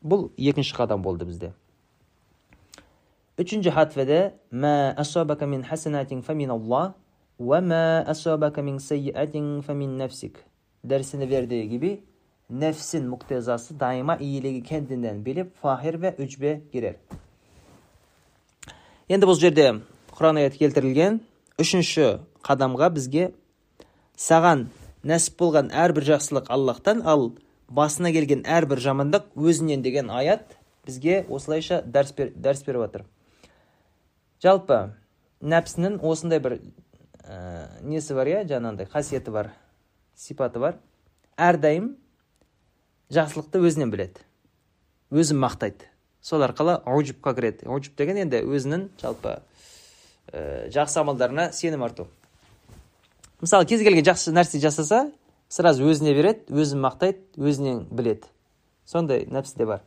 Бұл 0.00 0.30
екінші 0.38 0.76
қадам 0.78 1.02
болды 1.04 1.26
бізде. 1.28 1.52
Үшінші 3.38 3.74
хатведе 3.74 4.32
мә 4.50 4.94
асабака 4.98 5.46
мин 5.46 5.62
хасанатин 5.66 6.22
фаминаллах 6.22 6.94
уә 7.38 7.60
мә 7.62 7.82
асабака 8.08 8.62
мин 8.62 8.80
сайyiatin 8.82 9.60
фамин 9.66 9.98
нәфсик 10.00 10.40
дәрсіне 10.82 11.28
бердігі 11.30 11.68
gibi 11.68 11.90
nefsin 12.50 13.06
muktezası 13.06 13.80
daima 13.80 14.16
iyiliği 14.16 14.62
kendinden 14.62 15.24
bilip 15.24 15.56
fahir 15.56 16.02
ve 16.02 16.16
үчбе 16.18 16.62
girer. 16.72 16.96
Енді 19.08 19.24
бұл 19.24 19.38
жерде 19.40 19.70
Құран 20.12 20.36
аяты 20.36 20.58
келтірілген 20.60 21.14
үшінші 21.56 22.18
қадамға 22.44 22.90
бізге 22.92 23.30
саған 24.20 24.66
нәсіп 25.08 25.38
болған 25.40 25.70
әрбір 25.72 26.04
жақсылық 26.10 26.50
Аллахтан 26.52 27.00
ал 27.08 27.30
басына 27.72 28.12
келген 28.12 28.42
әрбір 28.44 28.82
жамандық 28.84 29.30
өзінен 29.32 29.80
деген 29.80 30.12
аят 30.12 30.58
бізге 30.84 31.22
осылайша 31.24 31.80
дәріс, 31.88 32.12
бер, 32.20 32.34
дәріс 32.36 32.60
беріп 32.68 32.84
жатыр 32.84 33.06
жалпы 34.44 34.82
нәпсінің 35.40 36.02
осындай 36.04 36.44
бір 36.44 36.58
ә, 37.24 37.80
несі 37.80 38.12
бар 38.12 38.28
иә 38.28 38.44
жаңағындай 38.44 38.92
қасиеті 38.92 39.32
бар 39.32 39.54
сипаты 40.12 40.60
бар 40.60 40.82
әрдайым 41.40 41.94
жақсылықты 43.08 43.64
өзінен 43.64 43.88
біледі 43.88 44.28
өзін 45.08 45.40
мақтайды 45.40 45.88
сол 46.28 46.44
арқылы 46.44 46.78
аужубқа 46.84 47.32
кіреді. 47.34 47.64
Аужуб 47.66 47.96
деген 47.96 48.20
енді 48.20 48.42
өзінің 48.44 48.88
жалпы 49.00 49.38
ә, 50.28 50.68
жақсы 50.74 51.00
амалдарына 51.00 51.52
сенім 51.56 51.86
арту. 51.86 52.08
Мысалы 53.40 53.64
кез 53.70 53.80
келген 53.80 54.04
жақсы 54.04 54.34
нәрсе 54.36 54.60
жасаса 54.60 55.06
сразу 55.48 55.88
өзіне 55.88 56.12
береді 56.12 56.52
өзін 56.52 56.84
мақтайды 56.84 57.24
өзінен 57.40 57.86
біледі. 57.88 58.28
Сондай 58.84 59.24
нәпсіде 59.24 59.64
бар. 59.64 59.82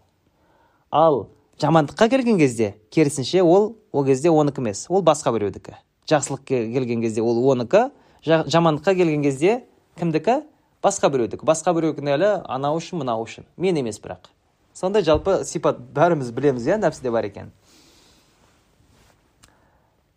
Ал 0.89 1.27
жамандыққа 1.61 2.09
келген 2.09 2.41
кезде 2.41 2.73
керісінше 2.89 3.43
ол 3.43 3.75
ол 3.91 4.05
кезде 4.05 4.33
оныкі 4.33 4.65
емес. 4.65 4.87
Ол 4.89 5.05
басқа 5.05 5.35
біреудікі 5.37 5.77
жақсылыққа 6.09 6.65
келген 6.73 7.05
кезде 7.05 7.21
ол 7.21 7.37
оныкі 7.53 7.91
жамандыққа 8.25 8.95
келген 8.97 9.21
кезде 9.21 9.61
кімдікі 9.99 10.41
басқа 10.81 11.13
біреудікі 11.13 11.45
басқа 11.45 11.75
біреу 11.77 11.93
кінәлі 11.93 12.39
анау 12.49 12.81
үшін 12.81 13.03
мынау 13.03 13.27
үшін. 13.27 13.45
Мен 13.57 13.77
емес 13.77 14.01
бірақ. 14.01 14.31
сондай 14.74 15.02
жалпы 15.02 15.44
сипат 15.44 15.78
бәріміз 15.96 16.32
білеміз 16.36 16.66
иә 16.68 16.78
нәпсіде 16.80 17.10
бар 17.10 17.28
екен 17.28 17.52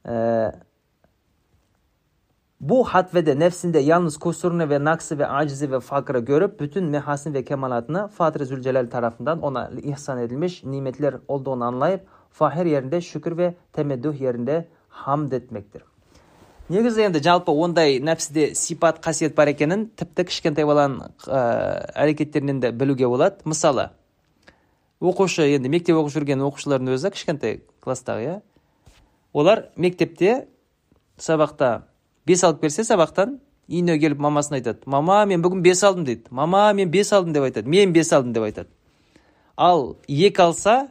ә, 0.05 0.55
bu 2.59 2.83
hatvede 2.83 3.39
nefsinde 3.39 3.79
yalnız 3.79 4.17
kusurunu 4.17 4.69
ve 4.69 4.83
naksı 4.83 5.19
ve 5.19 5.27
acizi 5.27 5.71
ve 5.71 5.79
fakrı 5.79 6.19
görüp 6.19 6.59
bütün 6.59 6.83
mehasin 6.85 7.33
ve 7.33 7.43
kemalatını 7.43 8.07
Fatır 8.07 8.45
Zülcelal 8.45 8.89
tarafından 8.89 9.41
ona 9.41 9.71
ihsan 9.83 10.17
edilmiş 10.17 10.63
nimetler 10.63 11.15
olduğunu 11.27 11.63
anlayıp 11.63 12.07
fahir 12.31 12.65
yerinde 12.65 13.01
şükür 13.01 13.37
ve 13.37 13.55
temeddüh 13.73 14.21
yerinde 14.21 14.67
hamd 14.89 15.31
etmektir 15.31 15.83
негізі 16.69 17.07
енді 17.07 17.19
жалпы 17.25 17.49
ондай 17.49 17.97
нәпсіде 18.05 18.51
сипат 18.53 18.99
қасиет 19.01 19.33
бар 19.33 19.49
екенін 19.49 19.87
тіпті 19.97 20.27
кішкентай 20.29 20.67
баланың 20.69 20.99
ә, 21.25 21.39
әрекеттерінен 21.97 22.59
де 22.61 22.69
білуге 22.71 23.09
болады 23.09 23.41
мысалы 23.49 23.89
оқушы 25.04 25.46
енді 25.52 25.70
мектеп 25.72 25.98
оқып 26.00 26.14
жүрген 26.16 26.42
оқушылардың 26.46 26.94
өзі 26.96 27.12
кішкентай 27.14 27.60
класстағы 27.84 28.26
иә? 28.26 28.36
Олар 29.32 29.68
мектепте 29.76 30.46
сабақта 31.18 31.84
бес 32.26 32.44
алып 32.44 32.62
келсе 32.64 32.84
сабақтан 32.86 33.38
үйіне 33.68 33.98
келіп 33.98 34.20
мамасына 34.20 34.58
айтады. 34.60 34.84
Мама 34.86 35.24
мен 35.26 35.42
бүгін 35.42 35.62
бес 35.64 35.82
алдым 35.84 36.04
дейді. 36.04 36.28
Мама 36.30 36.72
мен 36.74 36.90
бес 36.90 37.12
алдым 37.12 37.32
деп 37.32 37.44
айтады. 37.44 37.68
Мен 37.68 37.92
бес 37.92 38.12
алдым 38.12 38.32
деп 38.32 38.44
айтады. 38.44 38.68
Ал 39.56 39.96
екі 40.08 40.42
алса 40.42 40.88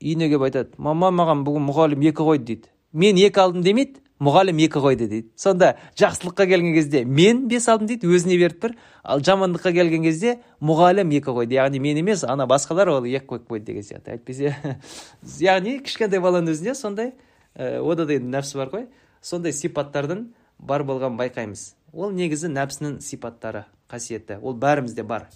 үйіне 0.00 0.28
келіп 0.28 0.48
айтады. 0.48 0.70
Мама 0.78 1.10
маған 1.12 1.44
бүгін 1.46 1.68
мұғалім 1.68 2.04
екі 2.08 2.24
қойды 2.24 2.44
дейді. 2.44 2.70
Мен 2.92 3.16
екі 3.16 3.40
алдым 3.40 3.62
демейді. 3.62 4.00
Мұғалім 4.22 4.58
екі 4.64 4.80
қойды 4.82 5.06
дейді. 5.08 5.28
Сонда 5.38 5.76
жақсылыққа 5.98 6.46
келген 6.50 6.74
кезде 6.74 7.04
мен 7.04 7.46
бес 7.48 7.68
алдым 7.68 7.88
дейді 7.90 8.08
өзіне 8.10 8.38
беріп 8.40 8.60
тұр 8.64 8.74
ал 9.04 9.22
жамандыққа 9.22 9.72
келген 9.76 10.02
кезде 10.02 10.38
мұғалім 10.60 11.12
екі 11.18 11.34
қойды. 11.36 11.54
Яғни 11.58 11.78
мен 11.82 12.00
емес 12.02 12.24
ана 12.24 12.48
басқалар 12.50 12.90
ол 12.96 13.06
екі 13.06 13.26
қойып 13.30 13.46
қойды 13.48 13.64
деген 13.70 13.86
сияқты. 13.86 14.16
Әйтпесе 14.16 14.56
яғни 15.44 15.78
кішкентай 15.86 16.22
баланың 16.22 16.54
өзінде 16.56 16.74
сондай 16.74 17.12
ә, 17.54 17.78
ода 17.78 18.06
да 18.06 18.18
нәпсі 18.18 18.58
бар 18.58 18.72
ғой. 18.74 18.88
Сондай 19.22 19.52
сипаттардың 19.52 20.26
бар 20.58 20.82
болғанын 20.82 21.18
байқаймыз. 21.20 21.72
Ол 21.92 22.10
негізі 22.10 22.50
нәпсінің 22.50 22.98
сипаттары 23.00 23.64
қасиеті. 23.90 24.40
Ол 24.42 24.58
бәрімізде 24.58 25.06
бар. 25.06 25.28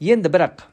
Енді 0.00 0.28
бірақ 0.28 0.66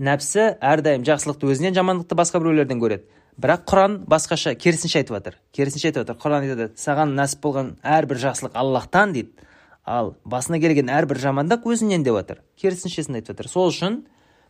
нәпсі 0.00 0.54
әрдайым 0.64 1.04
жақсылықты 1.06 1.50
өзінен 1.52 1.76
жамандықты 1.76 2.16
басқа 2.16 2.40
біреулерден 2.40 2.80
көреді. 2.80 3.04
Бірақ 3.40 3.64
құран 3.68 3.96
басқаша 4.10 4.54
керісінше 4.58 5.00
айтып 5.00 5.16
жатыр. 5.16 5.36
Керісінше 5.56 5.88
айтып 5.90 6.04
жатыр. 6.04 6.18
Құран 6.20 6.46
айтады 6.46 6.66
саған 6.80 7.14
нәсіп 7.16 7.42
болған 7.44 7.72
әрбір 7.82 8.20
жақсылық 8.20 8.56
аллахтан 8.60 9.14
дейді. 9.16 9.46
Ал 9.84 10.14
басына 10.24 10.60
келген 10.60 10.90
әрбір 10.92 11.20
жамандық 11.22 11.64
өзіңнен 11.66 12.04
деп 12.04 12.18
жатыр. 12.20 12.42
Керісіншесін 12.60 13.20
айтып 13.20 13.34
жатыр. 13.34 13.48
Сол 13.48 13.70
үшін 13.72 14.02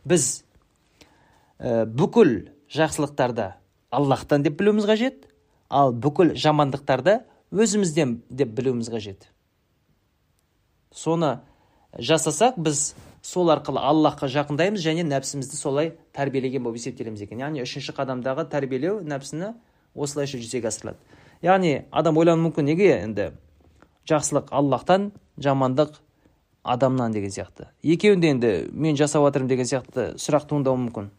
біз 0.05 0.43
ә, 1.59 1.85
бүкіл 1.85 2.51
жақсылықтарды 2.73 3.53
аллахтан 3.91 4.43
деп 4.43 4.57
білуіміз 4.59 4.87
қажет 4.89 5.27
ал 5.69 5.93
бүкіл 5.93 6.35
жамандықтарды 6.35 7.21
өзімізден 7.51 8.21
деп 8.29 8.51
білуіміз 8.57 8.91
қажет. 8.91 9.29
Соны 10.91 11.39
жасасақ 11.97 12.59
біз 12.59 12.91
сол 13.21 13.51
арқылы 13.53 13.79
аллахқа 13.79 14.27
жақындаймыз 14.31 14.81
және 14.81 15.05
нәпсімізді 15.05 15.57
солай 15.57 15.93
тәрбиелеген 16.13 16.63
болып 16.63 16.79
есептелеміз 16.81 17.21
екен. 17.21 17.41
Яғни 17.41 17.61
үшінші 17.61 17.93
қадамдағы 17.97 18.47
тәрбиелеу 18.49 19.01
нәпсіні 19.05 19.53
осылайша 19.95 20.39
жүзеге 20.41 20.71
асырылады. 20.71 20.97
Яғни 21.41 21.85
адам 21.91 22.17
ойлануы 22.17 22.49
мүмкін 22.49 22.69
неге 22.71 22.89
енді 22.97 23.31
жақсылық 24.09 24.49
аллахтан 24.51 25.11
жамандық 25.37 25.99
адамнан 26.63 27.13
деген 27.13 27.29
сияқты. 27.29 27.69
Екеуінде 27.83 28.33
енді 28.33 28.51
мен 28.73 28.97
жасап 28.97 29.25
жатырмын 29.25 29.49
деген 29.49 29.69
сияқты 29.69 30.15
сұрақ 30.17 30.47
туындауы 30.49 30.77
мүмкін. 30.87 31.09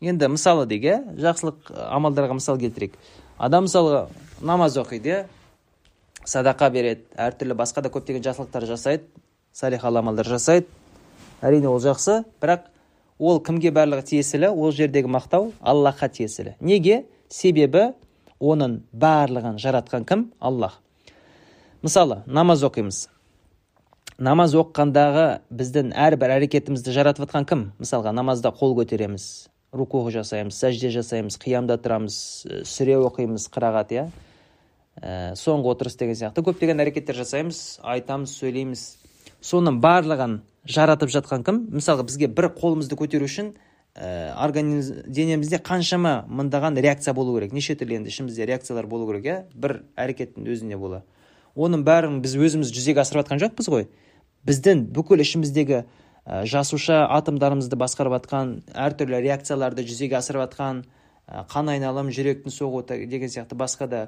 Енді 0.00 0.28
мысалы 0.32 0.66
дейік 0.68 0.84
иә 0.84 0.98
жақсылық 1.18 1.72
амалдарға 1.88 2.38
мысал 2.38 2.58
келтірейік. 2.60 2.94
Адам 3.38 3.64
мысалы 3.66 4.06
намаз 4.40 4.76
оқиды 4.78 5.10
иә 5.10 5.26
садақа 6.24 6.70
береді 6.70 7.08
әртүрлі 7.16 7.56
басқа 7.58 7.82
да 7.82 7.92
көптеген 7.92 8.24
жақсылықтар 8.24 8.66
жасайды 8.68 9.04
салихалы 9.52 9.98
амалдар 9.98 10.26
жасайды. 10.26 10.66
Әрине 11.42 11.68
ол 11.70 11.80
жақсы. 11.82 12.22
Бірақ 12.42 12.68
ол 13.18 13.40
кімге 13.44 13.72
барлығы 13.74 14.06
тиесілі? 14.12 14.50
Ол 14.52 14.72
жердегі 14.72 15.10
мақтау 15.12 15.52
аллахқа 15.60 16.08
тиесілі. 16.08 16.56
Неге? 16.60 17.04
Себебі 17.28 17.92
оның 18.40 18.80
барлығын 18.92 19.58
жаратқан 19.60 20.06
кім? 20.08 20.30
Аллах. 20.40 20.80
Мысалы 21.82 22.22
намаз 22.26 22.64
оқимыз. 22.66 23.06
Намаз 24.18 24.56
оқығандағы 24.58 25.28
біздің 25.54 25.92
әрбір 25.94 26.38
әрекетімізді 26.38 26.94
жаратып 26.96 27.28
жатқан 27.28 27.46
кім? 27.46 27.68
Мысалға 27.78 28.10
намазда 28.16 28.50
қол 28.50 28.74
көтереміз 28.80 29.48
руку 29.72 30.00
жасаймыз 30.10 30.56
сәжде 30.56 30.90
жасаймыз 30.92 31.36
қиямда 31.40 31.76
тұрамыз 31.82 32.16
сүре 32.66 32.96
оқимыз 33.04 33.48
қырағат 33.52 33.92
иә? 33.92 34.04
Ә, 34.98 35.34
соңғы 35.38 35.74
отырыс 35.74 35.96
деген 36.00 36.16
сияқты. 36.18 36.42
Көптеген 36.42 36.80
әрекеттер 36.82 37.18
жасаймыз 37.20 37.78
айтамыз 37.84 38.32
сөйлейміз. 38.40 38.84
Соның 39.44 39.78
барлығын 39.84 40.40
жаратып 40.68 41.12
жатқан 41.12 41.44
кім? 41.44 41.64
Мысалға 41.72 42.06
бізге 42.08 42.28
бір 42.28 42.52
қолымызды 42.54 42.96
көтеру 43.00 43.28
үшін 43.28 43.54
ә, 43.96 44.34
организм 44.36 45.02
денемізде 45.06 45.60
қаншама 45.64 46.24
мыңдаған 46.28 46.78
реакция 46.80 47.14
болу 47.14 47.36
керек. 47.38 47.52
Неше 47.56 47.74
түрлі 47.74 48.00
енді 48.02 48.12
ішімізде 48.12 48.46
реакциялар 48.46 48.86
болу 48.86 49.08
керек 49.10 49.24
иә? 49.24 49.38
Бір 49.54 49.82
әрекеттің 49.96 50.48
өзіне 50.52 50.76
бола 50.78 51.04
оның 51.58 51.82
бәрін 51.86 52.20
біз 52.22 52.36
өзіміз 52.38 52.70
жүзеге 52.74 53.02
асырып 53.02 53.24
жатқан 53.24 53.40
жоқпыз 53.42 53.68
ғой. 53.72 53.88
Біздің 54.46 54.84
бүкіл 54.94 55.22
ішіміздегі 55.24 55.80
ә, 55.82 56.44
жасуша 56.46 57.02
атомдарымызды 57.16 57.78
басқарып 57.80 58.14
жатқан 58.18 58.54
әртүрлі 58.78 59.20
реакцияларды 59.24 59.82
жүзеге 59.88 60.20
асырып 60.20 60.46
жатқан 60.46 60.84
ә, 61.26 61.44
қан 61.50 61.72
айналым 61.74 62.12
жүректің 62.14 62.54
соғуы 62.54 62.84
деген 63.10 63.32
сияқты 63.32 63.58
басқа 63.58 63.90
да 63.90 64.02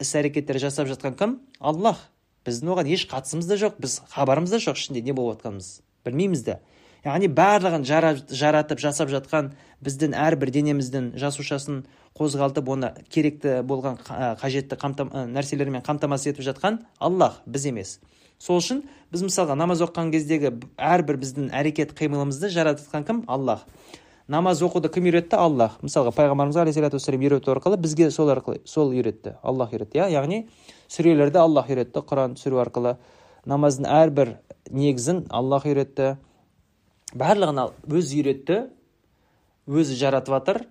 іс 0.00 0.14
әрекеттер 0.14 0.60
жасап 0.62 0.90
жатқан 0.90 1.18
кім? 1.18 1.38
Аллах. 1.58 1.98
Біздің 2.46 2.74
оған 2.74 2.90
еш 2.90 3.06
қатысымыз 3.10 3.50
да 3.50 3.58
жоқ 3.58 3.82
біз 3.82 4.00
хабарымыз 4.14 4.54
да 4.54 4.62
жоқ 4.62 4.78
ішінде 4.78 5.02
не 5.02 5.14
болып 5.14 5.42
жатқанымыз. 5.42 5.82
Білмейміз 6.06 6.44
де 6.46 6.58
яғни 7.04 7.28
барлығын 7.34 7.84
жаратып 8.30 8.80
жасап 8.82 9.10
жатқан 9.10 9.52
біздің 9.82 10.14
әрбір 10.14 10.52
денеміздің 10.54 11.12
жасушасын 11.18 11.82
қозғалтып 12.18 12.68
оны 12.70 12.92
керекті 13.10 13.60
болған 13.66 13.98
қажетті 14.40 14.78
қамтам, 14.78 15.10
нәрселермен 15.34 15.82
қамтамасыз 15.86 16.32
етіп 16.32 16.46
жатқан 16.52 16.82
аллах 17.00 17.40
біз 17.46 17.66
емес 17.66 17.96
сол 18.38 18.60
үшін 18.60 18.84
біз 19.12 19.24
мысалға 19.26 19.56
намаз 19.58 19.82
оқыған 19.82 20.12
кездегі 20.14 20.52
әрбір 20.76 21.18
біздің 21.22 21.50
әрекет 21.56 21.96
қимылымызды 21.98 22.52
жаратқан 22.54 23.06
кім 23.08 23.24
аллах 23.26 23.66
намаз 24.28 24.62
оқуды 24.62 24.90
кім 24.92 25.08
үйретті 25.10 25.38
аллах 25.38 25.78
мысалға 25.82 26.12
пайғамбарымыз 26.16 26.60
алейхисалату 26.62 26.98
вассалам 27.00 27.24
үйрету 27.26 27.54
арқылы 27.54 27.78
бізге 27.82 28.10
сол 28.10 28.30
арқылы 28.34 28.60
сол 28.64 28.92
үйретті 28.94 29.36
аллах 29.42 29.74
үйретті 29.74 30.02
иә 30.02 30.10
яғни 30.14 30.44
сүрелерді 30.92 31.42
аллах 31.42 31.70
үйретті 31.70 32.04
құран 32.06 32.36
түсіру 32.38 32.62
арқылы 32.62 32.96
намаздың 33.48 33.88
әрбір 33.90 34.36
негізін 34.70 35.24
аллах 35.30 35.66
үйретті. 35.66 36.16
Барлығын 37.18 37.60
өзі 37.92 38.22
үйретті 38.22 38.58
өзі 39.66 39.96
жаратып 39.98 40.36
жатыр 40.36 40.62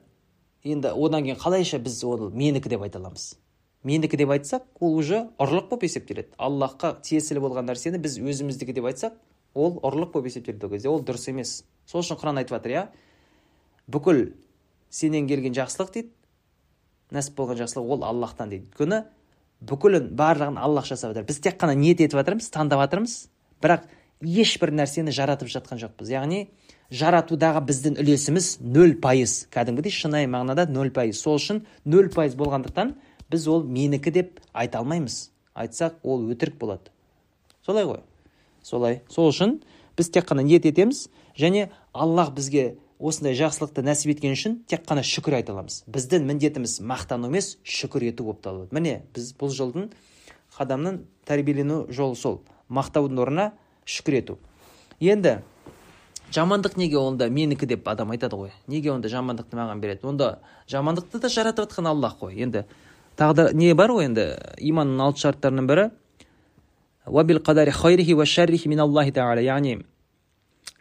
енді 0.63 0.93
одан 0.95 1.25
кейін 1.25 1.39
қалайша 1.41 1.79
біз 1.83 1.99
оны 2.07 2.31
менікі 2.31 2.71
деп 2.71 2.85
айта 2.85 2.99
аламыз? 3.01 3.35
Менікі 3.83 4.17
деп 4.17 4.31
айтсақ 4.33 4.65
ол 4.79 4.97
уже 5.01 5.27
ұрлық 5.41 5.69
болып 5.69 5.85
есептеледі. 5.89 6.33
Аллахқа 6.37 6.95
тиесілі 7.01 7.41
болған 7.43 7.69
нәрсені 7.69 8.01
біз 8.01 8.17
өзіміздікі 8.21 8.75
деп 8.77 8.89
айтсақ 8.91 9.17
ол 9.53 9.79
ұрлық 9.81 10.13
болып 10.13 10.29
есептеледі 10.31 10.65
ол 10.65 10.73
кезде. 10.75 10.89
Ол 10.89 11.01
дұрыс 11.01 11.29
емес. 11.29 11.63
Сол 11.85 12.05
үшін 12.05 12.19
құран 12.21 12.41
айтып 12.41 12.57
жатыр 12.57 12.75
иә? 12.75 12.83
Бүкіл 13.89 14.33
сенен 14.89 15.27
келген 15.27 15.57
жақсылық 15.57 15.93
дейді 15.95 16.13
нәсіп 17.11 17.35
болған 17.41 17.59
жақсылық 17.63 17.95
ол 17.95 18.05
аллахтан 18.05 18.53
дейді. 18.53 18.69
Өйткені 18.69 19.01
бүкілін 19.61 20.11
барлығын 20.17 20.57
аллах 20.57 20.87
жасап 20.89 21.13
жатыр. 21.13 21.27
Біз 21.27 21.39
тек 21.43 21.59
қана 21.61 21.75
ниет 21.77 22.01
етіп 22.01 22.19
жатырмыз 22.19 22.49
таңдап 22.53 22.81
жатырмыз. 22.85 23.15
Бірақ 23.61 23.85
ешбір 24.21 24.73
нәрсені 24.73 25.13
жаратып 25.13 25.51
жатқан 25.53 25.81
жоқпыз. 25.81 26.11
Яғни 26.13 26.41
жаратудағы 26.91 27.61
біздің 27.69 27.99
үлесіміз 28.01 28.57
нөл 28.61 28.97
пайыз. 29.01 29.45
Кәдімгідей 29.53 29.93
шынайы 29.93 30.29
мағынада 30.31 30.65
нөл 30.69 30.91
пайыз. 30.93 31.21
Сол 31.21 31.37
үшін 31.39 31.63
нөл 31.85 32.09
пайыз 32.13 32.35
болғандықтан 32.39 32.95
біз 33.31 33.47
ол 33.47 33.63
менікі 33.63 34.13
деп 34.13 34.41
айта 34.53 34.81
алмаймыз. 34.81 35.29
Айтсақ 35.53 36.01
ол 36.03 36.25
өтірік 36.31 36.57
болады. 36.59 36.91
Солай 37.65 37.85
ғой. 37.85 38.01
Солай. 38.63 39.01
Сол 39.09 39.29
үшін 39.29 39.59
біз 39.97 40.09
тек 40.09 40.27
қана 40.29 40.43
ниет 40.43 40.65
етеміз 40.65 41.07
және 41.37 41.69
аллах 41.93 42.33
бізге 42.33 42.75
осындай 43.01 43.33
жақсылықты 43.37 43.81
нәсіп 43.85 44.13
еткен 44.13 44.35
үшін 44.35 44.57
тек 44.69 44.85
қана 44.85 45.01
шүкір 45.05 45.39
айта 45.39 45.55
аламыз. 45.55 45.81
Біздің 45.89 46.27
міндетіміз 46.29 46.77
мақтану 46.85 47.31
емес 47.31 47.55
шүкір 47.65 48.05
ету 48.11 48.27
болып 48.27 48.43
табылады. 48.45 48.69
Міне 48.77 49.01
біз 49.15 49.31
бұл 49.39 49.49
жолдың 49.55 49.89
адамның 50.61 51.01
тәрбиелену 51.25 51.87
жолы 51.89 52.15
сол. 52.15 52.41
Мақтаудың 52.69 53.21
орнына 53.23 53.47
шүкір 53.89 54.19
ету. 54.19 54.37
Енді 55.01 55.39
жамандық 56.31 56.77
неге 56.77 56.99
онда 57.01 57.27
менікі 57.29 57.65
деп 57.67 57.89
адам 57.89 58.13
айтады 58.13 58.37
ғой? 58.37 58.53
Неге 58.67 58.93
онда 58.93 59.09
жамандықты 59.09 59.57
маған 59.57 59.81
береді? 59.81 60.05
Онда 60.07 60.39
жамандықты 60.69 61.19
да 61.19 61.29
жаратып 61.29 61.71
жатқан 61.71 61.89
аллах 61.89 62.19
қой. 62.21 62.37
Енді 62.37 62.65
тағы 63.17 63.33
да 63.33 63.49
не 63.53 63.73
бар 63.73 63.91
ғой 63.91 64.11
енді? 64.11 64.29
Иманның 64.61 65.07
алты 65.09 65.25
шарттарының 65.25 65.67
бірі. 65.67 65.89
Яғни 69.41 69.81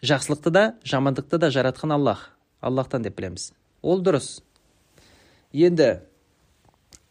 жақсылықты 0.02 0.50
да 0.50 0.64
жамандықты 0.84 1.38
да 1.38 1.50
жаратқан 1.50 1.94
аллах. 1.94 2.30
Аллахтан 2.60 3.02
деп 3.02 3.16
білеміз. 3.16 3.52
Ол 3.82 4.02
дұрыс. 4.02 4.42
Енді 5.52 6.00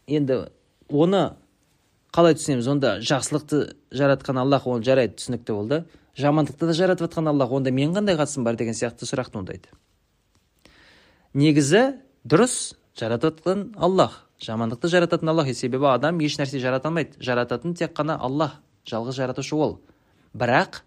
енді 0.06 0.46
оны 0.88 1.36
қалай 2.12 2.34
түсінеміз? 2.38 2.68
Онда 2.68 2.96
жақсылықты 3.00 3.76
жаратқан 3.90 4.40
аллах 4.40 4.66
ол 4.66 4.82
жарайды 4.82 5.18
түсінікті 5.18 5.52
болды. 5.52 5.84
Жамандықты 6.16 6.66
да 6.70 6.72
жаратып 6.72 7.10
жатқан 7.10 7.30
аллах 7.30 7.52
онда 7.52 7.70
мен 7.70 7.94
қандай 7.94 8.18
қатысым 8.18 8.44
бар 8.44 8.56
деген 8.56 8.74
сияқты 8.74 9.06
сұрақ 9.06 9.30
туындайды 9.30 9.70
негізі 11.34 12.00
дұрыс 12.26 12.74
жаратып 12.98 13.38
жатқан 13.38 13.70
аллах. 13.78 14.26
Жамандықты 14.40 14.88
жарататын 14.88 15.30
аллах. 15.30 15.50
Себебі 15.54 15.86
адам 15.92 16.18
еш 16.20 16.38
нәрсе 16.40 16.58
жарата 16.58 16.88
алмайды. 16.88 17.18
Жарататын 17.20 17.74
тек 17.74 17.94
қана 17.96 18.16
аллах 18.18 18.58
жалғыз 18.88 19.16
жаратушы 19.16 19.54
ол. 19.54 19.80
Бірақ 20.34 20.82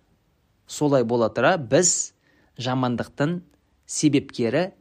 солай 0.74 1.06
бола 1.06 1.30
тұра 1.30 1.56
біз 1.62 2.14
жамандықтың 2.58 3.38
себепкері 3.86 4.72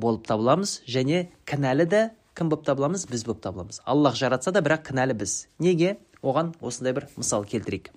болып 0.00 0.24
табыламыз 0.28 0.80
және 0.88 1.28
кінәлі 1.44 1.86
де 1.90 2.02
кім 2.34 2.48
болып 2.48 2.64
табыламыз? 2.64 3.04
Біз 3.10 3.24
болып 3.28 3.42
табыламыз. 3.44 3.82
Аллах 3.84 4.16
жаратса 4.16 4.52
да 4.52 4.62
бірақ 4.64 4.88
кінәлі 4.90 5.18
біз. 5.20 5.46
Неге? 5.58 5.98
Оған 6.22 6.54
осындай 6.60 6.94
бір 6.96 7.08
мысал 7.16 7.44
келтірейік. 7.44 7.90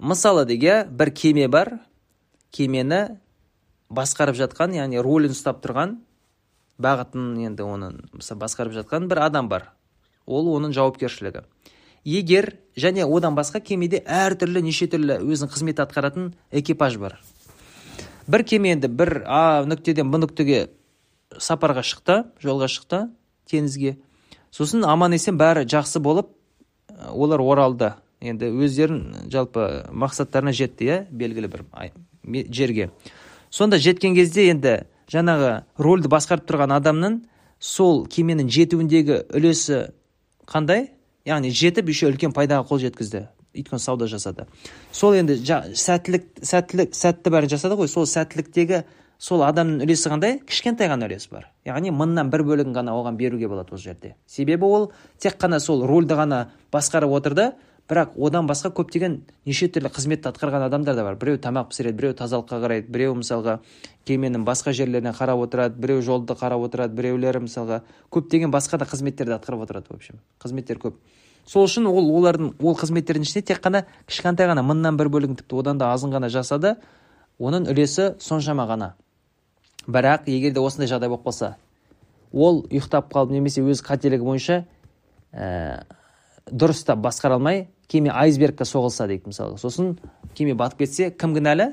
Мысалы 0.00 0.46
деге 0.48 0.84
бір 0.84 1.12
кеме 1.12 1.48
бар. 1.48 1.78
Кемені 2.50 3.18
басқарып 3.92 4.38
жатқан 4.38 4.72
яғни 4.74 4.98
рөлін 5.04 5.36
ұстап 5.36 5.60
тұрған 5.62 5.98
бағытын 6.80 7.36
енді 7.44 7.66
оның 7.68 8.00
басқарып 8.18 8.74
жатқан 8.80 9.06
бір 9.10 9.26
адам 9.28 9.48
бар. 9.52 9.70
Ол 10.26 10.48
оның 10.56 10.72
жауапкершілігі. 10.74 11.44
Егер 12.04 12.56
және 12.76 13.04
одан 13.04 13.36
басқа 13.36 13.60
кемеде 13.60 14.02
әртүрлі 14.06 14.62
неше 14.64 14.88
түрлі 14.90 15.20
өзінің 15.20 15.52
қызмет 15.52 15.80
атқаратын 15.82 16.32
экипаж 16.50 16.96
бар. 16.98 17.18
Бір 18.28 18.44
кеме 18.44 18.72
енді 18.72 18.88
бір 18.88 19.22
а 19.26 19.64
нүктеден 19.66 20.10
б 20.10 20.20
нүктеге 20.22 20.68
сапарға 21.38 21.82
шықты 21.84 22.22
жолға 22.42 22.68
шықты 22.70 23.08
теңізге. 23.50 23.96
Сосын 24.50 24.84
аман 24.84 25.12
есен 25.12 25.38
бәрі 25.38 25.66
жақсы 25.68 26.00
болып 26.00 26.30
олар 27.10 27.40
оралды. 27.40 27.94
Енді 28.20 28.50
өздерін 28.52 29.30
жалпы 29.32 29.86
мақсаттарына 29.90 30.52
жетті 30.52 30.86
иә 30.86 31.00
белгілі 31.10 31.48
бір 31.48 31.64
жерге. 32.52 32.90
Сонда 33.50 33.78
жеткен 33.78 34.14
кезде 34.14 34.50
енді 34.50 34.84
жаңағы 35.10 35.64
рөлді 35.78 36.10
басқарып 36.12 36.46
тұрған 36.46 36.76
адамның 36.76 37.20
сол 37.58 38.04
кеменің 38.06 38.50
жетуіндегі 38.52 39.24
үлесі 39.34 39.90
қандай? 40.46 40.90
Яғни 41.28 41.50
жетіп 41.52 41.90
еще 41.90 42.08
үлкен 42.10 42.34
пайдаға 42.36 42.66
қол 42.68 42.80
жеткізді. 42.82 43.26
Өйткені 43.56 43.82
сауда 43.82 44.06
жасады. 44.06 44.46
Сол 44.92 45.16
енді 45.18 45.36
сәттілік 45.40 46.26
сәттілік 46.46 46.94
сәтті 46.94 47.32
бәрін 47.34 47.50
жасады 47.50 47.76
ғой. 47.78 47.90
Сол 47.90 48.06
сәттіліктегі 48.06 48.84
сол 49.20 49.42
адамның 49.44 49.82
үлесі 49.84 50.12
қандай? 50.12 50.38
Кішкентай 50.46 50.88
ғана 50.88 51.08
үлес 51.10 51.26
бар. 51.32 51.50
Яғни 51.66 51.90
мыңнан 51.92 52.30
бір 52.32 52.44
бөлігін 52.46 52.76
ғана 52.76 52.94
оған 52.96 53.18
беруге 53.18 53.50
болады 53.50 53.74
ол 53.74 53.82
жерде. 53.82 54.14
Себебі 54.26 54.64
ол 54.64 54.92
тек 55.18 55.36
қана 55.40 55.58
сол 55.60 55.82
рөлді 55.88 56.16
ғана 56.16 56.44
басқарып 56.72 57.12
отырды. 57.18 57.50
Бірақ 57.90 58.12
одан 58.22 58.46
басқа 58.46 58.70
көптеген 58.70 59.16
неше 59.46 59.66
түрлі 59.74 59.90
қызметті 59.90 60.30
атқарған 60.30 60.68
адамдар 60.68 60.94
да 60.94 61.02
бар. 61.02 61.16
Біреу 61.18 61.40
тамақ 61.42 61.72
пісіреді 61.72 61.96
біреу 61.98 62.14
тазалыққа 62.14 62.60
қарайды 62.62 62.90
біреу 62.90 63.16
мысалға 63.18 63.58
кеменің 64.06 64.44
басқа 64.46 64.72
жерлеріне 64.72 65.10
қарап 65.16 65.42
отырады 65.42 65.74
біреу 65.82 66.02
жолды 66.06 66.36
қарап 66.38 66.62
отырады 66.68 66.94
біреулері 66.94 67.42
мысалға 67.48 67.80
көптеген 68.14 68.54
басқа 68.54 68.78
да 68.78 68.86
қызметтерді 68.86 69.34
атқарып 69.34 69.64
отырады 69.66 69.90
в 69.90 69.96
общем. 69.96 70.20
Қызметтер 70.38 70.78
көп. 70.78 71.00
Сол 71.46 71.66
үшін 71.66 71.88
ол 71.90 72.12
олардың 72.14 72.54
ол 72.62 72.76
қызметтердің 72.78 73.26
ішінде 73.26 73.42
тек 73.42 73.58
қана 73.64 73.84
кішкентай 74.06 74.46
ғана 74.46 74.62
мыңнан 74.62 74.96
бір 74.96 75.10
бөлігін 75.10 75.40
тіпті 75.40 75.58
одан 75.58 75.78
да 75.78 75.90
азын 75.90 76.14
ғана 76.14 76.30
жасады. 76.30 76.76
Оның 77.40 77.66
үлесі 77.72 78.14
соншама 78.20 78.68
ғана. 78.70 78.94
Бірақ 79.88 80.28
егер 80.30 80.54
де 80.54 80.60
осындай 80.60 80.86
жағдай 80.86 81.08
болып 81.10 81.26
қалса 81.26 81.56
ол 82.32 82.62
ұйықтап 82.68 83.10
қалып 83.10 83.32
немесе 83.34 83.62
өз 83.64 83.82
қателігі 83.82 84.22
бойынша 84.22 84.60
ә, 85.32 85.82
дұрыстап 86.50 87.00
басқара 87.02 87.38
алмай 87.38 87.66
кеме 87.90 88.12
айсбергке 88.14 88.64
соғылса 88.64 89.08
дейді 89.10 89.32
мысалы 89.32 89.58
сосын 89.58 89.96
кеме 90.34 90.54
батып 90.54 90.84
кетсе 90.84 91.10
кім 91.10 91.34
кінәлі? 91.34 91.72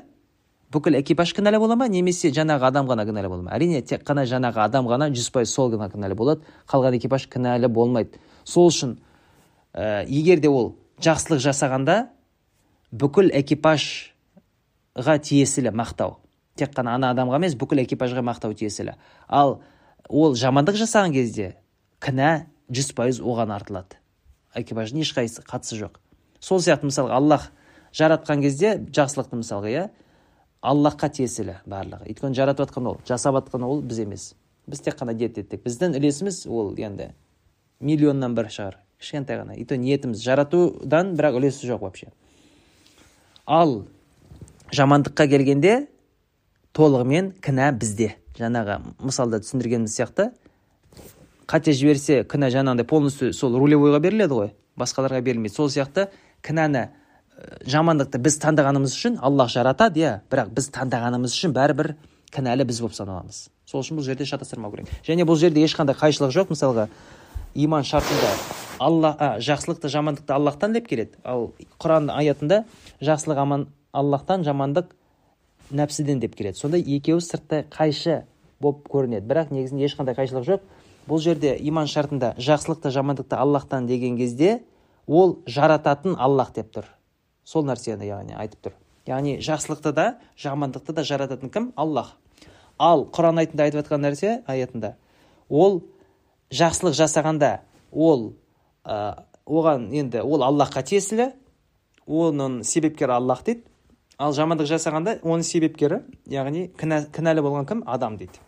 Бүкіл 0.72 0.98
экипаж 0.98 1.30
кінәлі 1.32 1.60
бола 1.62 1.78
ма? 1.78 1.86
Немесе 1.88 2.28
жаңағы 2.34 2.66
адам 2.68 2.88
ғана 2.90 3.06
кінәлі 3.08 3.30
бола 3.30 3.46
ма? 3.46 3.52
Әрине 3.56 3.80
тек 3.86 4.02
қана 4.04 4.26
жаңағы 4.28 4.60
адам 4.66 4.88
ғана 4.90 5.08
жүз 5.14 5.30
пайыз 5.32 5.54
сол 5.54 5.70
ғана 5.72 5.88
кінәлі 5.92 6.16
болады. 6.18 6.42
Қалған 6.68 6.98
экипаж 6.98 7.24
кінәлі 7.32 7.70
болмайды. 7.72 8.18
Сол 8.44 8.68
үшін 8.68 8.98
ә, 9.72 10.04
егер 10.04 10.42
де 10.44 10.50
ол 10.50 10.74
жақсылық 11.00 11.40
жасағанда 11.46 11.96
бүкіл 12.92 13.30
экипажға 13.38 15.16
тиесілі 15.24 15.72
мақтау. 15.72 16.18
Тек 16.58 16.74
қана 16.76 16.98
ана 16.98 17.14
адамға 17.14 17.38
емес 17.40 17.56
бүкіл 17.56 17.84
экипажға 17.86 18.26
мақтау 18.26 18.52
тиесілі. 18.58 18.98
Ал 19.28 19.60
ол 20.08 20.36
жамандық 20.36 20.76
жасаған 20.82 21.14
кезде 21.14 21.54
кінә 22.02 22.48
жүз 22.68 22.92
пайыз 22.98 23.22
оған 23.22 23.54
артылады. 23.54 23.96
Экипаждың 24.58 25.00
ешқайсысы 25.06 25.46
қатысы 25.46 25.80
жоқ. 25.80 25.96
Сол 26.40 26.60
сияқты 26.60 26.88
мысалға 26.88 27.16
аллах 27.18 27.48
жаратқан 27.92 28.42
кезде 28.42 28.76
жақсылықты 28.92 29.40
мысалға 29.40 29.72
иә? 29.72 29.88
Аллахқа 30.62 31.08
тиесілі 31.14 31.60
барлығы. 31.66 32.08
Өйткені 32.10 32.34
жаратып 32.34 32.68
жатқан 32.68 32.88
ол 32.90 33.00
жасап 33.06 33.36
жатқан 33.38 33.64
ол 33.66 33.82
біз 33.82 34.00
емес. 34.02 34.34
Біз 34.66 34.80
тек 34.82 34.98
қана 34.98 35.14
ниет 35.14 35.38
еттік. 35.38 35.62
Біздің 35.64 35.94
үлесіміз 35.98 36.46
ол 36.50 36.74
енді 36.76 37.12
миллионнан 37.80 38.34
бір 38.34 38.50
шығар. 38.50 38.78
Кішкентай 38.98 39.38
ғана. 39.38 39.54
И 39.54 39.64
то 39.64 39.76
ниетіміз 39.76 40.18
жаратудан 40.18 41.14
бірақ 41.14 41.38
үлесі 41.38 41.70
жоқ 41.70 41.86
вообще. 41.86 42.10
Ал 43.46 43.86
жамандыққа 44.74 45.28
келгенде 45.30 45.86
толығымен 46.74 47.36
кінә 47.40 47.70
бізде. 47.78 48.16
Жаңағы 48.38 48.80
мысалда 48.98 49.40
түсіндіргеніміз 49.44 49.94
сияқты. 49.94 50.32
Қате 51.46 51.72
жіберсе 51.72 52.24
кінә 52.28 52.50
жаңағыдай 52.52 52.84
полностью 52.84 53.32
сол 53.32 53.54
рулевойға 53.58 54.02
беріледі 54.02 54.34
ғой. 54.34 54.50
Басқаларға 54.78 55.22
берілмейді. 55.22 55.54
Сол 55.54 55.70
сияқты 55.70 56.10
кінәні 56.46 56.88
жамандықты 57.68 58.18
біз 58.22 58.38
таңдағанымыз 58.42 58.94
үшін 58.96 59.18
аллах 59.22 59.50
жаратады 59.52 60.02
иә 60.02 60.12
бірақ 60.30 60.50
біз 60.56 60.70
таңдағанымыз 60.74 61.34
үшін 61.36 61.54
бәрібір 61.54 61.92
кінәлі 62.34 62.66
біз 62.68 62.80
болып 62.82 62.96
саналамыз. 62.96 63.48
Сол 63.68 63.82
үшін 63.82 63.98
бұл 63.98 64.06
жерде 64.06 64.26
шатастырмау 64.26 64.72
керек. 64.72 64.90
Және 65.06 65.24
бұл 65.28 65.38
жерде 65.40 65.62
ешқандай 65.64 65.96
қайшылық 65.96 66.32
жоқ. 66.34 66.52
Мысалға 66.52 66.88
иман 67.54 67.84
шартында 67.84 68.32
алла 68.78 69.14
а, 69.18 69.28
жақсылықты 69.38 69.90
жамандықты 69.92 70.34
аллахтан 70.34 70.72
деп 70.72 70.88
келеді. 70.88 71.18
Ал 71.24 71.52
құран 71.78 72.10
аятында 72.12 72.64
жақсылық 73.00 73.42
аман 73.42 73.66
аллахтан 73.92 74.44
жамандық 74.44 74.92
нәпсіден 75.70 76.20
деп 76.20 76.36
келеді. 76.36 76.58
Сонда 76.58 76.78
екеуі 76.78 77.22
сырттай 77.22 77.64
қайшы 77.70 78.22
болып 78.60 78.88
көрінеді. 78.88 79.26
Бірақ 79.28 79.52
негізінде 79.54 79.88
ешқандай 79.88 80.16
қайшылық 80.18 80.46
жоқ. 80.48 80.66
Бұл 81.08 81.22
жерде 81.24 81.56
иман 81.60 81.86
шартында 81.88 82.34
жақсылықты 82.38 82.92
жамандықты 82.92 83.36
аллахтан 83.36 83.86
деген 83.86 84.16
кезде 84.16 84.60
ол 85.08 85.38
жарататын 85.48 86.16
аллах 86.18 86.52
деп 86.54 86.70
тұр. 86.74 86.86
Сол 87.44 87.64
нәрсені 87.64 88.06
яғни 88.06 88.36
айтып 88.36 88.68
тұр. 88.68 88.74
Яғни 89.08 89.38
жақсылықты 89.40 89.92
да 89.96 90.06
жамандықты 90.36 90.92
да 90.92 91.04
жарататын 91.04 91.50
кім? 91.50 91.72
Аллах. 91.76 92.16
Ал 92.78 93.06
құран 93.08 93.40
аятында 93.40 93.64
айтып 93.64 93.80
жатқан 93.80 94.04
нәрсе 94.04 94.34
аятында. 94.46 94.94
Ол 95.48 95.80
жақсылық 96.52 96.94
жасағанда 96.98 97.58
ол 97.90 98.34
ә, 98.84 99.24
оған 99.46 99.88
енді 99.96 100.20
ол 100.22 100.44
аллахқа 100.44 100.84
тиесілі 100.84 101.32
оның 102.06 102.62
себепкері 102.64 103.16
аллах 103.16 103.42
дейді. 103.46 103.64
Ал 104.18 104.36
жамандық 104.36 104.68
жасағанда 104.68 105.18
оның 105.22 105.46
себепкері 105.46 106.02
яғни 106.28 106.68
кінә, 106.76 107.06
кінәлі 107.14 107.44
болған 107.48 107.68
кім? 107.68 107.82
Адам 107.86 108.16
дейді. 108.20 108.40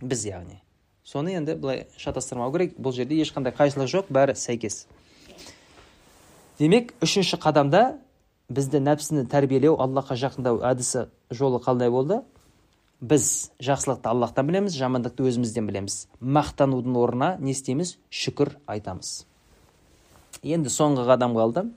Біз 0.00 0.24
яғни. 0.26 0.62
Соны 1.04 1.34
енді 1.36 1.56
былай 1.58 1.86
шатастырмау 1.98 2.52
керек. 2.54 2.76
Бұл 2.78 2.94
жерде 2.94 3.18
ешқандай 3.20 3.54
қайшылық 3.56 3.90
жоқ. 3.90 4.12
Бәрі 4.14 4.36
сәйкес. 4.38 4.86
Демек 6.58 6.92
үшінші 7.02 7.38
қадамда 7.42 7.82
бізді 8.52 8.82
нәпсіні 8.84 9.24
тәрбиелеу 9.32 9.78
аллахқа 9.80 10.16
жақындау 10.20 10.60
әдісі 10.66 11.06
жолы 11.30 11.60
қандай 11.64 11.90
болды. 11.90 12.22
Біз 13.00 13.50
жақсылықты 13.58 14.08
аллахтан 14.12 14.46
білеміз 14.46 14.76
жамандықты 14.78 15.26
өзімізден 15.26 15.66
білеміз. 15.66 16.06
Мақтанудың 16.20 16.96
орнына 17.00 17.36
не 17.40 17.50
істейміз? 17.50 17.96
Шүкір 18.10 18.54
айтамыз. 18.70 19.24
Енді 20.42 20.70
соңғы 20.70 21.08
қадам 21.08 21.34
қалды. 21.34 21.70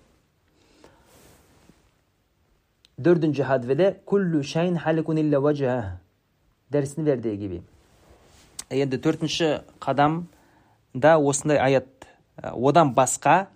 Şeyin 4.45 4.75
halikun 4.75 5.17
illa 5.17 5.41
vajah 5.41 5.97
дәрісін 6.71 7.05
verdiği 7.05 7.37
gibi 7.39 7.61
енді 8.69 8.97
төртінші 9.01 9.49
қадамда 9.83 11.15
осындай 11.21 11.59
аят 11.61 12.07
одан 12.41 12.93
басқа 12.95 13.47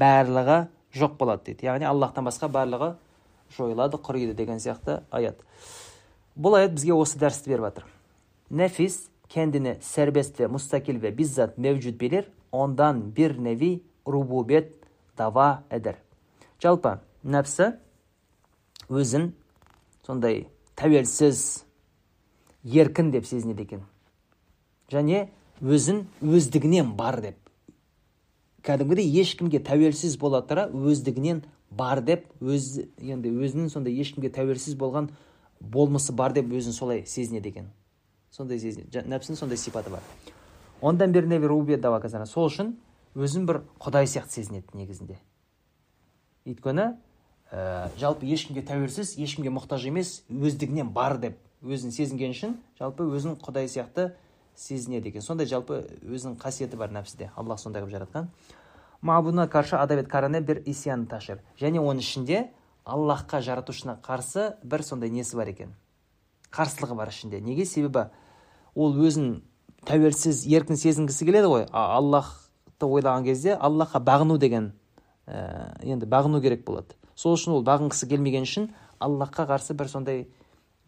барлығы 0.00 0.66
жоқ 0.94 1.16
болады 1.18 1.50
дейді. 1.50 1.66
Яғни 1.68 1.88
аллахтан 1.88 2.26
басқа 2.26 2.48
барлығы 2.52 2.94
жойылады 3.56 3.98
құриды 4.02 4.34
деген 4.34 4.60
сияқты 4.62 5.02
аят. 5.10 5.40
Бұл 6.36 6.58
аят 6.58 6.74
бізге 6.74 6.94
осы 6.94 7.18
дәрісті 7.18 7.50
беріп 7.50 7.68
жатыр. 7.68 7.84
Нәфис 8.50 9.08
serbest 9.80 10.40
ve 10.40 10.46
mustakil 10.46 11.02
ve 11.02 11.18
bizzat 11.18 11.58
mevcut 11.58 12.26
ondan 12.52 13.16
bir 13.16 13.38
nevi 13.44 13.82
rububiyet 14.06 14.72
dava 15.18 15.64
eder. 15.70 15.96
Жалпы 16.60 17.00
нәпсі 17.24 17.74
өзін 18.90 19.32
сондай 20.06 20.46
тәуелсіз 20.76 21.64
еркін 22.64 23.10
деп 23.10 23.26
сезінеді 23.26 23.62
екен. 23.62 23.82
Және 24.90 25.28
өзін 25.62 26.06
өздігінен 26.22 26.94
бар 26.96 27.20
деп 27.20 27.43
кәдімгідей 28.64 29.08
ешкімге 29.20 29.60
тәуелсіз 29.64 30.16
бола 30.20 30.40
тұра 30.44 30.66
өздігінен 30.72 31.42
бар 31.70 32.00
деп 32.04 32.26
өз 32.40 32.84
енді 32.98 33.32
өзінің 33.44 33.68
сондай 33.72 33.96
ешкімге 34.00 34.30
тәуелсіз 34.32 34.78
болған 34.80 35.10
болмысы 35.60 36.14
бар 36.16 36.32
деп 36.32 36.48
өзін 36.52 36.72
солай 36.72 37.04
сезінеді 37.06 37.52
екен. 37.52 37.68
Сондай 38.30 38.58
сезінеді. 38.58 39.04
Нәпсінің 39.10 39.38
сондай 39.38 39.60
сипаты 39.60 39.92
бар. 39.92 40.02
Ондан 40.80 41.12
бері 41.12 42.26
сол 42.26 42.48
үшін 42.48 42.74
өзін 43.14 43.46
бір 43.46 43.62
құдай 43.78 44.08
сияқты 44.10 44.40
сезінеді 44.40 44.74
негізінде. 44.74 45.18
Өйткені 46.44 46.96
ә, 47.52 47.88
жалпы 48.00 48.26
ешкімге 48.26 48.64
тәуелсіз 48.66 49.14
ешкімге 49.20 49.52
мұқтаж 49.54 49.86
емес 49.88 50.24
өздігінен 50.28 50.90
бар 50.92 51.18
деп 51.22 51.38
өзін 51.62 51.94
сезінген 51.94 52.34
үшін 52.34 52.56
жалпы 52.80 53.06
өзін 53.06 53.38
құдай 53.40 53.68
сияқты 53.70 54.10
сезінеді 54.56 55.08
екен. 55.10 55.22
Сондай 55.22 55.46
жалпы 55.46 55.82
өзінің 56.02 56.36
қасиеті 56.40 56.76
бар 56.76 56.92
нәпсіде 56.94 57.30
аллах 57.36 57.58
сондай 57.58 57.82
қылып 57.82 57.94
жаратқан. 57.94 58.28
Мабудына 59.02 59.48
қарсы 59.50 59.76
адабет 59.76 60.08
каране 60.08 60.40
бір 60.40 60.62
исян 60.66 61.06
ташир 61.06 61.42
және 61.60 61.80
оның 61.82 62.00
ішінде 62.00 62.46
аллахқа 62.84 63.40
жаратушына 63.42 63.98
қарсы 64.04 64.54
бір 64.62 64.82
сондай 64.82 65.10
несі 65.10 65.36
бар 65.36 65.50
екен? 65.52 65.74
Қарсылығы 66.50 66.96
бар 66.96 67.08
ішінде. 67.08 67.40
Неге? 67.40 67.66
Себебі 67.66 68.08
ол 68.74 68.94
өзін 68.94 69.42
тәуелсіз 69.84 70.46
еркін 70.48 70.76
сезінгісі 70.80 71.26
келеді 71.26 71.50
ғой. 71.50 71.66
Аллахты 71.72 72.86
ойлаған 72.86 73.24
кезде 73.26 73.56
аллахқа 73.56 74.00
бағыну 74.04 74.38
деген 74.38 74.72
ә, 75.26 75.76
енді 75.82 76.06
бағыну 76.06 76.40
керек 76.40 76.64
болады. 76.64 76.96
Сол 77.14 77.36
үшін 77.36 77.58
ол 77.58 77.64
бағынғысы 77.66 78.08
келмеген 78.08 78.46
үшін 78.48 78.70
аллахқа 79.00 79.46
қарсы 79.50 79.74
бір 79.76 79.88
сондай 79.88 80.26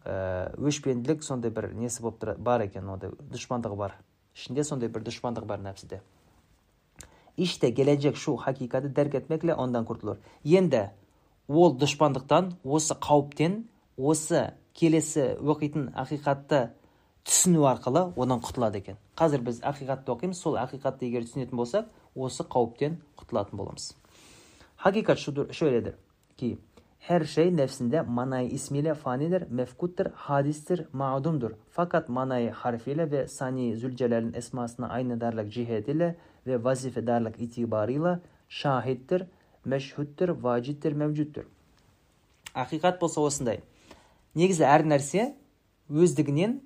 өшпенділік 0.07 1.23
сондай 1.23 1.51
бір 1.51 1.73
несі 1.75 2.03
болып 2.05 2.21
тұр 2.21 2.37
бар 2.39 2.63
екен 2.67 2.87
ондай 2.89 3.11
дұшпандығы 3.33 3.79
бар 3.79 3.97
ішінде 4.35 4.63
сондай 4.63 4.89
бір 4.89 5.03
дұшпандық 5.07 5.45
бар 5.49 5.59
нәпсіде 5.65 6.01
İşte 7.37 7.69
gelecek 7.69 8.15
şu 8.15 8.37
hakikati 8.37 8.95
derk 8.95 9.15
etmekle 9.15 9.53
ondan. 9.53 9.85
Енді 10.45 10.89
ол 11.47 11.77
дұшпандықтан, 11.77 12.53
осы 12.63 12.93
қауіптен, 12.93 13.67
осы 13.97 14.53
келесі 14.73 15.37
оқитын 15.39 15.93
ақиқатты 15.93 16.71
түсіну 17.23 17.67
арқылы 17.69 18.11
онан 18.17 18.41
құтылады 18.41 18.81
екен. 18.81 18.97
Қазір 19.15 19.45
біз 19.45 19.61
ақиқатты 19.61 20.11
оқимыз, 20.11 20.41
сол 20.41 20.57
ақиқатты 20.57 21.05
егер 21.05 21.23
түсінетін 21.23 21.55
болсақ, 21.61 21.85
осы 22.15 22.43
қауіптен 22.43 22.97
құтылатын 23.21 23.57
боламыз. 23.57 23.93
Хакикат 24.77 25.19
шöyledir 25.19 25.95
ki 26.37 26.57
her 27.07 27.23
şey 27.23 27.57
nefsinde 27.57 28.01
manayı 28.01 28.49
ismiyle 28.49 28.93
fanidir, 28.93 29.43
mefkuttur, 29.49 30.05
hadistir, 30.13 30.85
mağdumdur. 30.93 31.51
Fakat 31.69 32.09
manayı 32.09 32.51
harfiyle 32.51 33.11
ve 33.11 33.27
sani 33.27 33.75
zülcelal'in 33.75 34.33
esmasına 34.33 34.89
aynı 34.89 35.21
darlık 35.21 35.53
cihetiyle 35.53 36.15
ve 36.47 36.63
vazife 36.63 37.07
darlık 37.07 37.39
itibarıyla 37.39 38.19
şahittir 38.49 39.23
мәшһүттір 39.67 40.31
важидтір 40.41 40.95
мәвжудтір 40.95 41.47
ақиқат 42.55 42.99
болса 43.01 43.21
осындай 43.21 43.61
негізі 44.37 44.65
әр 44.67 44.85
нәрсе 44.87 45.27
өздігінен 45.91 46.57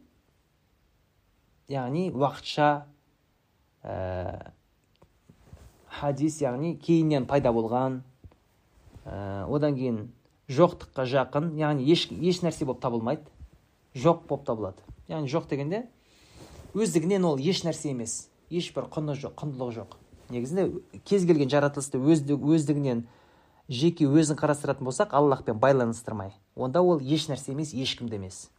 яғни 1.71 2.09
уақытша 2.13 2.69
ә, 3.83 3.95
хадис 5.99 6.41
яғни 6.43 6.75
кейіннен 6.83 7.25
пайда 7.29 7.53
болған 7.55 8.01
ә, 9.05 9.47
одан 9.49 9.77
кейін 9.79 10.01
жоқтыққа 10.51 11.05
жақын 11.07 11.53
яғни 11.59 11.87
еш, 11.91 12.07
еш 12.11 12.41
нәрсе 12.43 12.65
болып 12.67 12.81
табылмайды. 12.83 13.23
Жоқ 13.95 14.27
болып 14.27 14.45
табылады. 14.47 14.83
Яғни 15.07 15.31
жоқ 15.31 15.47
дегенде 15.49 15.85
өздігінен 16.75 17.25
ол 17.27 17.39
еш 17.39 17.63
нәрсе 17.65 17.91
емес. 17.91 18.27
Ешбір 18.51 18.89
құны 18.91 19.15
жоқ 19.19 19.35
құндылығы 19.39 19.77
жоқ. 19.79 19.97
Негізінде 20.31 21.01
кез 21.07 21.25
келген 21.27 21.51
жаратылысты 21.51 21.99
өздігінен 21.99 23.05
жеке 23.71 24.07
өзін 24.07 24.39
қарастыратын 24.39 24.87
болсақ 24.87 25.15
аллахпен 25.15 25.59
байланыстырмай 25.59 26.33
онда 26.55 26.81
ол 26.83 26.99
еш 26.99 27.29
нәрсе 27.31 27.51
емес 27.55 27.73
ешкім 27.73 28.11
емес. 28.11 28.49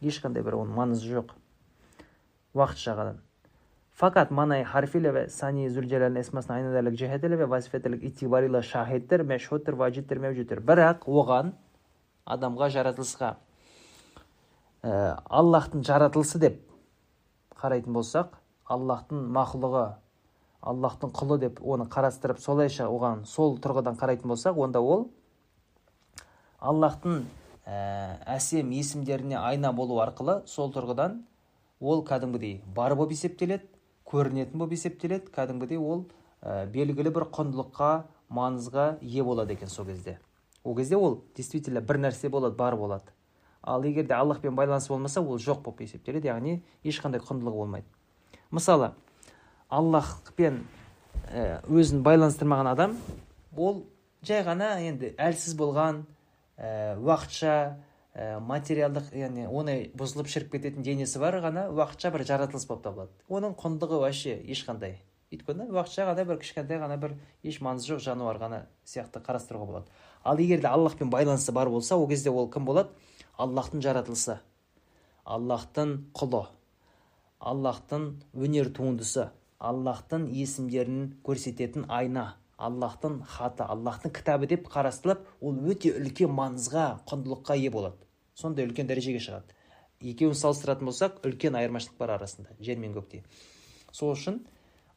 Ешқандай 0.00 0.42
бір 0.46 0.60
оның 0.60 0.74
маңызы 0.76 1.10
жоқ. 1.14 1.32
Уақытша 2.54 2.94
ғана 2.98 3.16
fakat 3.96 4.30
manay 4.30 4.62
harfiyle 4.62 5.14
ve 5.14 5.28
sani 5.28 5.70
zülcelal'in 5.70 6.14
esmasına 6.14 6.56
aynı 6.56 6.74
derlik 6.74 6.98
cihetiyle 6.98 7.38
ve 7.38 7.50
vazifetilik 7.50 8.04
itibarıyla 8.04 8.62
şahittir, 8.62 9.20
meşhuttur, 9.20 9.72
vacittir, 9.72 10.16
mevcuttur. 10.16 10.60
Бірақ 10.60 11.08
оған 11.08 11.54
адамға 12.28 12.68
жаратылысқа 12.74 13.30
ә, 14.84 15.16
аллахтың 15.30 15.84
жаратылысы 15.86 16.40
деп 16.42 16.58
қарайтын 17.56 17.96
болсақ 17.96 18.34
аллахтың 18.68 19.30
мақұлығы 19.32 19.86
аллахтың 20.60 21.14
құлы 21.16 21.38
деп 21.46 21.62
оны 21.64 21.86
қарастырып 21.88 22.42
солайша 22.42 22.90
оған 22.92 23.24
сол 23.24 23.56
тұрғыдан 23.64 23.96
қарайтын 23.96 24.28
болсақ 24.34 24.60
онда 24.60 24.82
ол 24.82 25.06
аллахтың 26.60 27.24
ә, 27.64 28.20
әсем 28.36 28.74
есімдеріне 28.76 29.38
айна 29.40 29.72
болу 29.72 30.02
арқылы 30.04 30.42
сол 30.50 30.74
тұрғыдан 30.74 31.22
ол 31.80 32.04
кәдімгідей 32.04 32.60
бар 32.76 32.94
болып 32.98 33.16
есептеледі 33.16 33.75
көрінетін 34.06 34.58
болып 34.58 34.76
есептеледі. 34.76 35.30
Кәдімгідей 35.34 35.78
ол 35.78 36.06
ә, 36.42 36.66
белгілі 36.70 37.12
бір 37.14 37.26
құндылыққа 37.34 37.90
маңызға 38.30 38.86
ие 39.02 39.24
болады 39.24 39.54
екен 39.54 39.68
сол 39.68 39.86
кезде. 39.86 40.18
Ол 40.64 40.76
кезде 40.76 40.96
ол 40.96 41.22
действительно 41.36 41.80
бір 41.80 42.00
нәрсе 42.06 42.28
болады 42.28 42.56
бар 42.56 42.76
болады. 42.76 43.12
Ал 43.62 43.82
егер 43.82 44.06
де 44.06 44.14
аллахпен 44.14 44.54
байланыс 44.54 44.88
болмаса 44.88 45.20
ол 45.20 45.38
жоқ 45.38 45.62
болып 45.62 45.80
есептеледі 45.82 46.28
яғни 46.28 46.60
ешқандай 46.84 47.20
құндылығы 47.20 47.56
болмайды. 47.56 47.86
Мысалы 48.50 48.92
аллахпен 49.68 50.62
ә, 51.32 51.60
өзін 51.66 52.02
байланыстырмаған 52.06 52.70
адам 52.70 52.96
ол 53.56 53.84
жай 54.22 54.44
ғана 54.46 54.76
енді 54.82 55.14
әлсіз 55.18 55.56
болған 55.58 56.04
ә, 56.58 56.94
уақытша 56.98 57.76
материалдық 58.16 59.10
яғни 59.12 59.44
оңай 59.44 59.90
бұзылып 59.98 60.30
шіріп 60.32 60.54
кететін 60.54 60.84
денесі 60.86 61.20
бар 61.20 61.36
ғана 61.44 61.66
уақытша 61.68 62.10
бір 62.14 62.24
жаратылыс 62.24 62.64
болып 62.68 62.86
табылады. 62.86 63.12
Оның 63.28 63.52
құндығы 63.60 63.98
вообще 64.00 64.38
ешқандай. 64.40 65.02
Өйткені 65.34 65.66
уақытша 65.68 66.06
ғана 66.08 66.24
бір 66.24 66.38
кішкентай 66.40 66.80
ғана 66.80 66.96
бір 67.02 67.16
еш 67.44 67.58
маңызы 67.60 67.92
жоқ 67.92 68.00
жануар 68.06 68.38
ғана 68.40 68.62
сияқты 68.88 69.20
қарастыруға 69.20 69.66
болады. 69.68 69.90
Ал 70.24 70.40
егер 70.40 70.62
де 70.62 70.70
аллахпен 70.70 71.10
байланысы 71.10 71.52
бар 71.52 71.68
болса 71.68 71.96
ол 71.96 72.08
кезде 72.08 72.30
ол 72.30 72.48
кім 72.48 72.64
болады? 72.64 72.88
Аллахтың 73.36 73.84
жаратылысы. 73.84 74.38
Аллахтың 75.24 75.92
құлы. 76.16 76.46
Аллахтың 77.40 78.08
өнер 78.32 78.72
туындысы. 78.72 79.28
Аллахтың 79.58 80.30
есімдерін 80.32 81.18
көрсететін 81.26 81.84
айна. 81.90 82.36
Аллахтың 82.56 83.20
хаты 83.28 83.66
аллахтың 83.68 84.14
кітабы 84.16 84.48
деп 84.48 84.70
қарастырылып 84.72 85.26
ол 85.44 85.58
өте 85.68 85.92
үлкен 85.98 86.32
маңызға 86.32 86.88
құндылыққа 87.10 87.58
ие 87.60 87.70
болады. 87.70 88.05
Сондай 88.36 88.68
үлкен 88.68 88.88
дәрежеге 88.88 89.20
шығады. 89.24 89.56
Екеуін 90.00 90.36
салыстыратын 90.36 90.86
болсақ 90.90 91.22
үлкен 91.26 91.56
айырмашылық 91.56 91.96
бар 91.98 92.14
арасында 92.18 92.52
жер 92.60 92.78
мен 92.78 92.92
көктей. 92.94 93.24
Сол 93.92 94.12
үшін 94.12 94.42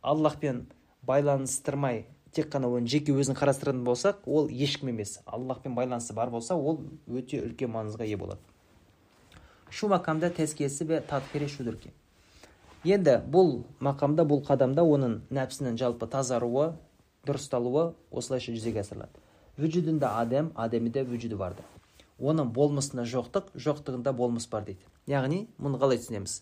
аллахпен 0.01 0.65
байланыстырмай 1.07 2.05
тек 2.35 2.51
қана 2.53 2.67
оны 2.67 2.87
жеке 2.87 3.15
өзін 3.15 3.37
қарастыратын 3.39 3.85
болсақ 3.87 4.27
ол 4.27 4.49
ешкім 4.51 4.91
емес. 4.91 5.19
Аллахпен 5.25 5.75
байланысы 5.75 6.13
бар 6.13 6.29
болса 6.29 6.55
ол 6.55 6.83
өте 7.07 7.39
үлкен 7.45 7.71
маңызға 7.71 8.05
ие 8.05 8.17
болады. 8.17 8.43
Шу 9.71 9.87
макамда 9.87 10.29
тәскиесі 10.29 10.85
бе 10.85 11.01
татхири 11.01 11.47
шудурки 11.47 11.93
енді 12.87 13.17
бұл 13.27 13.65
мақамда 13.83 14.23
бұл 14.27 14.39
қадамда 14.47 14.85
оның 14.87 15.17
нәпсінің 15.35 15.75
жалпы 15.79 16.07
тазаруы 16.07 16.71
дұрысталуы 17.27 17.93
осылайша 18.11 18.53
жүзеге 18.55 18.79
асырылады. 18.85 19.11
Вүжудында 19.59 20.13
адемиде 20.55 21.03
вүжуді 21.03 21.35
барды. 21.35 21.63
Оның 22.19 22.51
болмысында 22.53 23.05
жоқтық 23.07 23.53
жоқтығында 23.55 24.13
болмыс 24.15 24.47
бар 24.51 24.67
дейді. 24.67 24.85
Яғни 25.07 25.47
мұны 25.57 25.79
қалай 25.81 25.99
түсінеміз? 26.01 26.41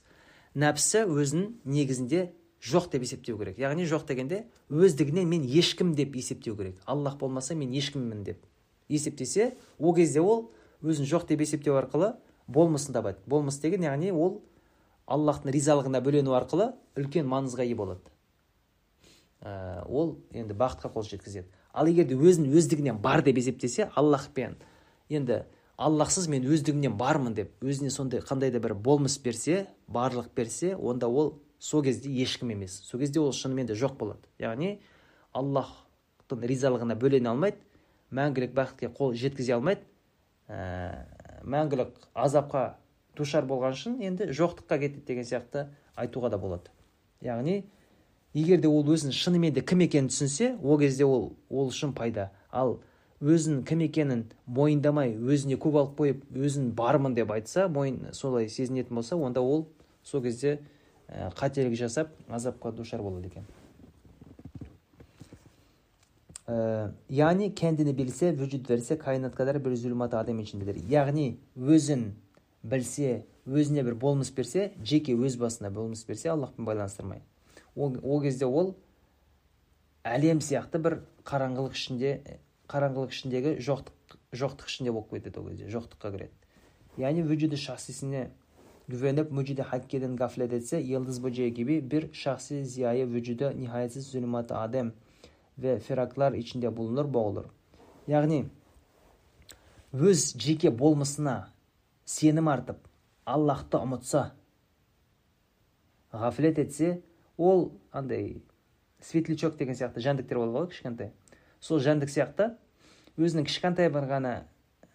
Нәпсі 0.58 1.06
өзін 1.06 1.48
негізінде 1.66 2.32
жоқ 2.62 2.90
деп 2.92 3.06
есептеу 3.06 3.38
керек. 3.38 3.60
Яғни 3.62 3.86
жоқ 3.88 4.08
дегенде 4.10 4.46
өздігінен 4.70 5.30
мен 5.30 5.46
ешкім 5.46 5.94
деп 5.96 6.16
есептеу 6.18 6.58
керек. 6.58 6.82
Аллах 6.86 7.18
болмаса 7.18 7.56
мен 7.56 7.72
ешкіммін 7.72 8.24
деп. 8.24 8.46
Есептесе 8.90 9.56
ол 9.78 9.96
кезде 9.96 10.22
ол 10.22 10.50
өзін 10.82 11.06
жоқ 11.06 11.28
деп 11.30 11.42
есептеу 11.46 11.78
арқылы 11.78 12.16
болмысын 12.48 12.94
табады. 12.94 13.22
Болмыс 13.28 13.60
деген 13.62 13.86
яғни 13.86 14.12
ол 14.12 14.42
аллахтың 15.06 15.54
ризалығына 15.54 16.02
бөлену 16.04 16.34
арқылы 16.38 16.74
үлкен 16.98 17.28
маңызға 17.30 17.68
ие 17.68 17.76
болады. 17.76 18.02
Ә, 19.42 19.86
ол 19.86 20.18
енді 20.34 20.56
бақытқа 20.58 20.92
қол 20.94 21.06
жеткізеді. 21.06 21.48
Ал 21.74 21.88
егер 21.88 22.08
де 22.10 22.18
өзін 22.18 22.50
өздігінен 22.50 22.98
бар 23.02 23.22
деп 23.22 23.38
есептесе 23.38 23.92
аллахпен 23.96 24.58
енді 25.10 25.44
аллахсыз 25.78 26.28
мен 26.28 26.46
өздігімнен 26.46 26.98
бармын 26.98 27.36
деп 27.38 27.62
өзіне 27.62 27.92
сондай 27.94 28.22
қандай 28.26 28.52
да 28.52 28.60
бір 28.60 28.74
болмыс 28.74 29.20
берсе 29.22 29.68
барлық 29.88 30.32
берсе 30.36 30.76
онда 30.76 31.08
ол 31.08 31.36
сол 31.60 31.84
кезде 31.84 32.10
ешкім 32.10 32.52
емес. 32.52 32.82
Сол 32.86 33.00
кезде 33.00 33.20
ол 33.20 33.32
шынымен 33.32 33.68
де 33.68 33.74
жоқ 33.74 33.98
болады. 33.98 34.26
Яғни 34.40 34.80
аллахтың 35.34 36.42
ризалығына 36.50 36.98
бөлене 36.98 37.30
алмайды 37.30 37.62
мәңгілік 38.10 38.56
бақытқа 38.58 38.92
қол 38.98 39.14
жеткізе 39.14 39.54
алмайды. 39.54 39.86
Ә, 40.50 41.06
мәңгілік 41.44 42.10
азапқа 42.16 42.78
душар 43.18 43.46
болған 43.46 43.78
үшін 43.78 44.02
енді 44.02 44.32
жоқтыққа 44.34 44.80
кетеді 44.82 45.06
деген 45.06 45.30
сияқты 45.30 45.68
айтуға 45.96 46.32
да 46.34 46.42
болады. 46.42 46.72
Яғни 47.22 47.66
егер 48.34 48.62
де 48.62 48.68
ол 48.68 48.86
өзін 48.88 49.14
шынымен 49.14 49.54
де 49.54 49.62
кім 49.62 49.86
екенін 49.86 50.10
түсінсе 50.10 50.56
ол 50.64 50.80
кезде 50.80 51.06
ол 51.06 51.34
ол 51.50 51.70
үшін 51.70 51.94
пайда. 51.94 52.32
Ал 52.52 52.80
өзін 53.22 53.64
кім 53.66 53.82
екенін 53.88 54.26
мойындамай 54.46 55.16
өзіне 55.18 55.58
көп 55.58 55.80
алып 55.82 55.96
қойып 55.98 56.26
өзін 56.38 56.72
бармын 56.78 57.16
деп 57.18 57.32
айтса 57.34 57.68
мойын 57.68 58.14
солай 58.14 58.50
сезінетін 58.50 58.96
болса 58.96 59.18
онда 59.18 59.42
ол 59.42 59.66
сол 60.04 60.22
кезде 60.22 60.60
ә, 61.10 61.32
қателік 61.34 61.74
жасап 61.76 62.12
азапқа 62.30 62.72
душар 62.72 63.02
болады 63.02 63.28
екен. 63.28 63.48
Ә, 66.48 66.92
яғни 67.10 67.50
білсе 67.94 68.32
vücut 68.32 68.70
verse 68.70 68.98
kainat 68.98 69.34
bir 69.36 69.76
zulmat 69.76 70.14
адам 70.14 70.40
яғни 70.40 71.38
өзін 71.58 72.12
білсе 72.64 73.26
өзіне 73.48 73.84
бір 73.84 73.96
болмыс 73.96 74.32
берсе 74.32 74.72
жеке 74.84 75.14
өз 75.14 75.38
басына 75.38 75.72
болмыс 75.72 76.06
берсе 76.06 76.30
аллахпен 76.30 76.66
байланыстырмай. 76.66 77.22
Ол 77.76 78.22
кезде 78.22 78.46
ол 78.46 78.76
әлем 80.04 80.40
сияқты 80.40 80.78
бір 80.78 81.02
қараңғылық 81.26 81.74
ішінде 81.74 82.40
қараңғылық 82.72 83.14
ішіндегі 83.16 83.54
жоқтық 83.68 84.18
жоқтық 84.42 84.72
ішінде 84.72 84.92
болып 84.92 85.12
кетеді 85.16 85.40
ол 85.40 85.50
кезде 85.52 85.70
жоқтыққа 85.76 86.12
кіреді 86.16 87.04
яғни 87.04 87.24
vücudu 87.30 87.58
şahsisine 87.58 88.30
güvenip 88.88 89.32
mucidi 89.32 89.62
hakkeden 89.62 90.16
gaflet 90.16 90.54
etse 90.54 90.78
yıldız 90.78 91.24
böceği 91.24 91.54
gibi 91.54 91.92
bir 91.92 92.14
şahsi 92.14 92.66
ziyayı 92.66 93.08
vücuda 93.08 93.52
nihayetsiz 93.52 94.08
zulümat 94.08 94.52
adem 94.52 94.94
ve 95.58 95.80
firaklar 95.80 96.34
içinde 96.34 96.78
bulunur 96.78 97.14
boğulur. 97.14 97.46
өз 99.94 100.36
жеке 100.36 100.70
болмысына 100.70 101.48
сенім 102.06 102.50
артып 102.52 102.80
аллахты 103.26 103.80
ұмытса 103.80 104.34
ғафлет 106.12 106.60
етсе 106.60 107.02
ол 107.38 107.72
андай 107.92 108.42
светлячок 109.00 109.56
деген 109.58 109.80
сияқты 109.80 110.04
жәндіктер 110.04 110.42
болады 110.42 110.58
ғой 110.60 110.70
кішкентай 110.74 111.14
сол 111.60 111.82
жәндік 111.84 112.12
сияқты 112.14 112.52
өзінің 113.18 113.48
кішкентай 113.50 113.90
бір 113.94 114.08
ғана 114.12 114.34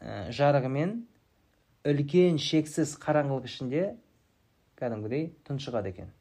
ә, 0.01 0.31
жарығымен 0.35 0.97
үлкен 1.89 2.39
шексіз 2.39 2.97
қараңғылық 3.03 3.49
ішінде 3.51 3.87
кәдімгідей 4.79 5.31
тұншығады 5.49 5.95
екен 5.95 6.13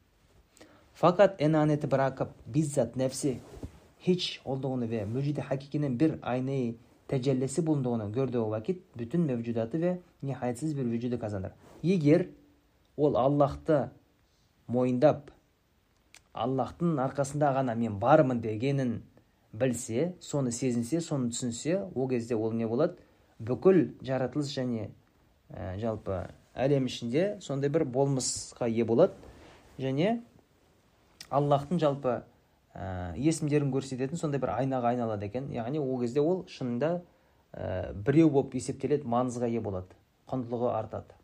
fakat 0.93 1.41
enaneti 1.41 1.91
bırakıp 1.91 2.29
bizzat 2.45 2.95
nefsi 2.95 3.39
hiç 3.99 4.41
olduğunu 4.45 4.89
ve 4.89 5.05
mücidi 5.05 5.41
hakikinin 5.41 5.99
bir 5.99 6.13
aynayı 6.21 6.75
tecellisi 7.07 7.67
bulunduğunu 7.67 8.11
gördüğü 8.11 8.41
vakit 8.41 8.97
bütün 8.97 9.21
mevcudatı 9.21 9.81
ve 9.81 9.99
nihayetsiz 10.23 10.77
bir 10.77 10.85
vücudu 10.85 11.19
kazanır. 11.19 11.51
Егер 11.83 12.25
ол 12.97 13.15
Аллахты 13.15 13.89
мойындап, 14.67 15.31
Аллахтың 16.33 16.95
арқасында 17.03 17.49
ғана 17.57 17.75
мен 17.75 17.97
бармын 18.01 18.39
дегенін 18.43 19.01
білсе 19.53 20.13
соны 20.23 20.51
сезінсе 20.51 21.01
соны 21.01 21.31
түсінсе 21.31 21.79
ол 21.95 22.09
кезде 22.09 22.35
ол 22.35 22.53
не 22.55 22.67
болады? 22.67 22.97
Бүкіл 23.39 23.97
жаратылыс 24.01 24.51
және 24.53 24.89
ә, 25.49 25.77
жалпы 25.79 26.27
әлем 26.53 26.85
ішінде 26.87 27.37
сондай 27.41 27.69
бір 27.69 27.85
болмысқа 27.85 28.69
ие 28.69 28.85
болады. 28.85 29.13
Және 29.79 30.21
аллахтың 31.29 31.79
жалпы 31.79 32.21
ә, 32.73 33.15
есімдерін 33.17 33.71
көрсететін 33.73 34.19
сондай 34.19 34.41
бір 34.41 34.53
айнаға 34.55 34.93
айналады 34.93 35.27
екен. 35.27 35.49
Яғни 35.51 35.79
ол 35.79 35.99
кезде 36.01 36.21
ол 36.21 36.45
шынында 36.47 37.01
ә, 37.53 37.93
біреу 37.93 38.29
болып 38.29 38.55
есептеледі 38.55 39.09
маңызға 39.09 39.49
ие 39.51 39.61
болады 39.61 39.97
құндылығы 40.31 40.71
артады. 40.77 41.17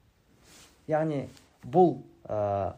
Яғни 0.88 1.28
бұл 1.63 1.99
ә, 2.28 2.75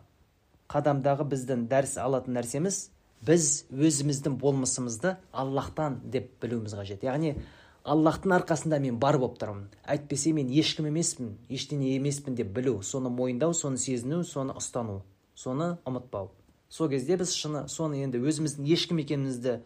қадамдағы 0.69 1.25
біздің 1.31 1.67
дәріс 1.69 1.97
алатын 2.01 2.37
нәрсеміз 2.37 2.89
біз 3.25 3.65
өзіміздің 3.71 4.37
болмысымызды 4.39 5.15
аллахтан 5.31 5.99
деп 6.03 6.31
білуіміз 6.41 6.75
қажет. 6.79 7.03
Яғни 7.03 7.35
аллахтың 7.83 8.33
арқасында 8.37 8.79
мен 8.79 8.99
бар 8.99 9.17
болып 9.19 9.39
тұрмын. 9.41 9.67
Әйтпесе 9.83 10.33
мен 10.33 10.49
ешкім 10.53 10.87
емеспін 10.89 11.33
ештеңе 11.49 11.95
емеспін 11.97 12.37
деп 12.39 12.53
білу 12.55 12.79
соны 12.83 13.11
мойындау 13.11 13.53
соны 13.53 13.77
сезіну 13.77 14.23
соны 14.23 14.55
ұстану 14.55 15.01
соны 15.35 15.77
ұмытпау. 15.87 16.31
Сол 16.69 16.89
кезде 16.89 17.17
біз 17.17 17.33
шыны 17.35 17.67
соны 17.67 18.03
енді 18.05 18.21
өзіміздің 18.21 18.67
ешкім 18.69 18.99
екенімізді 19.03 19.59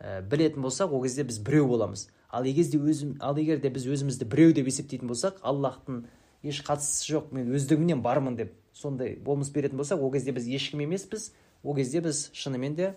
ә, 0.00 0.22
білетін 0.22 0.64
болсақ 0.64 0.94
ол 0.94 1.02
кезде 1.04 1.26
біз 1.28 1.38
біреу 1.44 1.68
боламыз. 1.68 2.08
Ал 2.30 2.44
егер 2.44 2.64
өзім, 2.64 3.16
ал 3.20 3.36
егер 3.38 3.60
де 3.60 3.70
біз 3.70 3.86
өзімізді 3.86 4.26
біреу 4.28 4.54
деп 4.56 4.66
есептейтін 4.68 5.08
болсақ 5.08 5.42
аллахтың 5.42 6.06
еш 6.42 6.62
қатысы 6.64 7.12
жоқ 7.12 7.32
мен 7.34 7.50
өздігімнен 7.54 8.02
бармын 8.02 8.36
деп 8.36 8.54
сондай 8.72 9.16
болмыс 9.16 9.50
беретін 9.50 9.80
болсақ 9.80 10.00
ол 10.00 10.12
кезде 10.12 10.32
біз 10.32 10.46
ешкім 10.48 10.84
емеспіз 10.84 11.32
ол 11.64 11.74
кезде 11.76 12.00
біз 12.00 12.28
шынымен 12.32 12.74
де 12.74 12.94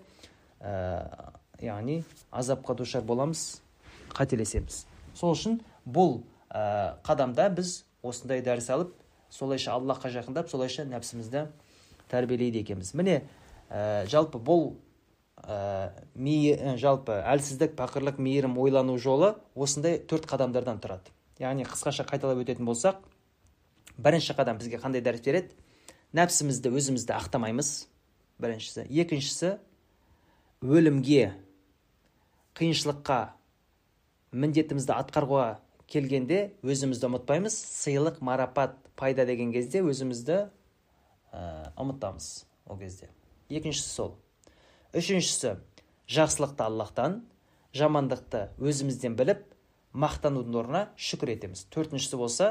ә, 0.60 1.34
яғни 1.62 2.04
азапқа 2.32 2.76
душар 2.76 3.04
боламыз 3.06 3.62
қателесеміз. 4.14 4.86
Сол 5.16 5.36
үшін 5.36 5.60
бұл 5.86 6.22
ә, 6.50 6.98
қадамда 7.06 7.50
біз 7.56 7.84
осындай 8.04 8.42
дәріс 8.46 8.70
алып 8.74 8.94
солайша 9.30 9.74
аллахқа 9.76 10.12
жақындап 10.14 10.50
солайша 10.52 10.86
нәпсімізді 10.90 11.48
тәрбиелейді 12.12 12.62
екенбіз. 12.66 12.94
Міне 12.94 13.22
ә, 13.70 14.06
жалпы 14.12 14.40
бұл 14.40 14.74
ә, 15.44 15.92
ми, 16.16 16.54
жалпы 16.78 17.22
әлсіздік 17.22 17.76
пақырлық 17.80 18.20
мейірім 18.22 18.58
ойлану 18.62 18.98
жолы 18.98 19.36
осындай 19.56 20.00
төрт 20.00 20.28
қадамдардан 20.30 20.82
тұрады. 20.84 21.14
Яғни 21.42 21.66
қысқаша 21.66 22.06
қайталап 22.10 22.44
өтетін 22.44 22.68
болсақ 22.68 23.00
бірінші 23.98 24.36
қадам 24.38 24.60
бізге 24.60 24.82
қандай 24.82 25.02
дәріс 25.02 25.24
береді? 25.26 25.56
Нәпсімізді 26.14 26.70
өзімізді 26.76 27.16
ақтамаймыз. 27.16 27.88
Біріншісі. 28.42 28.86
Екіншісі 28.90 29.56
өлімге 30.62 31.32
қиыншылыққа 32.58 33.20
міндетімізді 34.36 34.96
атқаруға 34.98 35.46
келгенде 35.92 36.52
өзімізді 36.64 37.10
ұмытпаймыз. 37.10 37.56
Сыйлық 37.56 38.22
марапат 38.24 38.78
пайда 39.00 39.26
деген 39.26 39.54
кезде 39.54 39.84
өзімізді 39.86 40.38
ә, 41.32 41.42
ұмытамыз 41.80 42.46
ол 42.68 42.80
кезде. 42.80 43.10
Екіншісі 43.50 43.90
сол. 43.90 44.16
Үшіншісі 44.94 45.58
жақсылықты 46.12 46.66
аллахтан 46.68 47.22
жамандықты 47.76 48.50
өзімізден 48.60 49.16
біліп 49.20 49.46
мақтанудың 49.94 50.60
орнына 50.62 50.84
шүкір 51.00 51.36
етеміз. 51.36 51.66
Төртіншісі 51.72 52.20
болса 52.20 52.50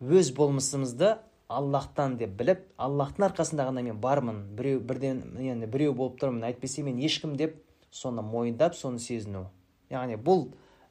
өз 0.00 0.32
болмысымызды 0.36 1.14
аллахтан 1.52 2.16
деп 2.16 2.34
біліп 2.38 2.64
аллахтың 2.80 3.28
арқасында 3.28 3.66
ғана 3.68 3.82
мен 3.84 3.98
бармын 4.00 4.40
біреу 4.56 4.80
бірден 4.80 5.20
енді 5.36 5.68
біреу 5.68 5.92
болып 5.94 6.16
тұрмын 6.22 6.46
әйтпесе 6.48 6.82
мен 6.86 6.98
ешкім 7.02 7.36
деп 7.36 7.58
соны 7.92 8.22
мойындап 8.24 8.74
соны 8.74 8.98
сезіну 8.98 9.46
яғни 9.92 10.16
бұл 10.16 10.46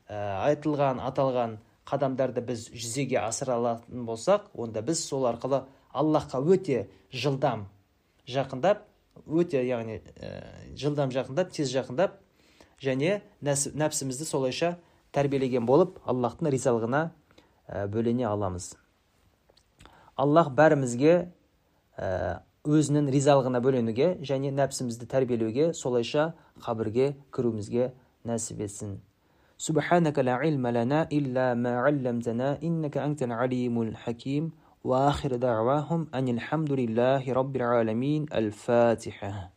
ә, 0.08 0.46
айтылған 0.50 1.02
аталған 1.02 1.58
қадамдарды 1.90 2.44
біз 2.46 2.68
жүзеге 2.70 3.18
асыра 3.24 3.58
алатын 3.58 4.06
болсақ 4.06 4.52
онда 4.54 4.82
біз 4.86 5.02
сол 5.08 5.26
арқылы 5.32 5.64
аллахқа 5.92 6.44
өте 6.46 6.88
жылдам 7.12 7.66
жақындап 8.30 8.86
өте 9.26 9.66
яғни 9.66 10.02
ә, 10.22 10.32
жылдам 10.78 11.12
жақындап 11.12 11.50
тез 11.52 11.74
жақындап 11.74 12.22
және 12.84 13.22
нәпсімізді 13.42 14.30
солайша 14.30 14.78
тәрбиелеген 15.12 15.66
болып 15.66 16.00
аллахтың 16.06 16.54
ризалығына 16.54 17.08
бөлене 17.90 18.30
аламыз 18.30 18.74
аллах 20.17 20.53
бәрімізге 20.55 21.15
ә, 21.99 22.41
өзінің 22.69 23.11
ризалығына 23.15 23.61
бөленуге 23.65 24.15
және 24.23 24.53
нәпсімізді 24.55 25.09
тәрбиелеуге 25.11 25.73
солайша 25.75 26.33
қабірге 26.65 27.15
кіруімізге 27.35 27.93
нәсіп 28.29 28.65
етсін 28.69 28.99
سبحانك 29.59 30.19
لا 30.19 30.35
علم 30.39 30.67
لنا 30.67 31.09
إلا 31.13 31.55
ما 31.55 31.83
علمتنا 31.83 32.63
إنك 32.63 32.97
أنت 32.97 33.23
العليم 33.23 33.83
الحكيم 33.83 34.53
وآخر 34.85 35.37
دعواهم 35.37 36.07
أن 36.15 36.29
الحمد 36.29 36.73
لله 36.73 37.33
رب 37.33 37.57
العالمين 37.57 38.27
الفاتحة 38.35 39.52